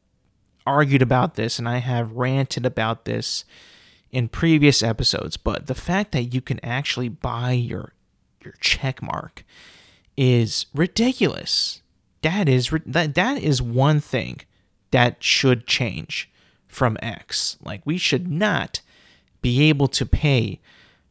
argued 0.65 1.01
about 1.01 1.35
this 1.35 1.57
and 1.57 1.67
I 1.67 1.77
have 1.77 2.11
ranted 2.11 2.65
about 2.65 3.05
this 3.05 3.45
in 4.11 4.27
previous 4.27 4.83
episodes, 4.83 5.37
but 5.37 5.67
the 5.67 5.75
fact 5.75 6.11
that 6.11 6.33
you 6.33 6.41
can 6.41 6.63
actually 6.63 7.09
buy 7.09 7.51
your 7.51 7.93
your 8.43 8.53
check 8.61 9.01
mark 9.01 9.43
is 10.15 10.67
ridiculous. 10.73 11.81
That 12.21 12.47
is 12.47 12.71
that 12.85 13.15
that 13.15 13.41
is 13.41 13.61
one 13.61 13.99
thing 13.99 14.41
that 14.91 15.23
should 15.23 15.67
change 15.67 16.29
from 16.67 16.97
X. 17.01 17.57
Like 17.63 17.81
we 17.85 17.97
should 17.97 18.29
not 18.29 18.81
be 19.41 19.69
able 19.69 19.87
to 19.89 20.05
pay 20.05 20.59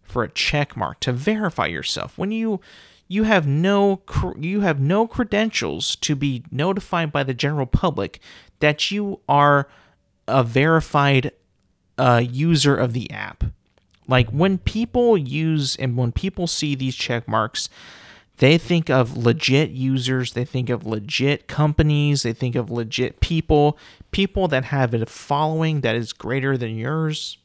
for 0.02 0.22
a 0.22 0.30
check 0.30 0.76
mark 0.76 1.00
to 1.00 1.12
verify 1.12 1.66
yourself 1.66 2.16
when 2.16 2.30
you 2.30 2.60
you 3.08 3.24
have 3.24 3.46
no 3.46 4.02
you 4.38 4.60
have 4.60 4.80
no 4.80 5.06
credentials 5.06 5.96
to 5.96 6.16
be 6.16 6.44
notified 6.50 7.12
by 7.12 7.22
the 7.22 7.34
general 7.34 7.66
public 7.66 8.20
that 8.60 8.90
you 8.90 9.20
are 9.28 9.68
a 10.26 10.42
verified 10.42 11.32
uh, 11.98 12.22
user 12.24 12.76
of 12.76 12.92
the 12.92 13.10
app. 13.10 13.44
Like 14.08 14.28
when 14.30 14.58
people 14.58 15.16
use 15.16 15.76
and 15.76 15.96
when 15.96 16.12
people 16.12 16.46
see 16.46 16.74
these 16.74 16.94
check 16.94 17.26
marks, 17.26 17.68
they 18.38 18.58
think 18.58 18.90
of 18.90 19.16
legit 19.16 19.70
users, 19.70 20.32
they 20.32 20.44
think 20.44 20.68
of 20.68 20.86
legit 20.86 21.48
companies, 21.48 22.22
they 22.22 22.32
think 22.32 22.54
of 22.54 22.70
legit 22.70 23.20
people, 23.20 23.78
people 24.10 24.46
that 24.48 24.66
have 24.66 24.94
a 24.94 25.06
following 25.06 25.80
that 25.80 25.96
is 25.96 26.12
greater 26.12 26.56
than 26.56 26.76
yours 26.76 27.38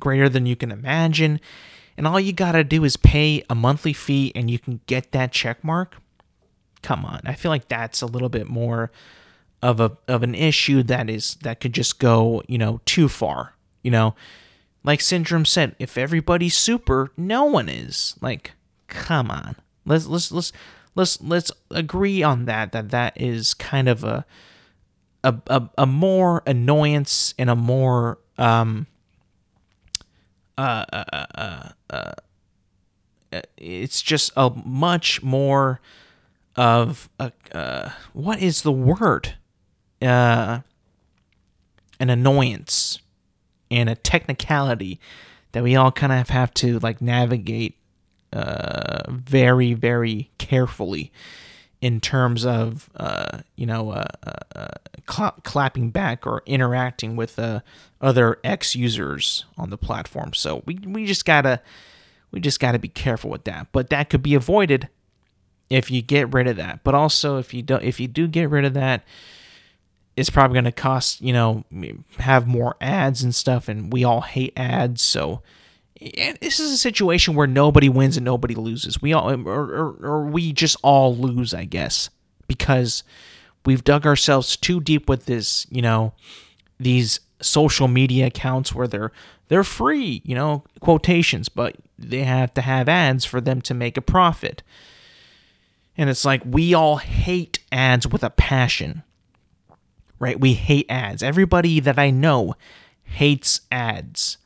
greater 0.00 0.28
than 0.28 0.46
you 0.46 0.56
can 0.56 0.70
imagine. 0.70 1.40
And 1.96 2.06
all 2.06 2.20
you 2.20 2.32
got 2.32 2.52
to 2.52 2.64
do 2.64 2.84
is 2.84 2.96
pay 2.96 3.42
a 3.48 3.54
monthly 3.54 3.92
fee 3.92 4.32
and 4.34 4.50
you 4.50 4.58
can 4.58 4.80
get 4.86 5.12
that 5.12 5.32
check 5.32 5.64
mark. 5.64 5.96
Come 6.82 7.04
on. 7.04 7.20
I 7.24 7.34
feel 7.34 7.50
like 7.50 7.68
that's 7.68 8.02
a 8.02 8.06
little 8.06 8.28
bit 8.28 8.48
more 8.48 8.90
of 9.62 9.80
a 9.80 9.96
of 10.06 10.22
an 10.22 10.34
issue 10.34 10.82
that 10.84 11.08
is 11.08 11.36
that 11.42 11.60
could 11.60 11.72
just 11.72 11.98
go, 11.98 12.42
you 12.46 12.58
know, 12.58 12.80
too 12.84 13.08
far. 13.08 13.54
You 13.82 13.90
know, 13.90 14.14
like 14.84 15.00
Syndrome 15.00 15.46
said, 15.46 15.74
if 15.78 15.96
everybody's 15.96 16.56
super, 16.56 17.10
no 17.16 17.44
one 17.44 17.68
is. 17.68 18.14
Like, 18.20 18.52
come 18.88 19.30
on. 19.30 19.56
Let's 19.84 20.06
let's 20.06 20.30
let's 20.30 20.52
let's 20.94 21.20
let's 21.22 21.50
agree 21.70 22.22
on 22.22 22.44
that 22.44 22.72
that 22.72 22.90
that 22.90 23.20
is 23.20 23.54
kind 23.54 23.88
of 23.88 24.04
a 24.04 24.26
a 25.24 25.34
a, 25.46 25.70
a 25.78 25.86
more 25.86 26.42
annoyance 26.46 27.34
and 27.38 27.48
a 27.48 27.56
more 27.56 28.18
um 28.38 28.86
uh, 30.58 30.84
uh, 30.92 31.26
uh, 31.34 31.68
it's 33.56 34.02
just 34.02 34.32
a 34.36 34.50
much 34.64 35.22
more 35.22 35.80
of 36.56 37.08
a 37.18 37.32
uh, 37.52 37.90
what 38.12 38.40
is 38.40 38.62
the 38.62 38.72
word? 38.72 39.34
Uh, 40.00 40.60
an 41.98 42.10
annoyance 42.10 43.00
and 43.70 43.88
a 43.88 43.94
technicality 43.94 45.00
that 45.52 45.62
we 45.62 45.74
all 45.74 45.90
kind 45.92 46.12
of 46.12 46.28
have 46.28 46.52
to 46.54 46.78
like 46.80 47.00
navigate 47.00 47.76
uh, 48.32 49.10
very 49.10 49.72
very 49.72 50.30
carefully 50.38 51.10
in 51.80 52.00
terms 52.00 52.44
of 52.44 52.90
uh, 52.96 53.38
you 53.56 53.66
know 53.66 53.90
uh, 53.90 54.06
uh, 54.54 54.68
cl- 55.16 55.36
clapping 55.42 55.90
back 55.90 56.26
or 56.26 56.42
interacting 56.46 57.16
with 57.16 57.38
uh, 57.38 57.60
other 58.00 58.38
X 58.44 58.76
users 58.76 59.44
on 59.56 59.70
the 59.70 59.78
platform. 59.78 60.34
So 60.34 60.62
we 60.66 60.78
we 60.86 61.06
just 61.06 61.24
gotta 61.24 61.60
we 62.30 62.40
just 62.40 62.60
gotta 62.60 62.78
be 62.78 62.88
careful 62.88 63.30
with 63.30 63.44
that. 63.44 63.68
But 63.72 63.90
that 63.90 64.10
could 64.10 64.22
be 64.22 64.34
avoided 64.34 64.88
if 65.70 65.90
you 65.90 66.02
get 66.02 66.32
rid 66.32 66.46
of 66.46 66.56
that. 66.56 66.84
But 66.84 66.94
also 66.94 67.38
if 67.38 67.54
you 67.54 67.62
don't 67.62 67.82
if 67.82 68.00
you 68.00 68.08
do 68.08 68.28
get 68.28 68.50
rid 68.50 68.64
of 68.64 68.74
that, 68.74 69.04
it's 70.16 70.30
probably 70.30 70.54
gonna 70.54 70.72
cost 70.72 71.20
you 71.20 71.32
know 71.32 71.64
have 72.18 72.46
more 72.46 72.76
ads 72.80 73.22
and 73.22 73.34
stuff, 73.34 73.68
and 73.68 73.92
we 73.92 74.04
all 74.04 74.22
hate 74.22 74.52
ads, 74.56 75.02
so 75.02 75.42
and 76.18 76.36
this 76.40 76.60
is 76.60 76.72
a 76.72 76.76
situation 76.76 77.34
where 77.34 77.46
nobody 77.46 77.88
wins 77.88 78.16
and 78.16 78.24
nobody 78.24 78.54
loses. 78.54 79.00
We 79.00 79.12
all, 79.12 79.30
or, 79.30 79.48
or, 79.48 79.96
or, 80.02 80.26
we 80.26 80.52
just 80.52 80.76
all 80.82 81.16
lose, 81.16 81.54
I 81.54 81.64
guess, 81.64 82.10
because 82.46 83.02
we've 83.66 83.84
dug 83.84 84.06
ourselves 84.06 84.56
too 84.56 84.80
deep 84.80 85.08
with 85.08 85.26
this, 85.26 85.66
you 85.70 85.82
know, 85.82 86.12
these 86.78 87.20
social 87.40 87.88
media 87.88 88.26
accounts 88.26 88.74
where 88.74 88.88
they're 88.88 89.12
they're 89.48 89.64
free, 89.64 90.22
you 90.24 90.34
know, 90.34 90.64
quotations, 90.80 91.48
but 91.48 91.76
they 91.98 92.24
have 92.24 92.52
to 92.54 92.60
have 92.60 92.88
ads 92.88 93.24
for 93.24 93.40
them 93.40 93.60
to 93.62 93.74
make 93.74 93.96
a 93.96 94.02
profit. 94.02 94.62
And 95.96 96.10
it's 96.10 96.24
like 96.24 96.42
we 96.44 96.74
all 96.74 96.96
hate 96.96 97.58
ads 97.70 98.06
with 98.06 98.24
a 98.24 98.30
passion. 98.30 99.02
Right? 100.18 100.40
We 100.40 100.54
hate 100.54 100.86
ads. 100.88 101.22
Everybody 101.22 101.78
that 101.80 101.98
I 101.98 102.10
know 102.10 102.54
hates 103.04 103.60
ads 103.70 104.38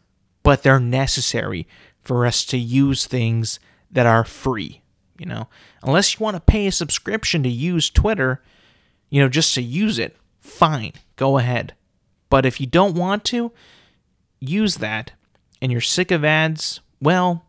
but 0.43 0.63
they're 0.63 0.81
necessary 0.81 1.67
for 2.03 2.27
us 2.27 2.45
to 2.47 2.59
use 2.59 3.07
things 3.07 3.61
that 3.91 4.07
are 4.07 4.25
free. 4.25 4.83
You 5.19 5.27
know, 5.27 5.49
unless 5.83 6.15
you 6.15 6.25
want 6.25 6.37
to 6.37 6.41
pay 6.41 6.67
a 6.67 6.73
subscription 6.73 7.43
to 7.43 7.49
use 7.49 7.91
Twitter, 7.91 8.43
you 9.11 9.21
know, 9.21 9.29
just 9.29 9.55
to 9.55 9.63
use 9.63 9.99
it, 9.99 10.17
fine, 10.39 10.93
go 11.17 11.39
ahead. 11.39 11.75
But 12.31 12.47
if 12.47 12.61
you 12.61 12.67
don't 12.67 12.95
want 12.95 13.25
to 13.27 13.53
use 14.39 14.77
that 14.77 15.13
and 15.61 15.71
you're 15.71 15.81
sick 15.81 16.11
of 16.11 16.25
ads, 16.25 16.81
well, 17.01 17.45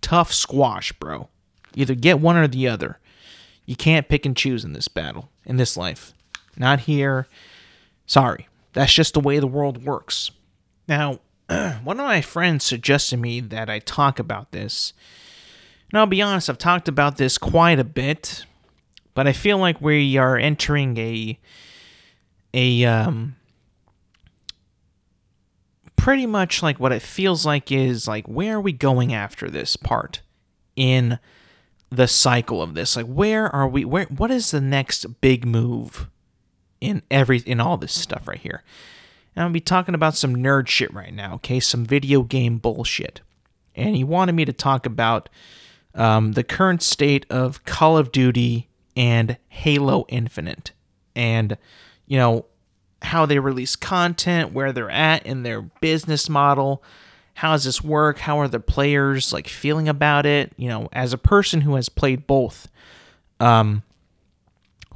tough 0.00 0.32
squash, 0.32 0.92
bro. 0.92 1.28
Either 1.74 1.94
get 1.94 2.20
one 2.20 2.36
or 2.36 2.48
the 2.48 2.66
other. 2.68 2.98
You 3.66 3.76
can't 3.76 4.08
pick 4.08 4.24
and 4.24 4.36
choose 4.36 4.64
in 4.64 4.72
this 4.72 4.88
battle, 4.88 5.30
in 5.44 5.56
this 5.56 5.76
life. 5.76 6.14
Not 6.56 6.80
here. 6.80 7.26
Sorry. 8.06 8.48
That's 8.72 8.92
just 8.92 9.14
the 9.14 9.20
way 9.20 9.38
the 9.38 9.46
world 9.46 9.84
works. 9.84 10.30
Now, 10.88 11.20
one 11.48 12.00
of 12.00 12.06
my 12.06 12.20
friends 12.20 12.64
suggested 12.64 13.18
me 13.18 13.40
that 13.40 13.68
I 13.68 13.78
talk 13.80 14.18
about 14.18 14.52
this. 14.52 14.92
And 15.90 15.98
I'll 15.98 16.06
be 16.06 16.22
honest, 16.22 16.48
I've 16.48 16.58
talked 16.58 16.88
about 16.88 17.16
this 17.16 17.38
quite 17.38 17.78
a 17.78 17.84
bit, 17.84 18.44
but 19.14 19.26
I 19.26 19.32
feel 19.32 19.58
like 19.58 19.80
we 19.80 20.16
are 20.16 20.36
entering 20.36 20.96
a 20.96 21.38
a 22.52 22.84
um 22.84 23.36
pretty 26.00 26.26
much 26.26 26.62
like 26.62 26.80
what 26.80 26.92
it 26.92 27.02
feels 27.02 27.44
like 27.44 27.70
is 27.70 28.08
like 28.08 28.26
where 28.26 28.56
are 28.56 28.60
we 28.60 28.72
going 28.72 29.12
after 29.12 29.50
this 29.50 29.76
part 29.76 30.22
in 30.74 31.18
the 31.90 32.08
cycle 32.08 32.62
of 32.62 32.74
this? 32.74 32.96
Like 32.96 33.06
where 33.06 33.54
are 33.54 33.68
we 33.68 33.84
where 33.84 34.06
what 34.06 34.30
is 34.30 34.50
the 34.50 34.62
next 34.62 35.20
big 35.20 35.44
move 35.44 36.08
in 36.80 37.02
every 37.10 37.40
in 37.40 37.60
all 37.60 37.76
this 37.76 37.92
stuff 37.92 38.26
right 38.26 38.40
here? 38.40 38.62
And 39.36 39.44
i'll 39.44 39.50
be 39.50 39.60
talking 39.60 39.94
about 39.94 40.16
some 40.16 40.34
nerd 40.34 40.68
shit 40.68 40.92
right 40.94 41.12
now 41.12 41.34
okay? 41.34 41.60
Some 41.60 41.84
video 41.84 42.22
game 42.22 42.56
bullshit. 42.56 43.20
And 43.76 43.94
he 43.94 44.02
wanted 44.02 44.34
me 44.34 44.46
to 44.46 44.52
talk 44.54 44.86
about 44.86 45.28
um, 45.94 46.32
the 46.32 46.44
current 46.44 46.82
state 46.82 47.26
of 47.28 47.64
call 47.64 47.98
of 47.98 48.10
duty 48.10 48.69
and 49.00 49.38
halo 49.48 50.04
infinite 50.10 50.72
and 51.16 51.56
you 52.06 52.18
know 52.18 52.44
how 53.02 53.24
they 53.24 53.38
release 53.38 53.76
content, 53.76 54.52
where 54.52 54.72
they're 54.72 54.90
at 54.90 55.24
in 55.24 55.42
their 55.42 55.62
business 55.62 56.28
model. 56.28 56.82
How 57.32 57.52
does 57.52 57.64
this 57.64 57.82
work? 57.82 58.18
How 58.18 58.38
are 58.40 58.48
the 58.48 58.60
players 58.60 59.32
like 59.32 59.48
feeling 59.48 59.88
about 59.88 60.26
it? 60.26 60.52
You 60.58 60.68
know, 60.68 60.90
as 60.92 61.14
a 61.14 61.18
person 61.18 61.62
who 61.62 61.76
has 61.76 61.88
played 61.88 62.26
both, 62.26 62.68
um, 63.38 63.84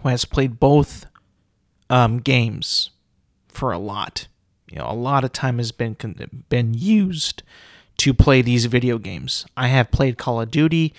who 0.03 0.11
has 0.11 0.27
played 0.27 0.61
both 0.61 1.07
um, 1.89 2.19
games 2.19 2.91
for 3.49 3.73
a 3.73 3.79
lot, 3.79 4.27
you 4.69 4.79
know, 4.79 4.87
a 4.87 4.93
lot 4.93 5.25
of 5.25 5.33
time 5.33 5.57
has 5.57 5.73
been 5.73 5.97
been 6.51 6.75
used 6.75 7.43
to 7.97 8.13
play 8.13 8.43
these 8.43 8.67
video 8.67 8.99
games. 8.99 9.47
I 9.57 9.69
have 9.69 9.91
played 9.91 10.19
Call 10.19 10.43
of 10.43 10.51
Duty 10.51 10.93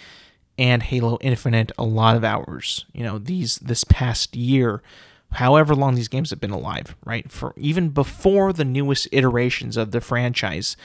and 0.58 0.84
Halo 0.84 1.18
Infinite 1.22 1.72
a 1.78 1.84
lot 1.84 2.16
of 2.16 2.24
hours. 2.24 2.86
You 2.93 3.03
know, 3.03 3.18
these 3.18 3.58
this 3.58 3.84
past 3.84 4.36
year 4.36 4.82
however 5.36 5.76
long 5.76 5.95
these 5.95 6.08
games 6.08 6.30
have 6.30 6.39
been 6.39 6.51
alive, 6.51 6.95
right? 7.06 7.30
For 7.32 7.53
even 7.58 7.89
before 7.89 8.53
the 8.53 8.66
newest 8.66 9.08
iterations 9.12 9.78
of 9.78 9.91
the 9.91 10.01
franchise, 10.01 10.78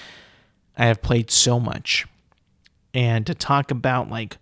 I 0.76 0.86
have 0.86 1.02
played 1.02 1.30
so 1.30 1.60
much. 1.60 2.06
And 2.92 3.26
to 3.26 3.34
talk 3.34 3.70
about 3.70 4.10
like 4.10 4.38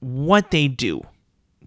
what 0.00 0.50
they 0.50 0.66
do 0.66 1.06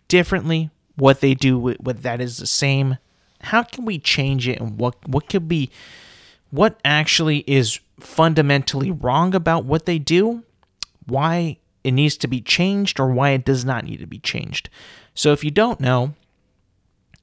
differently, 0.08 0.70
what 0.96 1.22
they 1.22 1.34
do 1.34 1.58
with, 1.58 2.02
that 2.02 2.20
is 2.20 2.38
the 2.38 2.48
same, 2.48 2.98
how 3.42 3.64
can 3.64 3.86
we 3.86 4.00
change 4.00 4.48
it 4.48 4.60
and 4.60 4.78
what 4.78 4.96
what 5.08 5.30
could 5.30 5.48
be 5.48 5.70
what 6.52 6.80
actually 6.86 7.40
is 7.48 7.80
fundamentally 8.00 8.92
wrong 8.92 9.34
about 9.36 9.66
what 9.66 9.86
they 9.86 10.00
do, 10.00 10.44
why 11.06 11.58
it 11.86 11.92
needs 11.92 12.18
to 12.18 12.28
be 12.28 12.42
changed 12.42 13.00
or 13.00 13.12
why 13.12 13.30
it 13.30 13.46
does 13.46 13.64
not 13.64 13.86
need 13.86 14.00
to 14.00 14.08
be 14.08 14.18
changed. 14.18 14.70
So 15.14 15.34
if 15.34 15.44
you 15.44 15.52
don't 15.52 15.80
know, 15.80 16.16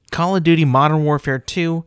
Call 0.09 0.37
of 0.37 0.43
Duty 0.43 0.63
Modern 0.63 1.03
Warfare 1.03 1.37
2 1.37 1.83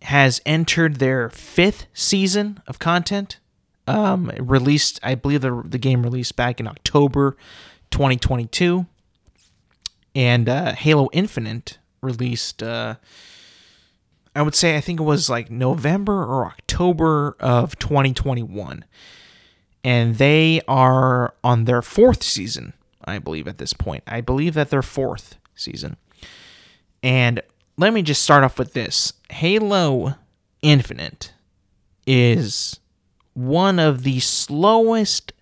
has 0.00 0.40
entered 0.46 0.96
their 0.96 1.28
fifth 1.28 1.86
season 1.92 2.62
of 2.66 2.78
content. 2.78 3.38
Um, 3.86 4.32
released, 4.38 5.00
I 5.02 5.16
believe 5.16 5.42
the, 5.42 5.62
the 5.66 5.76
game 5.76 6.02
released 6.02 6.34
back 6.34 6.60
in 6.60 6.66
October 6.66 7.36
2022. 7.90 8.86
And 10.14 10.48
uh, 10.48 10.72
Halo 10.72 11.10
Infinite 11.12 11.76
released, 12.00 12.62
uh, 12.62 12.94
I 14.34 14.40
would 14.40 14.54
say, 14.54 14.78
I 14.78 14.80
think 14.80 14.98
it 14.98 15.04
was 15.04 15.28
like 15.28 15.50
November 15.50 16.24
or 16.24 16.46
October 16.46 17.36
of 17.38 17.78
2021. 17.78 18.86
And 19.84 20.16
they 20.16 20.60
are 20.68 21.34
on 21.42 21.64
their 21.64 21.82
fourth 21.82 22.22
season, 22.22 22.72
I 23.04 23.18
believe, 23.18 23.48
at 23.48 23.58
this 23.58 23.72
point. 23.72 24.04
I 24.06 24.20
believe 24.20 24.54
that 24.54 24.70
their 24.70 24.82
fourth 24.82 25.36
season. 25.54 25.96
And 27.02 27.42
let 27.76 27.92
me 27.92 28.02
just 28.02 28.22
start 28.22 28.44
off 28.44 28.58
with 28.58 28.74
this 28.74 29.12
Halo 29.30 30.14
Infinite 30.62 31.32
is 32.06 32.78
one 33.34 33.78
of 33.78 34.02
the 34.02 34.20
slowest 34.20 35.32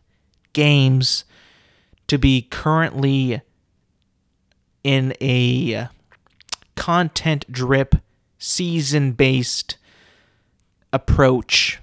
games 0.52 1.24
to 2.06 2.18
be 2.18 2.42
currently 2.42 3.42
in 4.82 5.14
a 5.20 5.88
content 6.76 7.44
drip, 7.52 7.96
season 8.38 9.12
based 9.12 9.76
approach 10.92 11.79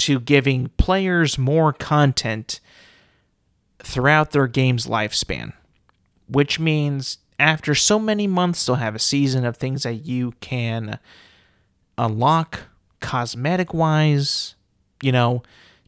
to 0.00 0.18
giving 0.20 0.70
players 0.76 1.38
more 1.38 1.72
content 1.72 2.60
throughout 3.78 4.30
their 4.30 4.46
game's 4.46 4.86
lifespan, 4.86 5.52
which 6.26 6.58
means 6.58 7.18
after 7.38 7.74
so 7.74 7.98
many 7.98 8.26
months, 8.26 8.64
they'll 8.64 8.76
have 8.76 8.94
a 8.94 9.00
season 9.00 9.44
of 9.44 9.56
things 9.56 9.82
that 9.82 10.06
you 10.06 10.32
can 10.40 10.98
unlock 11.96 12.60
cosmetic 13.00 13.72
wise, 13.72 14.54
you 15.02 15.12
know, 15.12 15.42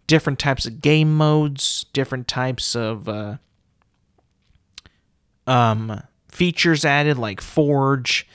different 0.06 0.38
types 0.38 0.66
of 0.66 0.80
game 0.80 1.14
modes, 1.14 1.86
different 1.92 2.28
types 2.28 2.74
of 2.74 3.08
uh, 3.08 3.36
um, 5.46 6.02
features 6.30 6.84
added 6.84 7.18
like 7.18 7.40
Forge, 7.40 8.26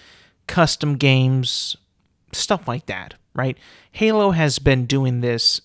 custom 0.48 0.96
games, 0.96 1.76
stuff 2.32 2.68
like 2.68 2.86
that, 2.86 3.16
right? 3.36 3.58
Halo 3.92 4.32
has 4.32 4.60
been 4.60 4.86
doing 4.86 5.22
this 5.22 5.62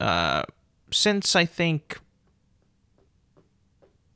uh, 0.00 0.42
since 0.90 1.36
I 1.36 1.44
think 1.44 1.98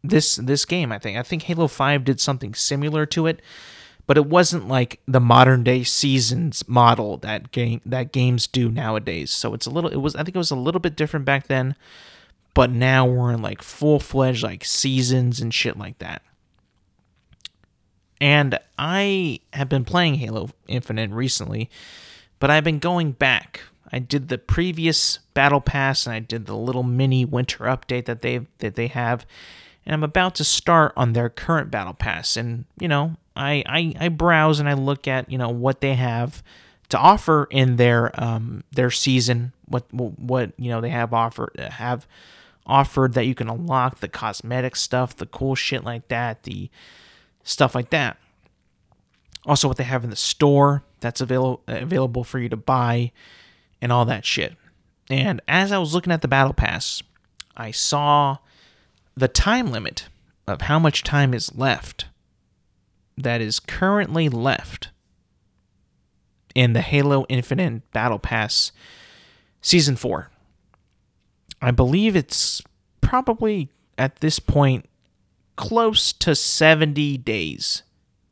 this 0.05 0.37
this 0.37 0.64
game. 0.64 0.93
I 0.93 0.99
think 0.99 1.18
I 1.18 1.22
think 1.22 1.43
Halo 1.43 1.66
Five 1.66 2.05
did 2.05 2.20
something 2.20 2.55
similar 2.55 3.07
to 3.07 3.26
it, 3.26 3.41
but 4.07 4.16
it 4.16 4.26
wasn't 4.26 4.68
like 4.68 5.01
the 5.09 5.20
modern 5.20 5.64
day 5.64 5.82
seasons 5.82 6.68
model 6.68 7.16
that 7.18 7.51
game 7.51 7.80
that 7.87 8.12
games 8.12 8.47
do 8.47 8.68
nowadays. 8.70 9.30
So 9.30 9.55
it's 9.55 9.66
a 9.66 9.70
little. 9.70 9.91
It 9.91 9.97
was 9.97 10.14
I 10.14 10.22
think 10.22 10.37
it 10.37 10.39
was 10.39 10.51
a 10.51 10.57
little 10.57 10.80
bit 10.80 10.95
different 10.95 11.24
back 11.24 11.47
then, 11.47 11.74
but 12.53 12.70
now 12.70 13.07
we're 13.07 13.32
in 13.32 13.43
like 13.43 13.62
full 13.62 13.99
fledged 13.99 14.43
like 14.43 14.64
seasons 14.64 15.41
and 15.41 15.53
shit 15.53 15.78
like 15.78 15.99
that. 15.99 16.22
And 18.20 18.59
I 18.78 19.41
have 19.53 19.68
been 19.68 19.85
playing 19.85 20.16
Halo 20.16 20.51
Infinite 20.68 21.11
recently, 21.11 21.68
but 22.39 22.51
I've 22.51 22.64
been 22.64 22.78
going 22.78 23.12
back. 23.12 23.62
I 23.93 23.99
did 23.99 24.28
the 24.28 24.39
previous 24.39 25.18
battle 25.35 25.61
pass 25.61 26.07
and 26.07 26.14
I 26.14 26.20
did 26.20 26.47
the 26.47 26.57
little 26.57 26.82
mini 26.82 27.24
winter 27.24 27.64
update 27.64 28.07
that 28.07 28.22
they 28.22 28.47
that 28.59 28.74
they 28.74 28.89
have 28.89 29.26
and 29.87 29.95
I'm 29.95 30.03
about 30.03 30.35
to 30.37 30.45
start 30.45 30.93
on 30.97 31.12
their 31.12 31.28
current 31.28 31.70
battle 31.70 31.93
pass. 31.93 32.37
And 32.37 32.64
you 32.78 32.89
know, 32.89 33.16
I 33.37 33.62
I, 33.66 33.95
I 34.07 34.09
browse 34.09 34.61
and 34.61 34.68
I 34.68 34.74
look 34.74 35.07
at 35.07 35.30
you 35.30 35.39
know 35.39 35.51
what 35.51 35.80
they 35.80 35.95
have 35.95 36.43
to 36.89 36.99
offer 36.99 37.47
in 37.51 37.76
their 37.76 38.18
um 38.22 38.64
their 38.72 38.91
season. 38.91 39.53
What 39.66 39.93
what 39.93 40.53
you 40.59 40.70
know 40.70 40.80
they 40.80 40.91
have 40.91 41.12
offered 41.12 41.59
have 41.59 42.07
offered 42.66 43.12
that 43.12 43.26
you 43.26 43.35
can 43.35 43.49
unlock 43.49 44.01
the 44.01 44.09
cosmetic 44.09 44.74
stuff, 44.74 45.16
the 45.16 45.26
cool 45.26 45.55
shit 45.55 45.85
like 45.85 46.09
that, 46.09 46.45
the 46.45 46.70
stuff 47.43 47.74
like 47.74 47.91
that. 47.91 48.16
Also, 49.47 49.68
what 49.68 49.76
they 49.76 49.85
have 49.85 50.05
in 50.05 50.11
the 50.11 50.16
store 50.16 50.82
that's 51.01 51.20
available 51.20 51.62
available 51.66 52.24
for 52.24 52.39
you 52.39 52.49
to 52.49 52.57
buy, 52.57 53.12
and 53.85 53.93
all 53.93 54.07
that 54.07 54.24
shit. 54.24 54.57
And 55.11 55.43
as 55.47 55.70
I 55.70 55.76
was 55.76 55.93
looking 55.93 56.12
at 56.12 56.22
the 56.22 56.28
battle 56.28 56.55
pass, 56.55 57.03
I 57.55 57.70
saw 57.70 58.39
the 59.14 59.28
time 59.28 59.70
limit 59.70 60.09
of 60.49 60.62
how 60.62 60.78
much 60.78 61.03
time 61.03 61.35
is 61.35 61.55
left 61.55 62.07
that 63.18 63.43
is 63.43 63.61
currently 63.61 64.30
left 64.30 64.89
in 66.55 66.72
the 66.72 66.80
Halo 66.80 67.26
Infinite 67.28 67.93
Battle 67.93 68.18
Pass 68.18 68.72
Season 69.61 69.97
4. 69.97 70.30
I 71.61 71.70
believe 71.70 72.16
it's 72.16 72.62
probably 73.03 73.68
at 73.99 74.16
this 74.16 74.39
point 74.39 74.87
close 75.57 76.11
to 76.14 76.35
70 76.35 77.18
days, 77.18 77.82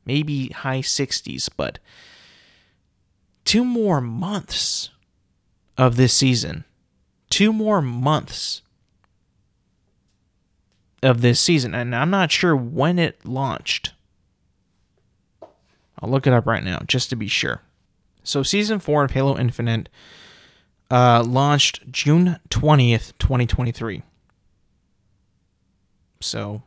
maybe 0.06 0.48
high 0.48 0.80
60s, 0.80 1.50
but 1.54 1.78
two 3.44 3.66
more 3.66 4.00
months 4.00 4.88
of 5.76 5.96
this 5.96 6.12
season. 6.12 6.64
Two 7.30 7.52
more 7.52 7.80
months 7.80 8.62
of 11.02 11.20
this 11.20 11.40
season, 11.40 11.74
and 11.74 11.94
I'm 11.94 12.10
not 12.10 12.30
sure 12.30 12.54
when 12.54 12.98
it 12.98 13.24
launched. 13.24 13.92
I'll 15.98 16.10
look 16.10 16.26
it 16.26 16.32
up 16.32 16.46
right 16.46 16.62
now 16.62 16.80
just 16.86 17.10
to 17.10 17.16
be 17.16 17.28
sure. 17.28 17.62
So, 18.24 18.42
season 18.42 18.78
four 18.78 19.04
of 19.04 19.12
Halo 19.12 19.36
Infinite 19.36 19.88
uh, 20.90 21.24
launched 21.26 21.90
June 21.90 22.38
20th, 22.50 23.12
2023. 23.18 24.02
So, 26.20 26.62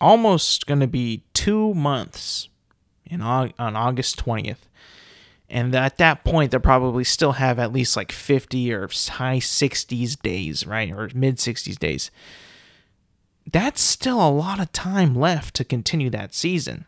almost 0.00 0.66
going 0.66 0.80
to 0.80 0.86
be 0.86 1.22
two 1.32 1.72
months 1.74 2.48
in 3.06 3.20
on 3.22 3.52
August 3.58 4.24
20th. 4.24 4.68
And 5.50 5.74
at 5.74 5.98
that 5.98 6.24
point, 6.24 6.52
they'll 6.52 6.60
probably 6.60 7.02
still 7.02 7.32
have 7.32 7.58
at 7.58 7.72
least 7.72 7.96
like 7.96 8.12
50 8.12 8.72
or 8.72 8.86
high 8.86 9.38
60s 9.38 10.20
days, 10.20 10.64
right? 10.64 10.92
Or 10.92 11.10
mid 11.12 11.36
60s 11.36 11.76
days. 11.76 12.10
That's 13.52 13.80
still 13.80 14.26
a 14.26 14.30
lot 14.30 14.60
of 14.60 14.70
time 14.70 15.14
left 15.14 15.56
to 15.56 15.64
continue 15.64 16.08
that 16.10 16.34
season. 16.34 16.86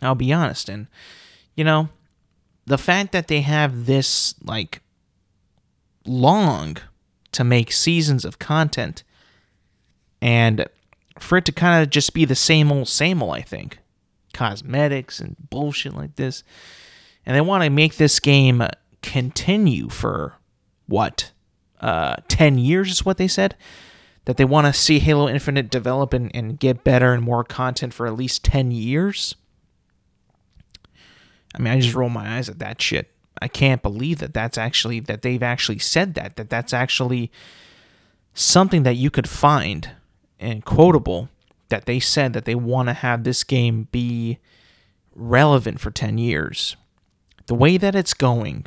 I'll 0.00 0.14
be 0.14 0.32
honest. 0.32 0.68
And, 0.68 0.86
you 1.56 1.64
know, 1.64 1.88
the 2.66 2.78
fact 2.78 3.10
that 3.12 3.26
they 3.26 3.40
have 3.40 3.86
this, 3.86 4.36
like, 4.40 4.80
long 6.06 6.76
to 7.32 7.42
make 7.42 7.72
seasons 7.72 8.24
of 8.24 8.38
content 8.38 9.02
and 10.22 10.66
for 11.18 11.38
it 11.38 11.44
to 11.46 11.52
kind 11.52 11.82
of 11.82 11.90
just 11.90 12.14
be 12.14 12.24
the 12.24 12.34
same 12.34 12.70
old, 12.70 12.88
same 12.88 13.22
old, 13.22 13.34
I 13.34 13.40
think. 13.40 13.78
Cosmetics 14.32 15.20
and 15.20 15.36
bullshit 15.50 15.94
like 15.94 16.16
this. 16.16 16.44
And 17.26 17.36
they 17.36 17.40
want 17.40 17.64
to 17.64 17.70
make 17.70 17.96
this 17.96 18.20
game 18.20 18.62
continue 19.02 19.88
for 19.88 20.34
what? 20.86 21.30
Uh, 21.80 22.16
10 22.28 22.58
years 22.58 22.90
is 22.90 23.04
what 23.04 23.18
they 23.18 23.28
said? 23.28 23.56
That 24.24 24.36
they 24.36 24.44
want 24.44 24.66
to 24.66 24.72
see 24.72 24.98
Halo 24.98 25.28
Infinite 25.28 25.70
develop 25.70 26.12
and, 26.12 26.30
and 26.34 26.58
get 26.58 26.84
better 26.84 27.12
and 27.12 27.22
more 27.22 27.44
content 27.44 27.92
for 27.92 28.06
at 28.06 28.14
least 28.14 28.44
10 28.44 28.70
years? 28.70 29.34
I 31.54 31.58
mean, 31.58 31.72
I 31.72 31.80
just 31.80 31.94
roll 31.94 32.08
my 32.08 32.36
eyes 32.36 32.48
at 32.48 32.58
that 32.58 32.80
shit. 32.80 33.10
I 33.40 33.48
can't 33.48 33.82
believe 33.82 34.18
that 34.18 34.34
that's 34.34 34.56
actually, 34.56 35.00
that 35.00 35.22
they've 35.22 35.42
actually 35.42 35.78
said 35.78 36.14
that, 36.14 36.36
that 36.36 36.50
that's 36.50 36.72
actually 36.72 37.30
something 38.32 38.82
that 38.84 38.96
you 38.96 39.10
could 39.10 39.28
find 39.28 39.90
and 40.40 40.64
quotable 40.64 41.28
that 41.68 41.86
they 41.86 42.00
said 42.00 42.32
that 42.32 42.44
they 42.44 42.54
want 42.54 42.88
to 42.88 42.92
have 42.92 43.24
this 43.24 43.44
game 43.44 43.88
be 43.92 44.38
relevant 45.14 45.80
for 45.80 45.90
10 45.90 46.18
years. 46.18 46.76
The 47.46 47.54
way 47.54 47.76
that 47.76 47.94
it's 47.94 48.14
going, 48.14 48.66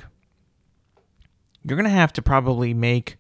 you're 1.64 1.78
going 1.78 1.90
to 1.90 1.90
have 1.90 2.14
to 2.14 2.22
probably 2.22 2.74
make 2.74 3.18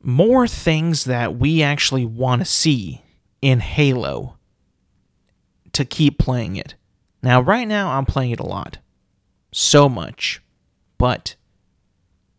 more 0.00 0.46
things 0.46 1.04
that 1.04 1.36
we 1.36 1.62
actually 1.62 2.04
want 2.04 2.40
to 2.40 2.44
see 2.44 3.02
in 3.42 3.60
Halo 3.60 4.36
to 5.72 5.84
keep 5.84 6.18
playing 6.18 6.56
it. 6.56 6.74
Now, 7.22 7.40
right 7.40 7.66
now, 7.66 7.90
I'm 7.90 8.06
playing 8.06 8.30
it 8.30 8.40
a 8.40 8.46
lot. 8.46 8.78
So 9.52 9.88
much. 9.88 10.40
But 10.96 11.34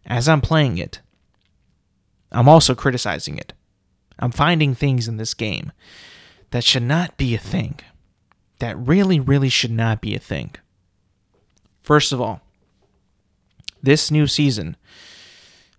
as 0.06 0.30
I'm 0.30 0.42
playing 0.42 0.78
it, 0.78 1.02
I'm 2.32 2.48
also 2.48 2.74
criticizing 2.74 3.38
it. 3.38 3.54
I'm 4.20 4.32
finding 4.32 4.74
things 4.74 5.08
in 5.08 5.18
this 5.18 5.34
game 5.34 5.72
that 6.52 6.64
should 6.64 6.84
not 6.84 7.18
be 7.18 7.36
a 7.36 7.40
thing. 7.40 7.80
That 8.60 8.78
really, 8.78 9.20
really 9.20 9.50
should 9.50 9.72
not 9.72 10.02
be 10.02 10.16
a 10.16 10.20
thing. 10.20 10.56
First 11.88 12.12
of 12.12 12.20
all, 12.20 12.42
this 13.82 14.12
new 14.12 14.28
season, 14.28 14.76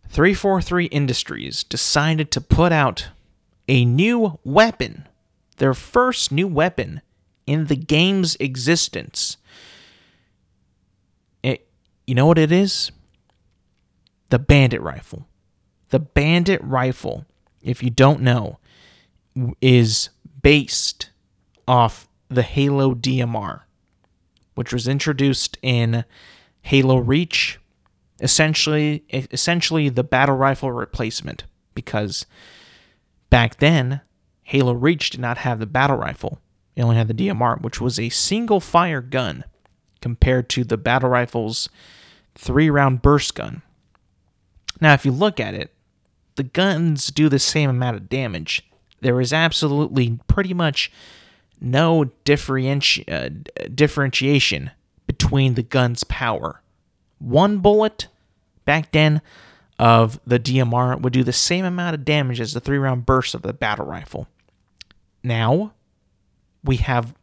343 0.08 0.86
Industries 0.86 1.62
decided 1.62 2.30
to 2.30 2.40
put 2.40 2.72
out 2.72 3.08
a 3.68 3.84
new 3.84 4.38
weapon, 4.42 5.06
their 5.58 5.74
first 5.74 6.32
new 6.32 6.48
weapon 6.48 7.02
in 7.46 7.66
the 7.66 7.76
game's 7.76 8.36
existence. 8.40 9.36
It, 11.42 11.68
you 12.06 12.14
know 12.14 12.24
what 12.24 12.38
it 12.38 12.50
is? 12.50 12.90
The 14.30 14.38
Bandit 14.38 14.80
Rifle. 14.80 15.28
The 15.90 15.98
Bandit 15.98 16.62
Rifle 16.64 17.26
if 17.62 17.82
you 17.82 17.90
don't 17.90 18.20
know, 18.20 18.58
is 19.60 20.10
based 20.42 21.10
off 21.66 22.08
the 22.28 22.42
Halo 22.42 22.94
DMR, 22.94 23.62
which 24.58 24.72
was 24.72 24.88
introduced 24.88 25.56
in 25.62 26.04
Halo 26.62 26.96
Reach, 26.96 27.60
essentially 28.18 29.04
essentially 29.08 29.88
the 29.88 30.02
battle 30.02 30.34
rifle 30.34 30.72
replacement 30.72 31.44
because 31.74 32.26
back 33.30 33.60
then 33.60 34.00
Halo 34.42 34.72
Reach 34.72 35.10
did 35.10 35.20
not 35.20 35.38
have 35.38 35.60
the 35.60 35.66
battle 35.66 35.96
rifle. 35.96 36.40
It 36.74 36.82
only 36.82 36.96
had 36.96 37.06
the 37.06 37.14
DMR, 37.14 37.62
which 37.62 37.80
was 37.80 38.00
a 38.00 38.08
single 38.08 38.58
fire 38.58 39.00
gun 39.00 39.44
compared 40.00 40.48
to 40.48 40.64
the 40.64 40.76
battle 40.76 41.08
rifle's 41.08 41.68
three 42.34 42.68
round 42.68 43.00
burst 43.00 43.36
gun. 43.36 43.62
Now, 44.80 44.92
if 44.92 45.04
you 45.04 45.12
look 45.12 45.38
at 45.38 45.54
it, 45.54 45.72
the 46.34 46.42
guns 46.42 47.12
do 47.12 47.28
the 47.28 47.38
same 47.38 47.70
amount 47.70 47.96
of 47.96 48.08
damage. 48.08 48.68
There 49.02 49.20
is 49.20 49.32
absolutely 49.32 50.18
pretty 50.26 50.52
much 50.52 50.90
no 51.60 52.10
differenti- 52.24 53.10
uh, 53.10 53.68
differentiation 53.74 54.70
between 55.06 55.54
the 55.54 55.62
gun's 55.62 56.04
power. 56.04 56.62
One 57.18 57.58
bullet 57.58 58.08
back 58.64 58.92
then 58.92 59.22
of 59.78 60.20
the 60.26 60.38
DMR 60.38 61.00
would 61.00 61.12
do 61.12 61.24
the 61.24 61.32
same 61.32 61.64
amount 61.64 61.94
of 61.94 62.04
damage 62.04 62.40
as 62.40 62.52
the 62.52 62.60
three 62.60 62.78
round 62.78 63.06
burst 63.06 63.34
of 63.34 63.42
the 63.42 63.52
battle 63.52 63.86
rifle. 63.86 64.28
Now, 65.22 65.72
we 66.64 66.76
have 66.76 67.14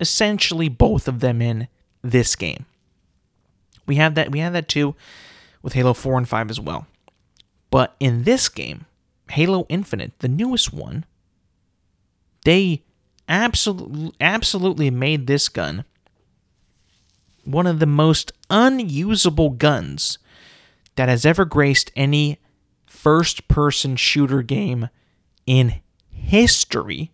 essentially 0.00 0.68
both 0.68 1.08
of 1.08 1.20
them 1.20 1.40
in 1.40 1.68
this 2.02 2.36
game. 2.36 2.66
We 3.86 3.96
have 3.96 4.14
that 4.14 4.30
we 4.30 4.38
have 4.38 4.52
that 4.52 4.68
too 4.68 4.94
with 5.62 5.72
Halo 5.72 5.94
4 5.94 6.18
and 6.18 6.28
5 6.28 6.50
as 6.50 6.60
well. 6.60 6.86
But 7.70 7.96
in 7.98 8.24
this 8.24 8.48
game, 8.48 8.86
Halo 9.30 9.66
Infinite, 9.68 10.12
the 10.18 10.28
newest 10.28 10.72
one, 10.72 11.04
they 12.44 12.82
absolutely 13.28 14.12
absolutely 14.20 14.90
made 14.90 15.26
this 15.26 15.48
gun 15.48 15.84
one 17.44 17.66
of 17.66 17.78
the 17.78 17.86
most 17.86 18.32
unusable 18.50 19.50
guns 19.50 20.18
that 20.96 21.08
has 21.08 21.26
ever 21.26 21.44
graced 21.44 21.90
any 21.94 22.38
first 22.86 23.48
person 23.48 23.96
shooter 23.96 24.42
game 24.42 24.88
in 25.46 25.80
history 26.10 27.12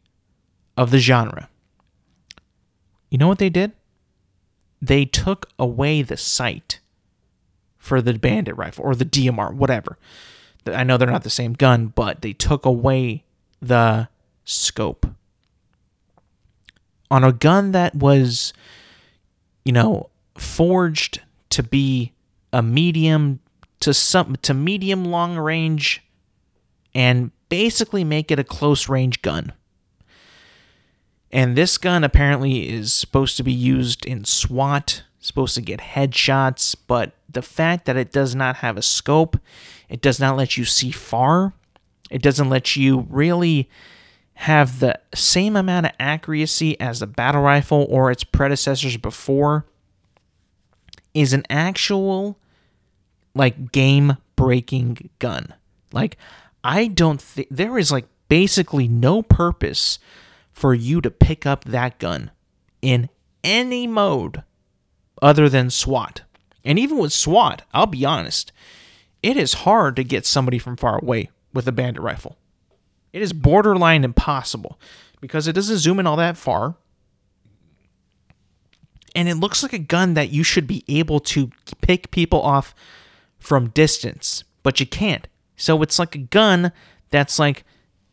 of 0.76 0.90
the 0.90 0.98
genre. 0.98 1.48
You 3.10 3.18
know 3.18 3.28
what 3.28 3.38
they 3.38 3.50
did? 3.50 3.72
They 4.80 5.04
took 5.04 5.48
away 5.58 6.02
the 6.02 6.16
sight 6.16 6.80
for 7.76 8.00
the 8.00 8.14
bandit 8.14 8.56
rifle 8.56 8.84
or 8.84 8.94
the 8.94 9.04
DMR, 9.04 9.52
whatever. 9.52 9.98
I 10.66 10.84
know 10.84 10.96
they're 10.96 11.10
not 11.10 11.24
the 11.24 11.30
same 11.30 11.54
gun, 11.54 11.88
but 11.88 12.22
they 12.22 12.32
took 12.32 12.64
away 12.64 13.24
the 13.60 14.08
scope. 14.44 15.06
On 17.10 17.24
a 17.24 17.32
gun 17.32 17.72
that 17.72 17.94
was, 17.94 18.52
you 19.64 19.72
know, 19.72 20.10
forged 20.36 21.20
to 21.50 21.62
be 21.62 22.12
a 22.52 22.62
medium 22.62 23.40
to 23.80 23.92
some 23.94 24.36
to 24.42 24.54
medium 24.54 25.04
long 25.04 25.36
range 25.36 26.02
and 26.94 27.30
basically 27.48 28.04
make 28.04 28.30
it 28.30 28.38
a 28.38 28.44
close 28.44 28.88
range 28.88 29.22
gun. 29.22 29.52
And 31.32 31.56
this 31.56 31.78
gun 31.78 32.04
apparently 32.04 32.68
is 32.68 32.92
supposed 32.92 33.36
to 33.36 33.42
be 33.42 33.52
used 33.52 34.04
in 34.04 34.24
SWAT, 34.24 35.04
supposed 35.20 35.54
to 35.54 35.60
get 35.60 35.80
headshots, 35.80 36.74
but 36.86 37.12
the 37.28 37.42
fact 37.42 37.84
that 37.84 37.96
it 37.96 38.10
does 38.12 38.34
not 38.34 38.56
have 38.56 38.76
a 38.76 38.82
scope 38.82 39.36
it 39.90 40.00
does 40.00 40.20
not 40.20 40.36
let 40.36 40.56
you 40.56 40.64
see 40.64 40.92
far. 40.92 41.52
It 42.10 42.22
doesn't 42.22 42.48
let 42.48 42.76
you 42.76 43.06
really 43.10 43.68
have 44.40 44.80
the 44.80 44.98
same 45.14 45.54
amount 45.54 45.84
of 45.84 45.92
accuracy 46.00 46.80
as 46.80 47.00
the 47.00 47.06
battle 47.06 47.42
rifle 47.42 47.86
or 47.90 48.10
its 48.10 48.24
predecessors 48.24 48.96
before 48.96 49.66
is 51.12 51.34
an 51.34 51.44
actual 51.50 52.38
like 53.34 53.70
game 53.70 54.16
breaking 54.36 55.10
gun. 55.18 55.52
Like 55.92 56.16
I 56.64 56.86
don't 56.86 57.20
think 57.20 57.48
there 57.50 57.76
is 57.76 57.92
like 57.92 58.06
basically 58.28 58.88
no 58.88 59.20
purpose 59.20 59.98
for 60.52 60.72
you 60.72 61.02
to 61.02 61.10
pick 61.10 61.44
up 61.44 61.64
that 61.64 61.98
gun 61.98 62.30
in 62.80 63.10
any 63.44 63.86
mode 63.86 64.42
other 65.20 65.50
than 65.50 65.68
SWAT. 65.68 66.22
And 66.64 66.78
even 66.78 66.96
with 66.96 67.12
SWAT, 67.12 67.60
I'll 67.74 67.84
be 67.84 68.06
honest, 68.06 68.52
it 69.22 69.36
is 69.36 69.52
hard 69.52 69.96
to 69.96 70.02
get 70.02 70.24
somebody 70.24 70.58
from 70.58 70.78
far 70.78 70.98
away 70.98 71.28
with 71.52 71.68
a 71.68 71.72
bandit 71.72 72.02
rifle. 72.02 72.38
It 73.12 73.22
is 73.22 73.32
borderline 73.32 74.04
impossible 74.04 74.78
because 75.20 75.48
it 75.48 75.52
doesn't 75.52 75.78
zoom 75.78 75.98
in 75.98 76.06
all 76.06 76.16
that 76.16 76.36
far. 76.36 76.76
And 79.14 79.28
it 79.28 79.36
looks 79.36 79.62
like 79.62 79.72
a 79.72 79.78
gun 79.78 80.14
that 80.14 80.30
you 80.30 80.44
should 80.44 80.66
be 80.66 80.84
able 80.86 81.20
to 81.20 81.50
pick 81.80 82.10
people 82.10 82.40
off 82.40 82.74
from 83.38 83.70
distance, 83.70 84.44
but 84.62 84.78
you 84.78 84.86
can't. 84.86 85.26
So 85.56 85.82
it's 85.82 85.98
like 85.98 86.14
a 86.14 86.18
gun 86.18 86.72
that's 87.10 87.38
like 87.38 87.64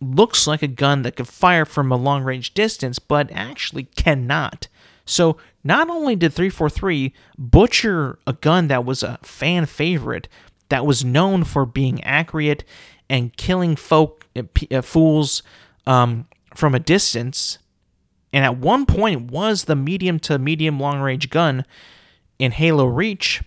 looks 0.01 0.47
like 0.47 0.61
a 0.61 0.67
gun 0.67 1.03
that 1.03 1.15
could 1.15 1.27
fire 1.27 1.65
from 1.65 1.91
a 1.91 1.95
long 1.95 2.23
range 2.23 2.53
distance, 2.53 2.99
but 2.99 3.31
actually 3.31 3.83
cannot. 3.95 4.67
So 5.05 5.37
not 5.63 5.89
only 5.89 6.15
did 6.15 6.33
343 6.33 7.13
butcher 7.37 8.19
a 8.27 8.33
gun 8.33 8.67
that 8.67 8.85
was 8.85 9.03
a 9.03 9.19
fan 9.21 9.65
favorite, 9.65 10.27
that 10.69 10.85
was 10.85 11.05
known 11.05 11.43
for 11.43 11.65
being 11.65 12.03
accurate 12.03 12.63
and 13.09 13.35
killing 13.37 13.75
folk 13.75 14.25
uh, 14.35 14.43
uh, 14.71 14.81
fools 14.81 15.43
um, 15.85 16.27
from 16.55 16.75
a 16.75 16.79
distance, 16.79 17.59
and 18.33 18.43
at 18.43 18.57
one 18.57 18.85
point 18.85 19.31
was 19.31 19.65
the 19.65 19.75
medium 19.75 20.19
to 20.19 20.37
medium 20.37 20.79
long 20.79 20.99
range 20.99 21.29
gun 21.29 21.65
in 22.39 22.51
Halo 22.51 22.85
Reach, 22.85 23.41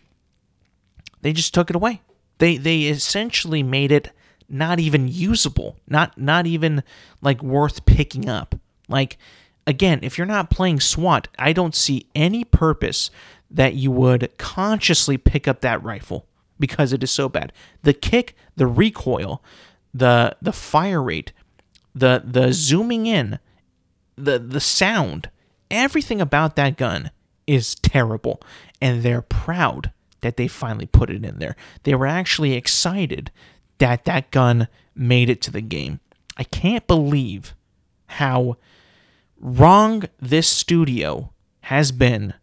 they 1.22 1.32
just 1.32 1.54
took 1.54 1.70
it 1.70 1.76
away. 1.76 2.00
They 2.38 2.56
they 2.56 2.82
essentially 2.82 3.62
made 3.62 3.92
it 3.92 4.11
not 4.48 4.80
even 4.80 5.08
usable, 5.08 5.76
not 5.86 6.18
not 6.18 6.46
even 6.46 6.82
like 7.20 7.42
worth 7.42 7.84
picking 7.86 8.28
up. 8.28 8.54
Like 8.88 9.18
again, 9.66 10.00
if 10.02 10.16
you're 10.16 10.26
not 10.26 10.50
playing 10.50 10.80
SWAT, 10.80 11.28
I 11.38 11.52
don't 11.52 11.74
see 11.74 12.06
any 12.14 12.44
purpose 12.44 13.11
that 13.50 13.74
you 13.74 13.90
would 13.90 14.36
consciously 14.38 15.18
pick 15.18 15.46
up 15.46 15.61
that 15.61 15.82
rifle 15.82 16.26
because 16.61 16.92
it 16.92 17.02
is 17.02 17.11
so 17.11 17.28
bad. 17.28 17.52
The 17.82 17.92
kick, 17.94 18.36
the 18.56 18.66
recoil, 18.66 19.42
the 19.92 20.36
the 20.40 20.52
fire 20.52 21.02
rate, 21.02 21.32
the 21.94 22.22
the 22.24 22.52
zooming 22.52 23.06
in, 23.06 23.38
the 24.16 24.38
the 24.38 24.61
sound, 24.61 25.30
everything 25.70 26.20
about 26.20 26.56
that 26.56 26.76
gun 26.76 27.11
is 27.46 27.74
terrible 27.74 28.40
and 28.80 29.02
they're 29.02 29.22
proud 29.22 29.92
that 30.20 30.36
they 30.36 30.46
finally 30.46 30.86
put 30.86 31.11
it 31.11 31.24
in 31.24 31.38
there. 31.38 31.56
They 31.82 31.94
were 31.94 32.06
actually 32.06 32.52
excited 32.52 33.30
that 33.78 34.04
that 34.04 34.30
gun 34.30 34.68
made 34.94 35.30
it 35.30 35.40
to 35.42 35.50
the 35.50 35.62
game. 35.62 36.00
I 36.36 36.44
can't 36.44 36.86
believe 36.86 37.54
how 38.06 38.56
wrong 39.40 40.04
this 40.20 40.48
studio 40.48 41.32
has 41.62 41.92
been 41.92 42.34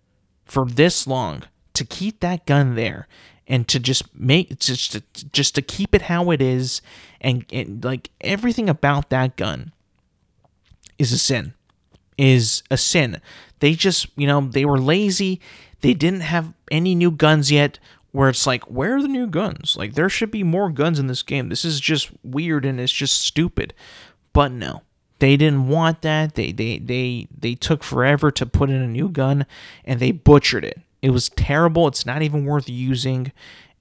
for 0.45 0.65
this 0.65 1.05
long 1.07 1.43
to 1.73 1.85
keep 1.85 2.19
that 2.21 2.45
gun 2.45 2.75
there 2.75 3.07
and 3.47 3.67
to 3.67 3.79
just 3.79 4.13
make 4.15 4.59
just 4.59 4.91
to, 4.91 5.03
just 5.31 5.55
to 5.55 5.61
keep 5.61 5.95
it 5.95 6.03
how 6.03 6.31
it 6.31 6.41
is 6.41 6.81
and, 7.21 7.45
and 7.51 7.83
like 7.83 8.09
everything 8.21 8.69
about 8.69 9.09
that 9.09 9.35
gun 9.35 9.73
is 10.99 11.11
a 11.11 11.17
sin 11.17 11.53
is 12.17 12.63
a 12.71 12.77
sin. 12.77 13.21
They 13.59 13.73
just 13.73 14.07
you 14.15 14.27
know 14.27 14.41
they 14.41 14.65
were 14.65 14.79
lazy. 14.79 15.39
They 15.81 15.93
didn't 15.93 16.21
have 16.21 16.53
any 16.71 16.95
new 16.95 17.11
guns 17.11 17.51
yet 17.51 17.79
where 18.11 18.29
it's 18.29 18.47
like 18.47 18.63
where 18.65 18.95
are 18.95 19.01
the 19.01 19.07
new 19.07 19.27
guns? 19.27 19.75
Like 19.77 19.93
there 19.93 20.09
should 20.09 20.31
be 20.31 20.43
more 20.43 20.69
guns 20.69 20.99
in 20.99 21.07
this 21.07 21.23
game. 21.23 21.49
This 21.49 21.63
is 21.63 21.79
just 21.79 22.09
weird 22.23 22.65
and 22.65 22.79
it's 22.79 22.91
just 22.91 23.21
stupid. 23.21 23.73
But 24.33 24.51
no 24.51 24.81
they 25.19 25.37
didn't 25.37 25.67
want 25.67 26.01
that. 26.01 26.35
They 26.35 26.51
they 26.51 26.79
they 26.79 27.27
they 27.35 27.55
took 27.55 27.83
forever 27.83 28.31
to 28.31 28.45
put 28.45 28.69
in 28.69 28.81
a 28.81 28.87
new 28.87 29.09
gun 29.09 29.45
and 29.85 29.99
they 29.99 30.11
butchered 30.11 30.65
it. 30.65 30.81
It 31.01 31.11
was 31.11 31.29
terrible. 31.29 31.87
It's 31.87 32.05
not 32.05 32.21
even 32.21 32.45
worth 32.45 32.69
using 32.69 33.31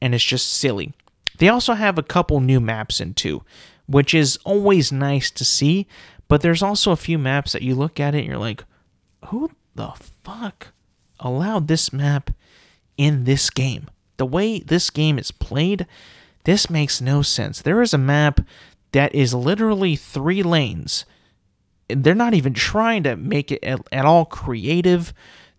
and 0.01 0.15
it's 0.15 0.25
just 0.25 0.53
silly. 0.53 0.93
They 1.39 1.49
also 1.49 1.75
have 1.75 1.99
a 1.99 2.03
couple 2.03 2.41
new 2.41 2.61
maps 2.61 3.01
in 3.01 3.15
too, 3.15 3.43
which 3.87 4.15
is 4.15 4.39
always 4.45 4.93
nice 4.93 5.31
to 5.33 5.45
see, 5.45 5.87
but 6.29 6.43
there's 6.43 6.63
also 6.63 6.93
a 6.93 6.97
few 6.97 7.19
maps 7.19 7.53
that 7.53 7.63
you 7.63 7.75
look 7.75 8.01
at 8.01 8.15
it 8.15 8.21
and 8.21 8.29
you're 8.29 8.39
like, 8.39 8.65
"Who 9.27 9.51
the 9.75 9.93
fuck 10.25 10.69
allowed 11.21 11.69
this 11.69 11.93
map 11.93 12.31
in 12.97 13.25
this 13.25 13.51
game?" 13.51 13.89
The 14.17 14.27
way 14.27 14.61
this 14.61 14.91
game 14.91 15.19
is 15.19 15.31
played, 15.31 15.87
this 16.45 16.71
makes 16.71 17.01
no 17.01 17.23
sense. 17.23 17.61
There 17.61 17.83
is 17.83 17.93
a 17.93 17.99
map 17.99 18.41
that 18.93 19.15
is 19.15 19.35
literally 19.35 19.97
3 19.97 20.43
lanes 20.43 21.05
they're 21.89 22.15
not 22.15 22.35
even 22.35 22.53
trying 22.53 23.03
to 23.05 23.17
make 23.17 23.53
it 23.53 23.63
at, 23.63 23.81
at 23.93 24.05
all 24.05 24.25
creative 24.25 25.13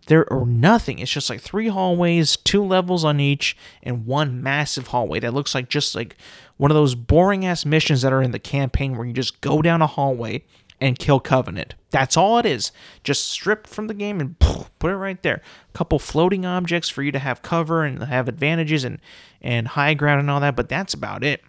there 0.08 0.30
or 0.32 0.44
nothing 0.44 0.98
it's 0.98 1.10
just 1.10 1.30
like 1.30 1.40
three 1.40 1.68
hallways 1.68 2.36
two 2.36 2.62
levels 2.62 3.04
on 3.04 3.20
each 3.20 3.56
and 3.82 4.04
one 4.04 4.42
massive 4.42 4.88
hallway 4.88 5.20
that 5.20 5.32
looks 5.32 5.54
like 5.54 5.68
just 5.68 5.94
like 5.94 6.16
one 6.56 6.70
of 6.70 6.74
those 6.74 6.94
boring 6.94 7.46
ass 7.46 7.64
missions 7.64 8.02
that 8.02 8.12
are 8.12 8.22
in 8.22 8.32
the 8.32 8.38
campaign 8.38 8.96
where 8.96 9.06
you 9.06 9.12
just 9.12 9.40
go 9.40 9.62
down 9.62 9.80
a 9.80 9.86
hallway 9.86 10.44
and 10.80 10.98
kill 10.98 11.20
covenant 11.20 11.74
that's 11.90 12.16
all 12.16 12.38
it 12.38 12.46
is 12.46 12.72
just 13.02 13.28
stripped 13.28 13.66
from 13.66 13.86
the 13.86 13.94
game 13.94 14.20
and 14.20 14.38
put 14.38 14.90
it 14.90 14.96
right 14.96 15.22
there 15.22 15.40
a 15.72 15.72
couple 15.76 15.98
floating 15.98 16.44
objects 16.44 16.88
for 16.88 17.02
you 17.02 17.12
to 17.12 17.18
have 17.18 17.42
cover 17.42 17.84
and 17.84 18.02
have 18.02 18.28
advantages 18.28 18.84
and 18.84 19.00
and 19.40 19.68
high 19.68 19.94
ground 19.94 20.20
and 20.20 20.30
all 20.30 20.40
that 20.40 20.56
but 20.56 20.68
that's 20.68 20.94
about 20.94 21.24
it 21.24 21.42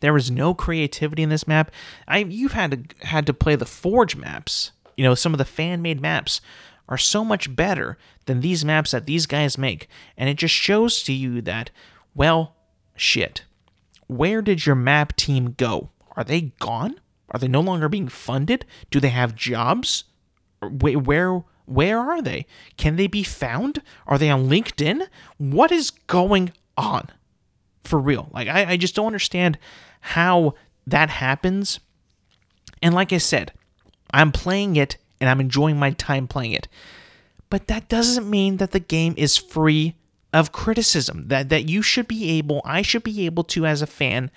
there 0.00 0.12
was 0.12 0.30
no 0.30 0.54
creativity 0.54 1.22
in 1.22 1.30
this 1.30 1.48
map. 1.48 1.70
I 2.06 2.18
you've 2.18 2.52
had 2.52 2.70
to 2.70 3.06
had 3.06 3.26
to 3.26 3.34
play 3.34 3.56
the 3.56 3.66
Forge 3.66 4.16
maps. 4.16 4.72
You 4.96 5.04
know, 5.04 5.14
some 5.14 5.34
of 5.34 5.38
the 5.38 5.44
fan-made 5.44 6.00
maps 6.00 6.40
are 6.88 6.98
so 6.98 7.24
much 7.24 7.54
better 7.54 7.98
than 8.26 8.40
these 8.40 8.64
maps 8.64 8.92
that 8.92 9.06
these 9.06 9.26
guys 9.26 9.58
make, 9.58 9.88
and 10.16 10.28
it 10.28 10.34
just 10.36 10.54
shows 10.54 11.02
to 11.04 11.12
you 11.12 11.40
that 11.42 11.70
well, 12.14 12.56
shit. 12.96 13.44
Where 14.06 14.40
did 14.40 14.64
your 14.64 14.76
map 14.76 15.16
team 15.16 15.54
go? 15.58 15.90
Are 16.16 16.24
they 16.24 16.52
gone? 16.60 17.00
Are 17.30 17.38
they 17.38 17.48
no 17.48 17.60
longer 17.60 17.88
being 17.88 18.08
funded? 18.08 18.64
Do 18.90 19.00
they 19.00 19.10
have 19.10 19.34
jobs? 19.34 20.04
Where 20.60 20.98
where 20.98 21.44
where 21.66 21.98
are 21.98 22.22
they? 22.22 22.46
Can 22.76 22.96
they 22.96 23.06
be 23.06 23.22
found? 23.22 23.82
Are 24.06 24.18
they 24.18 24.30
on 24.30 24.48
LinkedIn? 24.48 25.06
What 25.36 25.72
is 25.72 25.90
going 25.90 26.52
on? 26.76 27.10
For 27.84 27.98
real. 27.98 28.30
Like 28.32 28.48
I, 28.48 28.72
I 28.72 28.76
just 28.76 28.94
don't 28.94 29.06
understand 29.06 29.58
how 30.00 30.54
that 30.86 31.10
happens. 31.10 31.80
And 32.80 32.94
like 32.94 33.12
I 33.12 33.18
said, 33.18 33.52
I'm 34.12 34.32
playing 34.32 34.76
it 34.76 34.96
and 35.20 35.30
I'm 35.30 35.40
enjoying 35.40 35.78
my 35.78 35.90
time 35.92 36.26
playing 36.28 36.52
it. 36.52 36.68
But 37.48 37.68
that 37.68 37.88
doesn't 37.88 38.28
mean 38.28 38.56
that 38.56 38.72
the 38.72 38.80
game 38.80 39.14
is 39.16 39.36
free 39.36 39.94
of 40.32 40.52
criticism. 40.52 41.28
That 41.28 41.48
that 41.48 41.68
you 41.68 41.82
should 41.82 42.08
be 42.08 42.30
able, 42.38 42.60
I 42.64 42.82
should 42.82 43.02
be 43.02 43.26
able 43.26 43.44
to 43.44 43.66
as 43.66 43.82
a 43.82 43.86
fan 43.86 44.30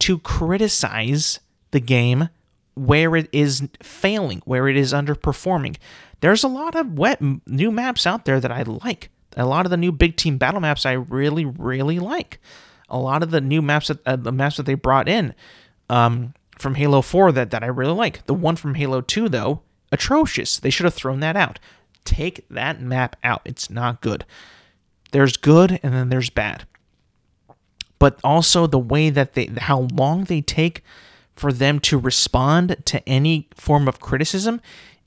to 0.00 0.18
criticize 0.18 1.40
the 1.70 1.80
game 1.80 2.28
where 2.74 3.16
it 3.16 3.28
is 3.32 3.68
failing, 3.82 4.42
where 4.44 4.68
it 4.68 4.76
is 4.76 4.92
underperforming. 4.92 5.76
There's 6.20 6.44
a 6.44 6.48
lot 6.48 6.74
of 6.76 6.98
wet 6.98 7.20
new 7.46 7.70
maps 7.70 8.06
out 8.06 8.24
there 8.24 8.40
that 8.40 8.52
I 8.52 8.62
like. 8.62 9.10
A 9.36 9.46
lot 9.46 9.66
of 9.66 9.70
the 9.70 9.76
new 9.76 9.92
big 9.92 10.16
team 10.16 10.36
battle 10.36 10.60
maps 10.60 10.84
I 10.84 10.92
really 10.92 11.44
really 11.46 11.98
like 11.98 12.38
a 12.92 12.98
lot 12.98 13.22
of 13.22 13.30
the 13.30 13.40
new 13.40 13.62
maps 13.62 13.88
that 13.88 14.06
uh, 14.06 14.14
the 14.14 14.30
maps 14.30 14.58
that 14.58 14.66
they 14.66 14.74
brought 14.74 15.08
in 15.08 15.34
um, 15.88 16.34
from 16.58 16.76
Halo 16.76 17.02
4 17.02 17.32
that, 17.32 17.50
that 17.50 17.64
I 17.64 17.66
really 17.66 17.94
like. 17.94 18.24
The 18.26 18.34
one 18.34 18.54
from 18.54 18.74
Halo 18.74 19.00
2 19.00 19.28
though, 19.28 19.62
atrocious. 19.92 20.58
They 20.58 20.70
should 20.70 20.84
have 20.84 20.94
thrown 20.94 21.20
that 21.20 21.36
out. 21.36 21.58
Take 22.04 22.46
that 22.48 22.80
map 22.80 23.16
out. 23.22 23.42
It's 23.44 23.70
not 23.70 24.00
good. 24.00 24.24
There's 25.12 25.36
good 25.36 25.78
and 25.82 25.94
then 25.94 26.08
there's 26.08 26.30
bad. 26.30 26.66
But 27.98 28.18
also 28.24 28.66
the 28.66 28.78
way 28.78 29.10
that 29.10 29.34
they 29.34 29.50
how 29.58 29.88
long 29.92 30.24
they 30.24 30.40
take 30.40 30.82
for 31.36 31.52
them 31.52 31.78
to 31.80 31.98
respond 31.98 32.76
to 32.86 33.08
any 33.08 33.48
form 33.54 33.86
of 33.86 34.00
criticism 34.00 34.60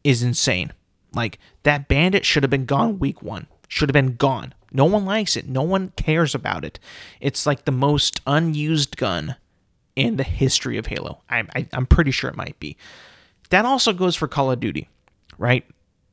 is 0.03 0.23
insane. 0.23 0.71
Like 1.13 1.39
that 1.63 1.87
bandit 1.87 2.25
should 2.25 2.43
have 2.43 2.49
been 2.49 2.65
gone 2.65 2.99
week 2.99 3.21
1. 3.21 3.47
Should 3.67 3.89
have 3.89 3.93
been 3.93 4.15
gone. 4.15 4.53
No 4.71 4.85
one 4.85 5.05
likes 5.05 5.35
it. 5.35 5.47
No 5.47 5.63
one 5.63 5.91
cares 5.95 6.35
about 6.35 6.63
it. 6.63 6.79
It's 7.19 7.45
like 7.45 7.65
the 7.65 7.71
most 7.71 8.21
unused 8.27 8.97
gun 8.97 9.35
in 9.95 10.17
the 10.17 10.23
history 10.23 10.77
of 10.77 10.87
Halo. 10.87 11.21
I, 11.29 11.43
I, 11.55 11.67
I'm 11.73 11.85
pretty 11.85 12.11
sure 12.11 12.29
it 12.29 12.35
might 12.35 12.59
be. 12.59 12.77
That 13.49 13.65
also 13.65 13.93
goes 13.93 14.15
for 14.15 14.27
Call 14.27 14.51
of 14.51 14.59
Duty, 14.59 14.89
right? 15.37 15.65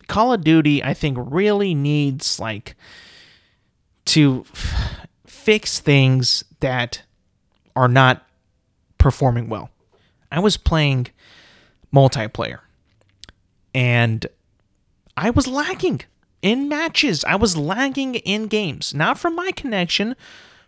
Call 0.08 0.32
of 0.32 0.44
Duty, 0.44 0.82
I 0.82 0.94
think, 0.94 1.18
really 1.20 1.74
needs 1.74 2.38
like 2.38 2.76
to 4.06 4.44
f- 4.52 5.06
fix 5.26 5.80
things 5.80 6.44
that 6.60 7.02
are 7.74 7.88
not 7.88 8.26
performing 8.98 9.48
well. 9.48 9.70
I 10.30 10.40
was 10.40 10.56
playing 10.56 11.08
multiplayer 11.94 12.60
and 13.74 14.26
I 15.16 15.30
was 15.30 15.46
lacking 15.46 16.02
in 16.40 16.68
matches. 16.68 17.24
I 17.24 17.36
was 17.36 17.56
lagging 17.56 18.16
in 18.16 18.46
games, 18.46 18.94
not 18.94 19.18
from 19.18 19.34
my 19.34 19.52
connection, 19.52 20.16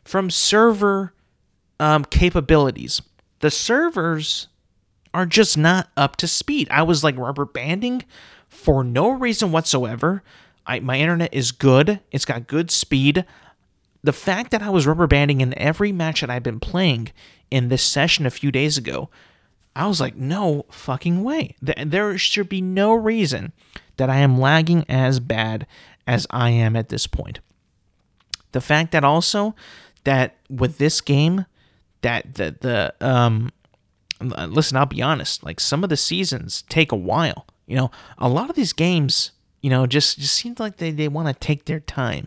from 0.05 0.31
server 0.31 1.13
um, 1.81 2.05
capabilities. 2.05 3.03
The 3.41 3.51
servers 3.51 4.49
are 5.15 5.25
just 5.25 5.57
not 5.57 5.89
up 5.97 6.17
to 6.17 6.29
speed. 6.29 6.69
I 6.71 6.83
was 6.83 7.05
like 7.05 7.17
rubber 7.17 7.47
banding 7.47 8.03
for 8.49 8.85
no 8.85 9.09
reason 9.11 9.53
whatsoever. 9.53 10.23
I, 10.67 10.81
my 10.81 10.99
internet 10.99 11.33
is 11.33 11.53
good, 11.53 12.01
it's 12.11 12.25
got 12.25 12.47
good 12.47 12.71
speed. 12.71 13.25
The 14.03 14.13
fact 14.13 14.51
that 14.51 14.63
I 14.63 14.69
was 14.69 14.87
rubber 14.87 15.07
banding 15.07 15.41
in 15.41 15.57
every 15.59 15.93
match 15.93 16.21
that 16.21 16.29
I've 16.29 16.43
been 16.43 16.61
playing 16.61 17.13
in 17.51 17.69
this 17.69 17.83
session 17.83 18.27
a 18.27 18.31
few 18.31 18.51
days 18.51 18.77
ago, 18.77 19.09
I 19.77 19.87
was 19.87 20.01
like, 20.01 20.17
no 20.17 20.67
fucking 20.71 21.25
way. 21.25 21.57
There 21.63 22.19
should 22.19 22.49
be 22.49 22.61
no 22.61 22.93
reason 22.93 23.53
that 23.97 24.11
I 24.11 24.17
am 24.17 24.39
lagging 24.39 24.85
as 24.89 25.21
bad 25.21 25.67
as 26.07 26.27
I 26.31 26.51
am 26.51 26.77
at 26.77 26.91
this 26.91 27.07
point. 27.07 27.41
The 28.53 28.61
fact 28.61 28.93
that 28.93 29.05
also 29.05 29.55
that 30.05 30.37
with 30.49 30.79
this 30.79 31.01
game, 31.01 31.47
that 32.03 32.35
the 32.35 32.57
the 32.61 32.95
um, 33.01 33.51
Uh, 34.21 34.47
listen, 34.47 34.77
I'll 34.77 34.87
be 34.87 35.03
honest, 35.03 35.43
like 35.45 35.61
some 35.61 35.83
of 35.85 35.91
the 35.91 35.97
seasons 35.97 36.63
take 36.69 36.93
a 36.93 36.97
while. 36.97 37.47
You 37.67 37.77
know, 37.77 37.91
a 38.19 38.29
lot 38.29 38.51
of 38.51 38.57
these 38.57 38.73
games, 38.73 39.33
You 39.61 39.71
know, 39.71 39.87
just 39.87 40.19
just 40.19 40.35
seems 40.35 40.61
like 40.61 40.77
they, 40.77 40.91
they 40.91 41.09
want 41.09 41.29
to 41.29 41.35
take 41.35 41.65
their 41.65 41.81
time 41.81 42.27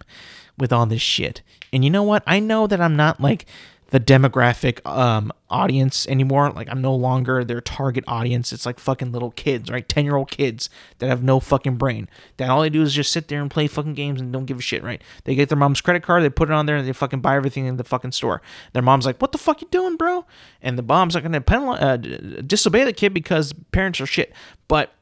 with 0.58 0.74
all 0.74 0.88
this 0.88 1.04
shit. 1.04 1.44
And 1.72 1.84
you 1.84 1.92
know 1.92 2.02
what? 2.04 2.24
I 2.26 2.40
know 2.40 2.66
that 2.66 2.82
I'm 2.82 2.96
not 2.96 3.22
like 3.22 3.46
the 3.90 4.00
demographic 4.00 4.86
um 4.86 5.32
audience 5.50 6.08
anymore. 6.08 6.52
Like 6.52 6.68
I'm 6.70 6.82
no 6.82 6.94
longer 6.94 7.44
their 7.44 7.62
target 7.62 8.04
audience. 8.08 8.52
It's 8.52 8.66
like 8.66 8.80
fucking 8.80 9.12
little 9.12 9.32
kids, 9.32 9.70
right? 9.70 9.88
10-year-old 9.88 10.30
kids 10.30 10.70
that 10.98 11.08
have 11.08 11.24
no 11.24 11.40
fucking 11.40 11.78
brain. 11.78 12.10
That 12.36 12.50
all 12.50 12.62
they 12.62 12.70
do 12.70 12.82
is 12.82 12.94
just 12.94 13.12
sit 13.12 13.30
there 13.30 13.42
and 13.42 13.50
play 13.50 13.68
fucking 13.68 13.94
games 13.94 14.20
and 14.20 14.34
don't 14.34 14.46
give 14.46 14.60
a 14.60 14.62
shit, 14.62 14.84
right? 14.84 15.02
They 15.24 15.36
get 15.36 15.50
their 15.50 15.58
mom's 15.58 15.82
credit 15.82 16.04
card, 16.04 16.24
they 16.24 16.30
put 16.30 16.50
it 16.50 16.54
on 16.54 16.66
there 16.66 16.76
and 16.76 16.88
they 16.88 16.94
fucking 16.94 17.22
buy 17.22 17.36
everything 17.36 17.66
in 17.66 17.78
the 17.78 17.84
fucking 17.84 18.12
store. 18.12 18.42
Their 18.74 18.82
mom's 18.82 19.06
like, 19.06 19.22
"What 19.22 19.32
the 19.32 19.38
fuck 19.38 19.62
you 19.62 19.68
doing, 19.72 19.96
bro?" 19.96 20.26
And 20.62 20.78
the 20.78 20.84
mom's 20.84 21.14
not 21.14 21.24
going 21.24 21.32
to 21.34 21.42
penalize 21.42 21.82
uh, 21.82 21.98
disobey 22.46 22.84
the 22.84 22.94
kid 22.94 23.14
because 23.14 23.54
parents 23.72 24.02
are 24.02 24.06
shit. 24.06 24.34
But 24.68 24.94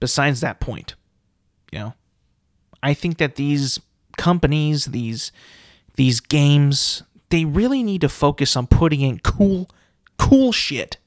besides 0.00 0.40
that 0.40 0.58
point, 0.58 0.96
you 1.70 1.78
know, 1.78 1.94
I 2.82 2.94
think 2.94 3.18
that 3.18 3.36
these 3.36 3.78
companies, 4.16 4.86
these 4.86 5.30
these 5.94 6.20
games, 6.20 7.02
they 7.32 7.46
really 7.46 7.82
need 7.82 8.02
to 8.02 8.10
focus 8.10 8.56
on 8.56 8.66
putting 8.66 9.00
in 9.00 9.18
cool, 9.20 9.68
cool 10.18 10.52
shit 10.52 10.98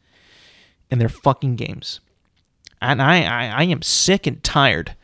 in 0.89 0.97
their 0.97 1.07
fucking 1.07 1.55
games. 1.55 1.99
And 2.81 2.99
I, 2.99 3.23
I, 3.23 3.45
I 3.61 3.63
am 3.65 3.83
sick 3.83 4.25
and 4.25 4.43
tired 4.43 4.95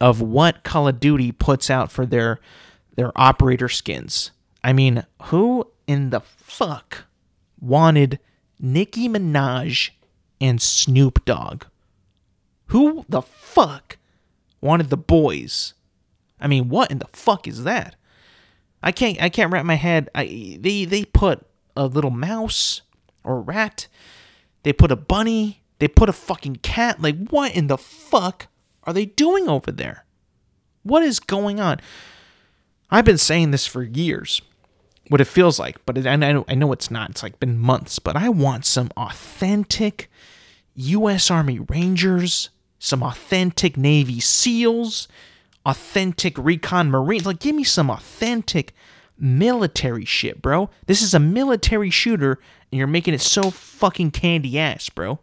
of 0.00 0.20
what 0.20 0.62
Call 0.62 0.86
of 0.86 1.00
Duty 1.00 1.32
puts 1.32 1.70
out 1.70 1.90
for 1.90 2.06
their 2.06 2.38
their 2.94 3.12
operator 3.16 3.68
skins. 3.68 4.30
I 4.62 4.72
mean, 4.72 5.04
who 5.24 5.66
in 5.86 6.10
the 6.10 6.20
fuck 6.20 7.04
wanted 7.60 8.18
Nicki 8.60 9.08
Minaj 9.08 9.90
and 10.40 10.62
Snoop 10.62 11.24
Dogg? 11.24 11.64
Who 12.66 13.04
the 13.08 13.22
fuck 13.22 13.98
wanted 14.60 14.90
the 14.90 14.96
boys? 14.96 15.74
I 16.40 16.46
mean, 16.46 16.68
what 16.68 16.90
in 16.90 16.98
the 16.98 17.08
fuck 17.12 17.48
is 17.48 17.64
that? 17.64 17.96
I 18.82 18.92
can't 18.92 19.20
I 19.22 19.28
can't 19.28 19.52
wrap 19.52 19.64
my 19.64 19.74
head. 19.74 20.08
I 20.14 20.58
they 20.60 20.84
they 20.84 21.04
put 21.04 21.46
a 21.76 21.86
little 21.86 22.10
mouse 22.10 22.82
or 23.24 23.40
rat. 23.40 23.86
They 24.62 24.72
put 24.72 24.92
a 24.92 24.96
bunny. 24.96 25.62
They 25.78 25.88
put 25.88 26.08
a 26.08 26.14
fucking 26.14 26.56
cat. 26.56 27.00
Like 27.00 27.28
what 27.28 27.54
in 27.54 27.66
the 27.66 27.78
fuck 27.78 28.48
are 28.84 28.92
they 28.92 29.06
doing 29.06 29.48
over 29.48 29.70
there? 29.70 30.04
What 30.82 31.02
is 31.02 31.20
going 31.20 31.60
on? 31.60 31.80
I've 32.90 33.04
been 33.04 33.18
saying 33.18 33.50
this 33.50 33.66
for 33.66 33.82
years. 33.82 34.42
What 35.08 35.20
it 35.20 35.26
feels 35.26 35.58
like, 35.58 35.84
but 35.86 35.98
it, 35.98 36.06
I 36.06 36.16
know 36.16 36.44
I 36.48 36.54
know 36.54 36.72
it's 36.72 36.90
not. 36.90 37.10
It's 37.10 37.22
like 37.22 37.40
been 37.40 37.58
months, 37.58 37.98
but 37.98 38.16
I 38.16 38.28
want 38.28 38.64
some 38.64 38.90
authentic 38.96 40.08
U.S. 40.74 41.30
Army 41.30 41.58
Rangers, 41.58 42.50
some 42.78 43.02
authentic 43.02 43.76
Navy 43.76 44.20
SEALs, 44.20 45.08
authentic 45.66 46.36
recon 46.38 46.90
marines. 46.90 47.26
Like, 47.26 47.40
give 47.40 47.54
me 47.54 47.64
some 47.64 47.90
authentic 47.90 48.72
military 49.18 50.04
shit, 50.04 50.40
bro. 50.40 50.70
This 50.86 51.02
is 51.02 51.14
a 51.14 51.18
military 51.20 51.90
shooter, 51.90 52.38
and 52.70 52.78
you're 52.78 52.86
making 52.86 53.14
it 53.14 53.20
so 53.20 53.50
fucking 53.50 54.12
candy 54.12 54.58
ass, 54.58 54.88
bro. 54.88 55.20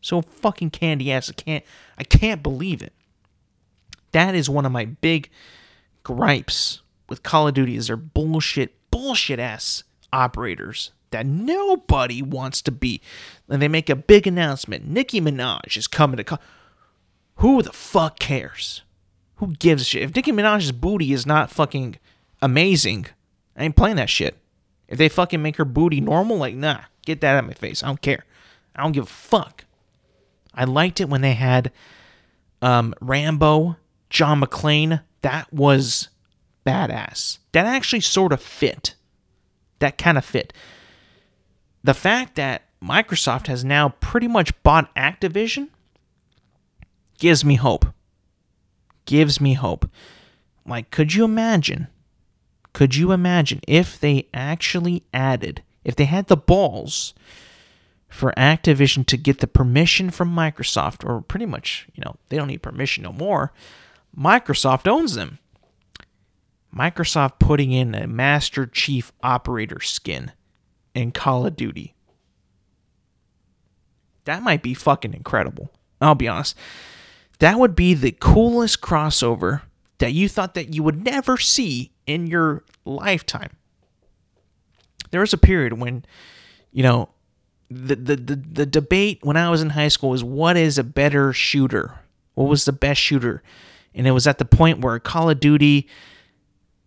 So 0.00 0.22
fucking 0.22 0.70
candy 0.70 1.12
ass. 1.12 1.28
I 1.30 1.32
can't. 1.32 1.64
I 1.98 2.04
can't 2.04 2.42
believe 2.42 2.82
it. 2.82 2.92
That 4.12 4.34
is 4.34 4.48
one 4.48 4.64
of 4.64 4.72
my 4.72 4.84
big 4.86 5.28
gripes 6.02 6.82
with 7.08 7.22
Call 7.22 7.48
of 7.48 7.54
Duty. 7.54 7.76
Is 7.76 7.88
their 7.88 7.96
bullshit, 7.96 8.74
bullshit 8.90 9.38
ass 9.38 9.84
operators 10.12 10.92
that 11.10 11.26
nobody 11.26 12.22
wants 12.22 12.62
to 12.62 12.70
be. 12.72 13.00
And 13.48 13.60
they 13.62 13.68
make 13.68 13.90
a 13.90 13.96
big 13.96 14.26
announcement. 14.26 14.86
Nicki 14.86 15.20
Minaj 15.20 15.76
is 15.76 15.86
coming 15.86 16.16
to. 16.18 16.24
Call- 16.24 16.40
Who 17.36 17.62
the 17.62 17.72
fuck 17.72 18.18
cares? 18.18 18.82
Who 19.38 19.52
gives 19.52 19.82
a 19.82 19.84
shit? 19.84 20.02
If 20.02 20.14
Nicki 20.14 20.32
Minaj's 20.32 20.72
booty 20.72 21.12
is 21.12 21.24
not 21.24 21.50
fucking 21.50 21.96
amazing, 22.42 23.06
I 23.56 23.64
ain't 23.64 23.76
playing 23.76 23.96
that 23.96 24.10
shit. 24.10 24.36
If 24.88 24.98
they 24.98 25.08
fucking 25.08 25.42
make 25.42 25.56
her 25.56 25.64
booty 25.64 26.00
normal, 26.00 26.38
like, 26.38 26.54
nah, 26.54 26.82
get 27.04 27.20
that 27.20 27.36
out 27.36 27.44
of 27.44 27.46
my 27.46 27.54
face. 27.54 27.82
I 27.82 27.86
don't 27.86 28.02
care. 28.02 28.24
I 28.74 28.82
don't 28.82 28.92
give 28.92 29.04
a 29.04 29.06
fuck. 29.06 29.64
I 30.54 30.64
liked 30.64 31.00
it 31.00 31.08
when 31.08 31.20
they 31.20 31.34
had 31.34 31.70
um, 32.62 32.94
Rambo, 33.00 33.76
John 34.10 34.40
McClane. 34.40 35.02
That 35.22 35.52
was 35.52 36.08
badass. 36.66 37.38
That 37.52 37.66
actually 37.66 38.00
sort 38.00 38.32
of 38.32 38.42
fit. 38.42 38.94
That 39.78 39.98
kind 39.98 40.18
of 40.18 40.24
fit. 40.24 40.52
The 41.84 41.94
fact 41.94 42.34
that 42.36 42.62
Microsoft 42.82 43.46
has 43.46 43.64
now 43.64 43.90
pretty 44.00 44.26
much 44.26 44.60
bought 44.62 44.92
Activision 44.96 45.68
gives 47.18 47.44
me 47.44 47.54
hope 47.54 47.86
gives 49.08 49.40
me 49.40 49.54
hope. 49.54 49.90
Like, 50.66 50.90
could 50.90 51.14
you 51.14 51.24
imagine? 51.24 51.88
Could 52.74 52.94
you 52.94 53.10
imagine 53.10 53.62
if 53.66 53.98
they 53.98 54.28
actually 54.34 55.04
added, 55.14 55.62
if 55.82 55.96
they 55.96 56.04
had 56.04 56.26
the 56.26 56.36
balls 56.36 57.14
for 58.06 58.34
Activision 58.36 59.06
to 59.06 59.16
get 59.16 59.40
the 59.40 59.46
permission 59.46 60.10
from 60.10 60.34
Microsoft, 60.34 61.08
or 61.08 61.22
pretty 61.22 61.46
much, 61.46 61.88
you 61.94 62.02
know, 62.04 62.16
they 62.28 62.36
don't 62.36 62.48
need 62.48 62.62
permission 62.62 63.02
no 63.02 63.12
more. 63.12 63.50
Microsoft 64.16 64.86
owns 64.86 65.14
them. 65.14 65.38
Microsoft 66.74 67.38
putting 67.38 67.72
in 67.72 67.94
a 67.94 68.06
Master 68.06 68.66
Chief 68.66 69.10
Operator 69.22 69.80
skin 69.80 70.32
in 70.94 71.12
Call 71.12 71.46
of 71.46 71.56
Duty. 71.56 71.94
That 74.26 74.42
might 74.42 74.62
be 74.62 74.74
fucking 74.74 75.14
incredible. 75.14 75.70
I'll 75.98 76.14
be 76.14 76.28
honest. 76.28 76.54
That 77.38 77.58
would 77.58 77.74
be 77.74 77.94
the 77.94 78.12
coolest 78.12 78.80
crossover 78.80 79.62
that 79.98 80.12
you 80.12 80.28
thought 80.28 80.54
that 80.54 80.74
you 80.74 80.82
would 80.82 81.04
never 81.04 81.36
see 81.36 81.92
in 82.06 82.26
your 82.26 82.64
lifetime. 82.84 83.56
There 85.10 85.20
was 85.20 85.32
a 85.32 85.38
period 85.38 85.74
when, 85.74 86.04
you 86.72 86.82
know, 86.82 87.10
the, 87.70 87.96
the, 87.96 88.16
the, 88.16 88.36
the 88.36 88.66
debate 88.66 89.20
when 89.22 89.36
I 89.36 89.50
was 89.50 89.62
in 89.62 89.70
high 89.70 89.88
school 89.88 90.10
was 90.10 90.24
what 90.24 90.56
is 90.56 90.78
a 90.78 90.84
better 90.84 91.32
shooter? 91.32 92.00
What 92.34 92.48
was 92.48 92.64
the 92.64 92.72
best 92.72 93.00
shooter? 93.00 93.42
And 93.94 94.06
it 94.06 94.12
was 94.12 94.26
at 94.26 94.38
the 94.38 94.44
point 94.44 94.80
where 94.80 94.98
Call 94.98 95.30
of 95.30 95.40
Duty 95.40 95.88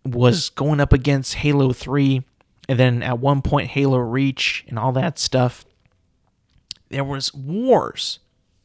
was 0.04 0.50
going 0.50 0.80
up 0.80 0.92
against 0.92 1.34
Halo 1.36 1.72
3 1.72 2.24
and 2.68 2.78
then 2.78 3.02
at 3.02 3.18
one 3.18 3.42
point 3.42 3.70
Halo 3.70 3.98
Reach 3.98 4.64
and 4.68 4.78
all 4.78 4.92
that 4.92 5.18
stuff. 5.18 5.64
There 6.88 7.04
was 7.04 7.32
wars 7.34 8.18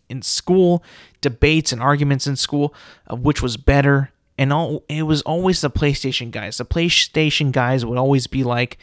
in 0.10 0.22
school, 0.22 0.84
debates 1.22 1.72
and 1.72 1.82
arguments 1.82 2.28
in 2.28 2.36
school 2.36 2.74
of 3.08 3.22
which 3.22 3.41
was 3.41 3.58
better. 3.58 4.12
And 4.38 4.53
all 4.53 4.84
it 4.88 5.03
was 5.03 5.22
always 5.24 5.62
the 5.62 5.72
PlayStation 5.72 6.32
guys. 6.32 6.58
The 6.58 6.66
PlayStation 6.66 7.51
guys 7.51 7.86
would 7.86 7.97
always 7.97 8.28
be 8.28 8.43
like, 8.43 8.78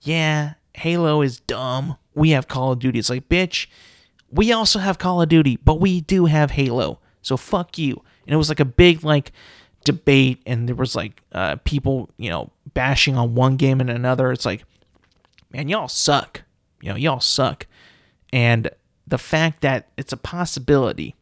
"Yeah, 0.00 0.54
Halo 0.74 1.22
is 1.22 1.40
dumb. 1.40 1.96
We 2.14 2.30
have 2.30 2.48
Call 2.48 2.72
of 2.72 2.80
Duty." 2.80 2.98
It's 2.98 3.10
like, 3.10 3.28
"Bitch, 3.28 3.68
we 4.30 4.52
also 4.52 4.80
have 4.80 4.98
Call 4.98 5.22
of 5.22 5.28
Duty, 5.28 5.58
but 5.64 5.80
we 5.80 6.00
do 6.00 6.26
have 6.26 6.52
Halo. 6.52 6.98
So 7.22 7.36
fuck 7.36 7.78
you." 7.78 8.02
And 8.26 8.34
it 8.34 8.36
was 8.36 8.48
like 8.48 8.60
a 8.60 8.64
big 8.64 9.04
like 9.04 9.30
debate 9.84 10.42
and 10.44 10.68
there 10.68 10.74
was 10.74 10.96
like 10.96 11.22
uh, 11.30 11.54
people, 11.62 12.10
you 12.16 12.28
know, 12.28 12.50
bashing 12.74 13.16
on 13.16 13.36
one 13.36 13.56
game 13.56 13.80
and 13.80 13.88
another. 13.88 14.32
It's 14.32 14.44
like, 14.44 14.64
"Man, 15.52 15.68
y'all 15.68 15.88
suck." 15.88 16.42
You 16.82 16.90
know, 16.90 16.96
y'all 16.96 17.20
suck. 17.20 17.66
And 18.32 18.70
the 19.06 19.18
fact 19.18 19.60
that 19.60 19.88
it's 19.96 20.12
a 20.12 20.16
possibility, 20.16 21.14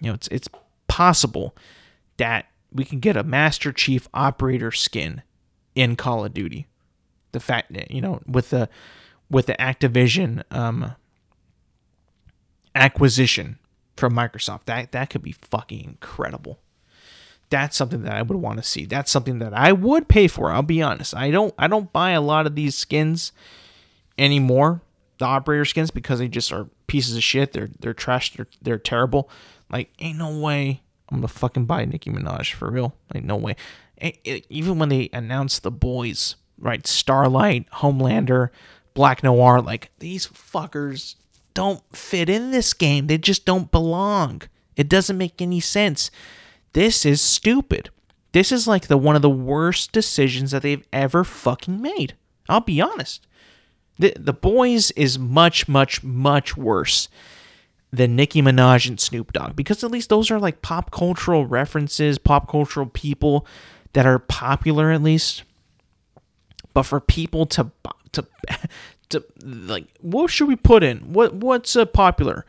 you 0.00 0.08
know, 0.08 0.14
it's 0.14 0.28
it's 0.28 0.48
possible 0.86 1.56
that 2.18 2.46
we 2.72 2.84
can 2.84 3.00
get 3.00 3.16
a 3.16 3.22
Master 3.22 3.72
Chief 3.72 4.08
operator 4.12 4.70
skin 4.70 5.22
in 5.74 5.96
Call 5.96 6.24
of 6.24 6.34
Duty. 6.34 6.66
The 7.32 7.40
fact 7.40 7.72
that, 7.72 7.90
you 7.90 8.00
know, 8.00 8.20
with 8.26 8.50
the 8.50 8.68
with 9.30 9.46
the 9.46 9.54
Activision 9.54 10.42
um, 10.50 10.94
acquisition 12.74 13.58
from 13.96 14.14
Microsoft, 14.14 14.64
that 14.66 14.92
that 14.92 15.10
could 15.10 15.22
be 15.22 15.32
fucking 15.32 15.82
incredible. 15.82 16.58
That's 17.50 17.78
something 17.78 18.02
that 18.02 18.12
I 18.12 18.20
would 18.20 18.36
want 18.36 18.58
to 18.58 18.62
see. 18.62 18.84
That's 18.84 19.10
something 19.10 19.38
that 19.38 19.54
I 19.54 19.72
would 19.72 20.08
pay 20.08 20.28
for. 20.28 20.50
I'll 20.50 20.62
be 20.62 20.82
honest. 20.82 21.14
I 21.14 21.30
don't 21.30 21.54
I 21.58 21.66
don't 21.66 21.92
buy 21.92 22.10
a 22.10 22.20
lot 22.20 22.46
of 22.46 22.54
these 22.54 22.76
skins 22.76 23.32
anymore 24.18 24.82
the 25.18 25.24
operator 25.24 25.64
skins 25.64 25.90
because 25.90 26.20
they 26.20 26.28
just 26.28 26.52
are 26.52 26.68
pieces 26.88 27.16
of 27.16 27.22
shit. 27.22 27.52
They're 27.52 27.70
they're 27.78 27.94
trash. 27.94 28.34
They're 28.34 28.48
they're 28.60 28.78
terrible. 28.78 29.30
Like 29.70 29.92
ain't 30.00 30.18
no 30.18 30.36
way 30.38 30.82
I'm 31.10 31.18
gonna 31.18 31.28
fucking 31.28 31.66
buy 31.66 31.84
Nicki 31.84 32.10
Minaj 32.10 32.52
for 32.52 32.70
real. 32.70 32.94
Like 33.14 33.24
no 33.24 33.36
way. 33.36 33.56
even 34.22 34.78
when 34.78 34.88
they 34.88 35.08
announced 35.12 35.62
the 35.62 35.70
boys, 35.70 36.36
right? 36.58 36.86
Starlight, 36.86 37.70
Homelander, 37.70 38.50
Black 38.94 39.22
Noir, 39.22 39.60
like 39.60 39.90
these 39.98 40.26
fuckers 40.26 41.14
don't 41.54 41.82
fit 41.96 42.28
in 42.28 42.50
this 42.50 42.72
game. 42.72 43.06
They 43.06 43.18
just 43.18 43.44
don't 43.44 43.70
belong. 43.70 44.42
It 44.76 44.88
doesn't 44.88 45.18
make 45.18 45.40
any 45.40 45.60
sense. 45.60 46.10
This 46.72 47.04
is 47.04 47.20
stupid. 47.20 47.90
This 48.32 48.52
is 48.52 48.68
like 48.68 48.86
the 48.86 48.98
one 48.98 49.16
of 49.16 49.22
the 49.22 49.30
worst 49.30 49.92
decisions 49.92 50.50
that 50.50 50.62
they've 50.62 50.86
ever 50.92 51.24
fucking 51.24 51.80
made. 51.80 52.14
I'll 52.48 52.60
be 52.60 52.80
honest. 52.80 53.26
The 53.98 54.14
the 54.16 54.32
boys 54.32 54.90
is 54.92 55.18
much 55.18 55.68
much 55.68 56.02
much 56.02 56.56
worse 56.56 57.08
than 57.90 58.16
Nicki 58.16 58.42
Minaj 58.42 58.88
and 58.88 59.00
Snoop 59.00 59.32
Dogg 59.32 59.56
because 59.56 59.82
at 59.82 59.90
least 59.90 60.08
those 60.08 60.30
are 60.30 60.38
like 60.38 60.62
pop 60.62 60.90
cultural 60.90 61.46
references, 61.46 62.18
pop 62.18 62.48
cultural 62.48 62.86
people 62.86 63.46
that 63.94 64.06
are 64.06 64.18
popular 64.18 64.90
at 64.90 65.02
least. 65.02 65.42
But 66.74 66.84
for 66.84 67.00
people 67.00 67.46
to 67.46 67.70
to 68.12 68.26
to 69.10 69.24
like, 69.42 69.86
what 70.00 70.30
should 70.30 70.48
we 70.48 70.56
put 70.56 70.82
in? 70.82 71.12
What 71.12 71.34
what's 71.34 71.76
uh, 71.76 71.86
popular? 71.86 72.44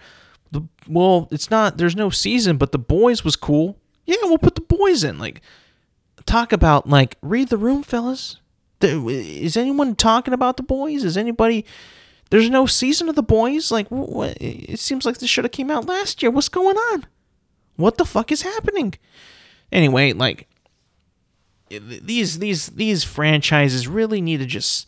The 0.52 0.64
well, 0.88 1.28
it's 1.32 1.50
not. 1.50 1.78
There's 1.78 1.96
no 1.96 2.10
season, 2.10 2.58
but 2.58 2.72
the 2.72 2.80
boys 2.80 3.24
was 3.24 3.36
cool. 3.36 3.78
Yeah, 4.06 4.18
we'll 4.24 4.40
put 4.40 4.56
the 4.56 4.62
boys 4.62 5.04
in. 5.04 5.20
Like, 5.20 5.42
talk 6.26 6.52
about 6.52 6.90
like 6.90 7.18
read 7.22 7.50
the 7.50 7.58
room, 7.58 7.84
fellas. 7.84 8.38
Is 8.82 9.58
anyone 9.58 9.96
talking 9.96 10.34
about 10.34 10.58
the 10.58 10.64
boys? 10.64 11.04
Is 11.04 11.18
anybody? 11.18 11.66
There's 12.30 12.50
no 12.50 12.66
season 12.66 13.10
of 13.10 13.16
the 13.16 13.24
boys. 13.24 13.72
Like, 13.72 13.88
what? 13.90 14.38
It 14.40 14.80
seems 14.80 15.06
like 15.06 15.18
this 15.18 15.30
should 15.30 15.46
have 15.46 15.52
came 15.52 15.72
out 15.72 15.86
last 15.86 16.22
year. 16.22 16.32
What's 16.32 16.50
going 16.50 16.78
on? 16.78 17.06
What 17.76 17.98
the 17.98 18.06
fuck 18.06 18.32
is 18.32 18.42
happening? 18.42 18.94
Anyway, 19.72 20.14
like 20.14 20.48
these 21.70 22.40
these 22.40 22.68
these 22.68 23.04
franchises 23.04 23.88
really 23.88 24.22
need 24.22 24.38
to 24.38 24.46
just 24.46 24.88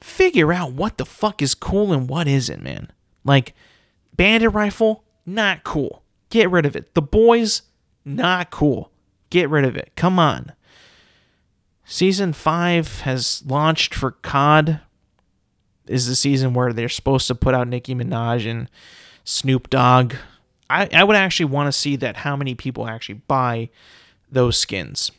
figure 0.00 0.52
out 0.52 0.72
what 0.72 0.98
the 0.98 1.04
fuck 1.04 1.42
is 1.42 1.54
cool 1.54 1.92
and 1.92 2.08
what 2.08 2.28
isn't, 2.28 2.62
man. 2.62 2.90
Like 3.24 3.54
Bandit 4.16 4.52
Rifle, 4.52 5.04
not 5.26 5.64
cool. 5.64 6.02
Get 6.30 6.50
rid 6.50 6.66
of 6.66 6.76
it. 6.76 6.94
The 6.94 7.02
Boys, 7.02 7.62
not 8.04 8.50
cool. 8.50 8.92
Get 9.30 9.50
rid 9.50 9.64
of 9.64 9.76
it. 9.76 9.92
Come 9.96 10.18
on. 10.18 10.52
Season 11.92 12.32
5 12.32 13.00
has 13.00 13.42
launched 13.44 13.96
for 13.96 14.12
COD. 14.12 14.80
Is 15.88 16.06
the 16.06 16.14
season 16.14 16.54
where 16.54 16.72
they're 16.72 16.88
supposed 16.88 17.26
to 17.26 17.34
put 17.34 17.52
out 17.52 17.66
Nicki 17.66 17.96
Minaj 17.96 18.48
and 18.48 18.70
Snoop 19.24 19.68
Dogg. 19.68 20.14
I, 20.70 20.88
I 20.92 21.02
would 21.02 21.16
actually 21.16 21.46
want 21.46 21.66
to 21.66 21.72
see 21.72 21.96
that 21.96 22.18
how 22.18 22.36
many 22.36 22.54
people 22.54 22.86
actually 22.86 23.22
buy 23.26 23.70
those 24.30 24.56
skins. 24.56 25.10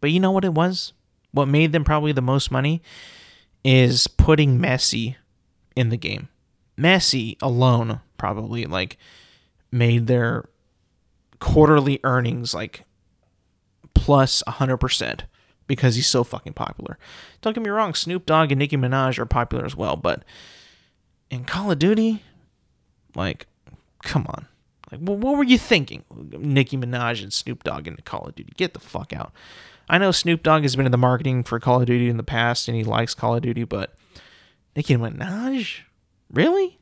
But 0.00 0.12
you 0.12 0.20
know 0.20 0.30
what 0.30 0.44
it 0.44 0.54
was? 0.54 0.92
What 1.32 1.48
made 1.48 1.72
them 1.72 1.82
probably 1.82 2.12
the 2.12 2.22
most 2.22 2.52
money 2.52 2.80
is 3.64 4.06
putting 4.06 4.60
Messi 4.60 5.16
in 5.74 5.88
the 5.88 5.96
game. 5.96 6.28
Messi 6.78 7.36
alone 7.42 7.98
probably 8.18 8.66
like 8.66 8.98
made 9.72 10.06
their 10.06 10.48
quarterly 11.40 11.98
earnings 12.04 12.54
like 12.54 12.84
plus 14.04 14.42
100% 14.46 15.20
because 15.66 15.94
he's 15.94 16.06
so 16.06 16.22
fucking 16.22 16.52
popular. 16.52 16.98
Don't 17.40 17.54
get 17.54 17.62
me 17.62 17.70
wrong, 17.70 17.94
Snoop 17.94 18.26
Dogg 18.26 18.52
and 18.52 18.58
Nicki 18.58 18.76
Minaj 18.76 19.18
are 19.18 19.24
popular 19.24 19.64
as 19.64 19.74
well, 19.74 19.96
but 19.96 20.24
in 21.30 21.44
Call 21.44 21.70
of 21.70 21.78
Duty, 21.78 22.22
like, 23.14 23.46
come 24.02 24.26
on. 24.28 24.46
Like, 24.92 25.00
what 25.00 25.38
were 25.38 25.42
you 25.42 25.56
thinking? 25.56 26.04
Nicki 26.38 26.76
Minaj 26.76 27.22
and 27.22 27.32
Snoop 27.32 27.64
Dogg 27.64 27.88
in 27.88 27.96
Call 28.04 28.26
of 28.26 28.34
Duty. 28.34 28.52
Get 28.58 28.74
the 28.74 28.78
fuck 28.78 29.14
out. 29.14 29.32
I 29.88 29.96
know 29.96 30.10
Snoop 30.10 30.42
Dogg 30.42 30.64
has 30.64 30.76
been 30.76 30.84
in 30.84 30.92
the 30.92 30.98
marketing 30.98 31.44
for 31.44 31.58
Call 31.58 31.80
of 31.80 31.86
Duty 31.86 32.10
in 32.10 32.18
the 32.18 32.22
past 32.22 32.68
and 32.68 32.76
he 32.76 32.84
likes 32.84 33.14
Call 33.14 33.36
of 33.36 33.40
Duty, 33.40 33.64
but 33.64 33.94
Nicki 34.76 34.96
Minaj? 34.96 35.78
Really? 36.30 36.78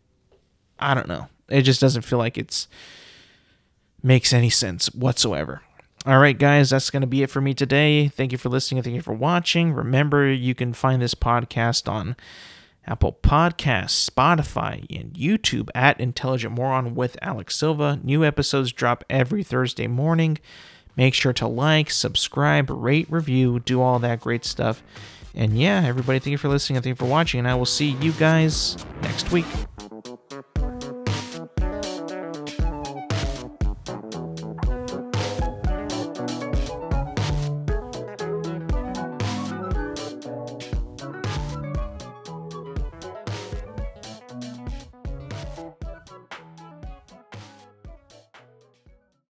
I 0.81 0.95
don't 0.95 1.07
know. 1.07 1.29
It 1.49 1.63
just 1.63 1.81
doesn't 1.81 2.03
feel 2.03 2.19
like 2.19 2.37
it's 2.37 2.67
makes 4.03 4.33
any 4.33 4.51
sense 4.51 4.93
whatsoever. 4.93 5.63
All 6.05 6.19
right, 6.19 6.37
guys, 6.37 6.71
that's 6.71 6.91
going 6.91 7.03
to 7.03 7.07
be 7.07 7.23
it 7.23 7.31
for 7.31 7.41
me 7.41 7.55
today. 7.55 8.09
Thank 8.09 8.33
you 8.33 8.39
for 8.39 8.49
listening. 8.49 8.83
Thank 8.83 8.97
you 8.97 9.03
for 9.03 9.13
watching. 9.13 9.73
Remember, 9.73 10.29
you 10.29 10.53
can 10.53 10.73
find 10.73 11.01
this 11.01 11.15
podcast 11.15 11.89
on 11.89 12.17
Apple 12.87 13.19
Podcasts, 13.23 14.11
Spotify, 14.11 14.85
and 14.99 15.13
YouTube 15.13 15.69
at 15.77 16.01
Intelligent 16.01 16.57
Moron 16.57 16.97
with 16.97 17.17
Alex 17.23 17.55
Silva. 17.55 18.01
New 18.03 18.25
episodes 18.25 18.73
drop 18.73 19.05
every 19.09 19.45
Thursday 19.45 19.87
morning. 19.87 20.39
Make 20.97 21.15
sure 21.15 21.33
to 21.35 21.47
like, 21.47 21.91
subscribe, 21.91 22.69
rate, 22.69 23.07
review, 23.09 23.61
do 23.61 23.81
all 23.81 24.01
that 24.01 24.21
great 24.21 24.45
stuff. 24.45 24.83
And 25.37 25.57
yeah, 25.57 25.85
everybody, 25.87 26.19
thank 26.19 26.33
you 26.33 26.39
for 26.39 26.49
listening 26.49 26.79
and 26.79 26.85
thank 26.85 26.99
you 26.99 27.07
for 27.07 27.11
watching. 27.11 27.39
And 27.39 27.49
I 27.49 27.55
will 27.55 27.65
see 27.65 27.91
you 28.01 28.11
guys 28.13 28.85
next 29.03 29.31
week. 29.31 29.47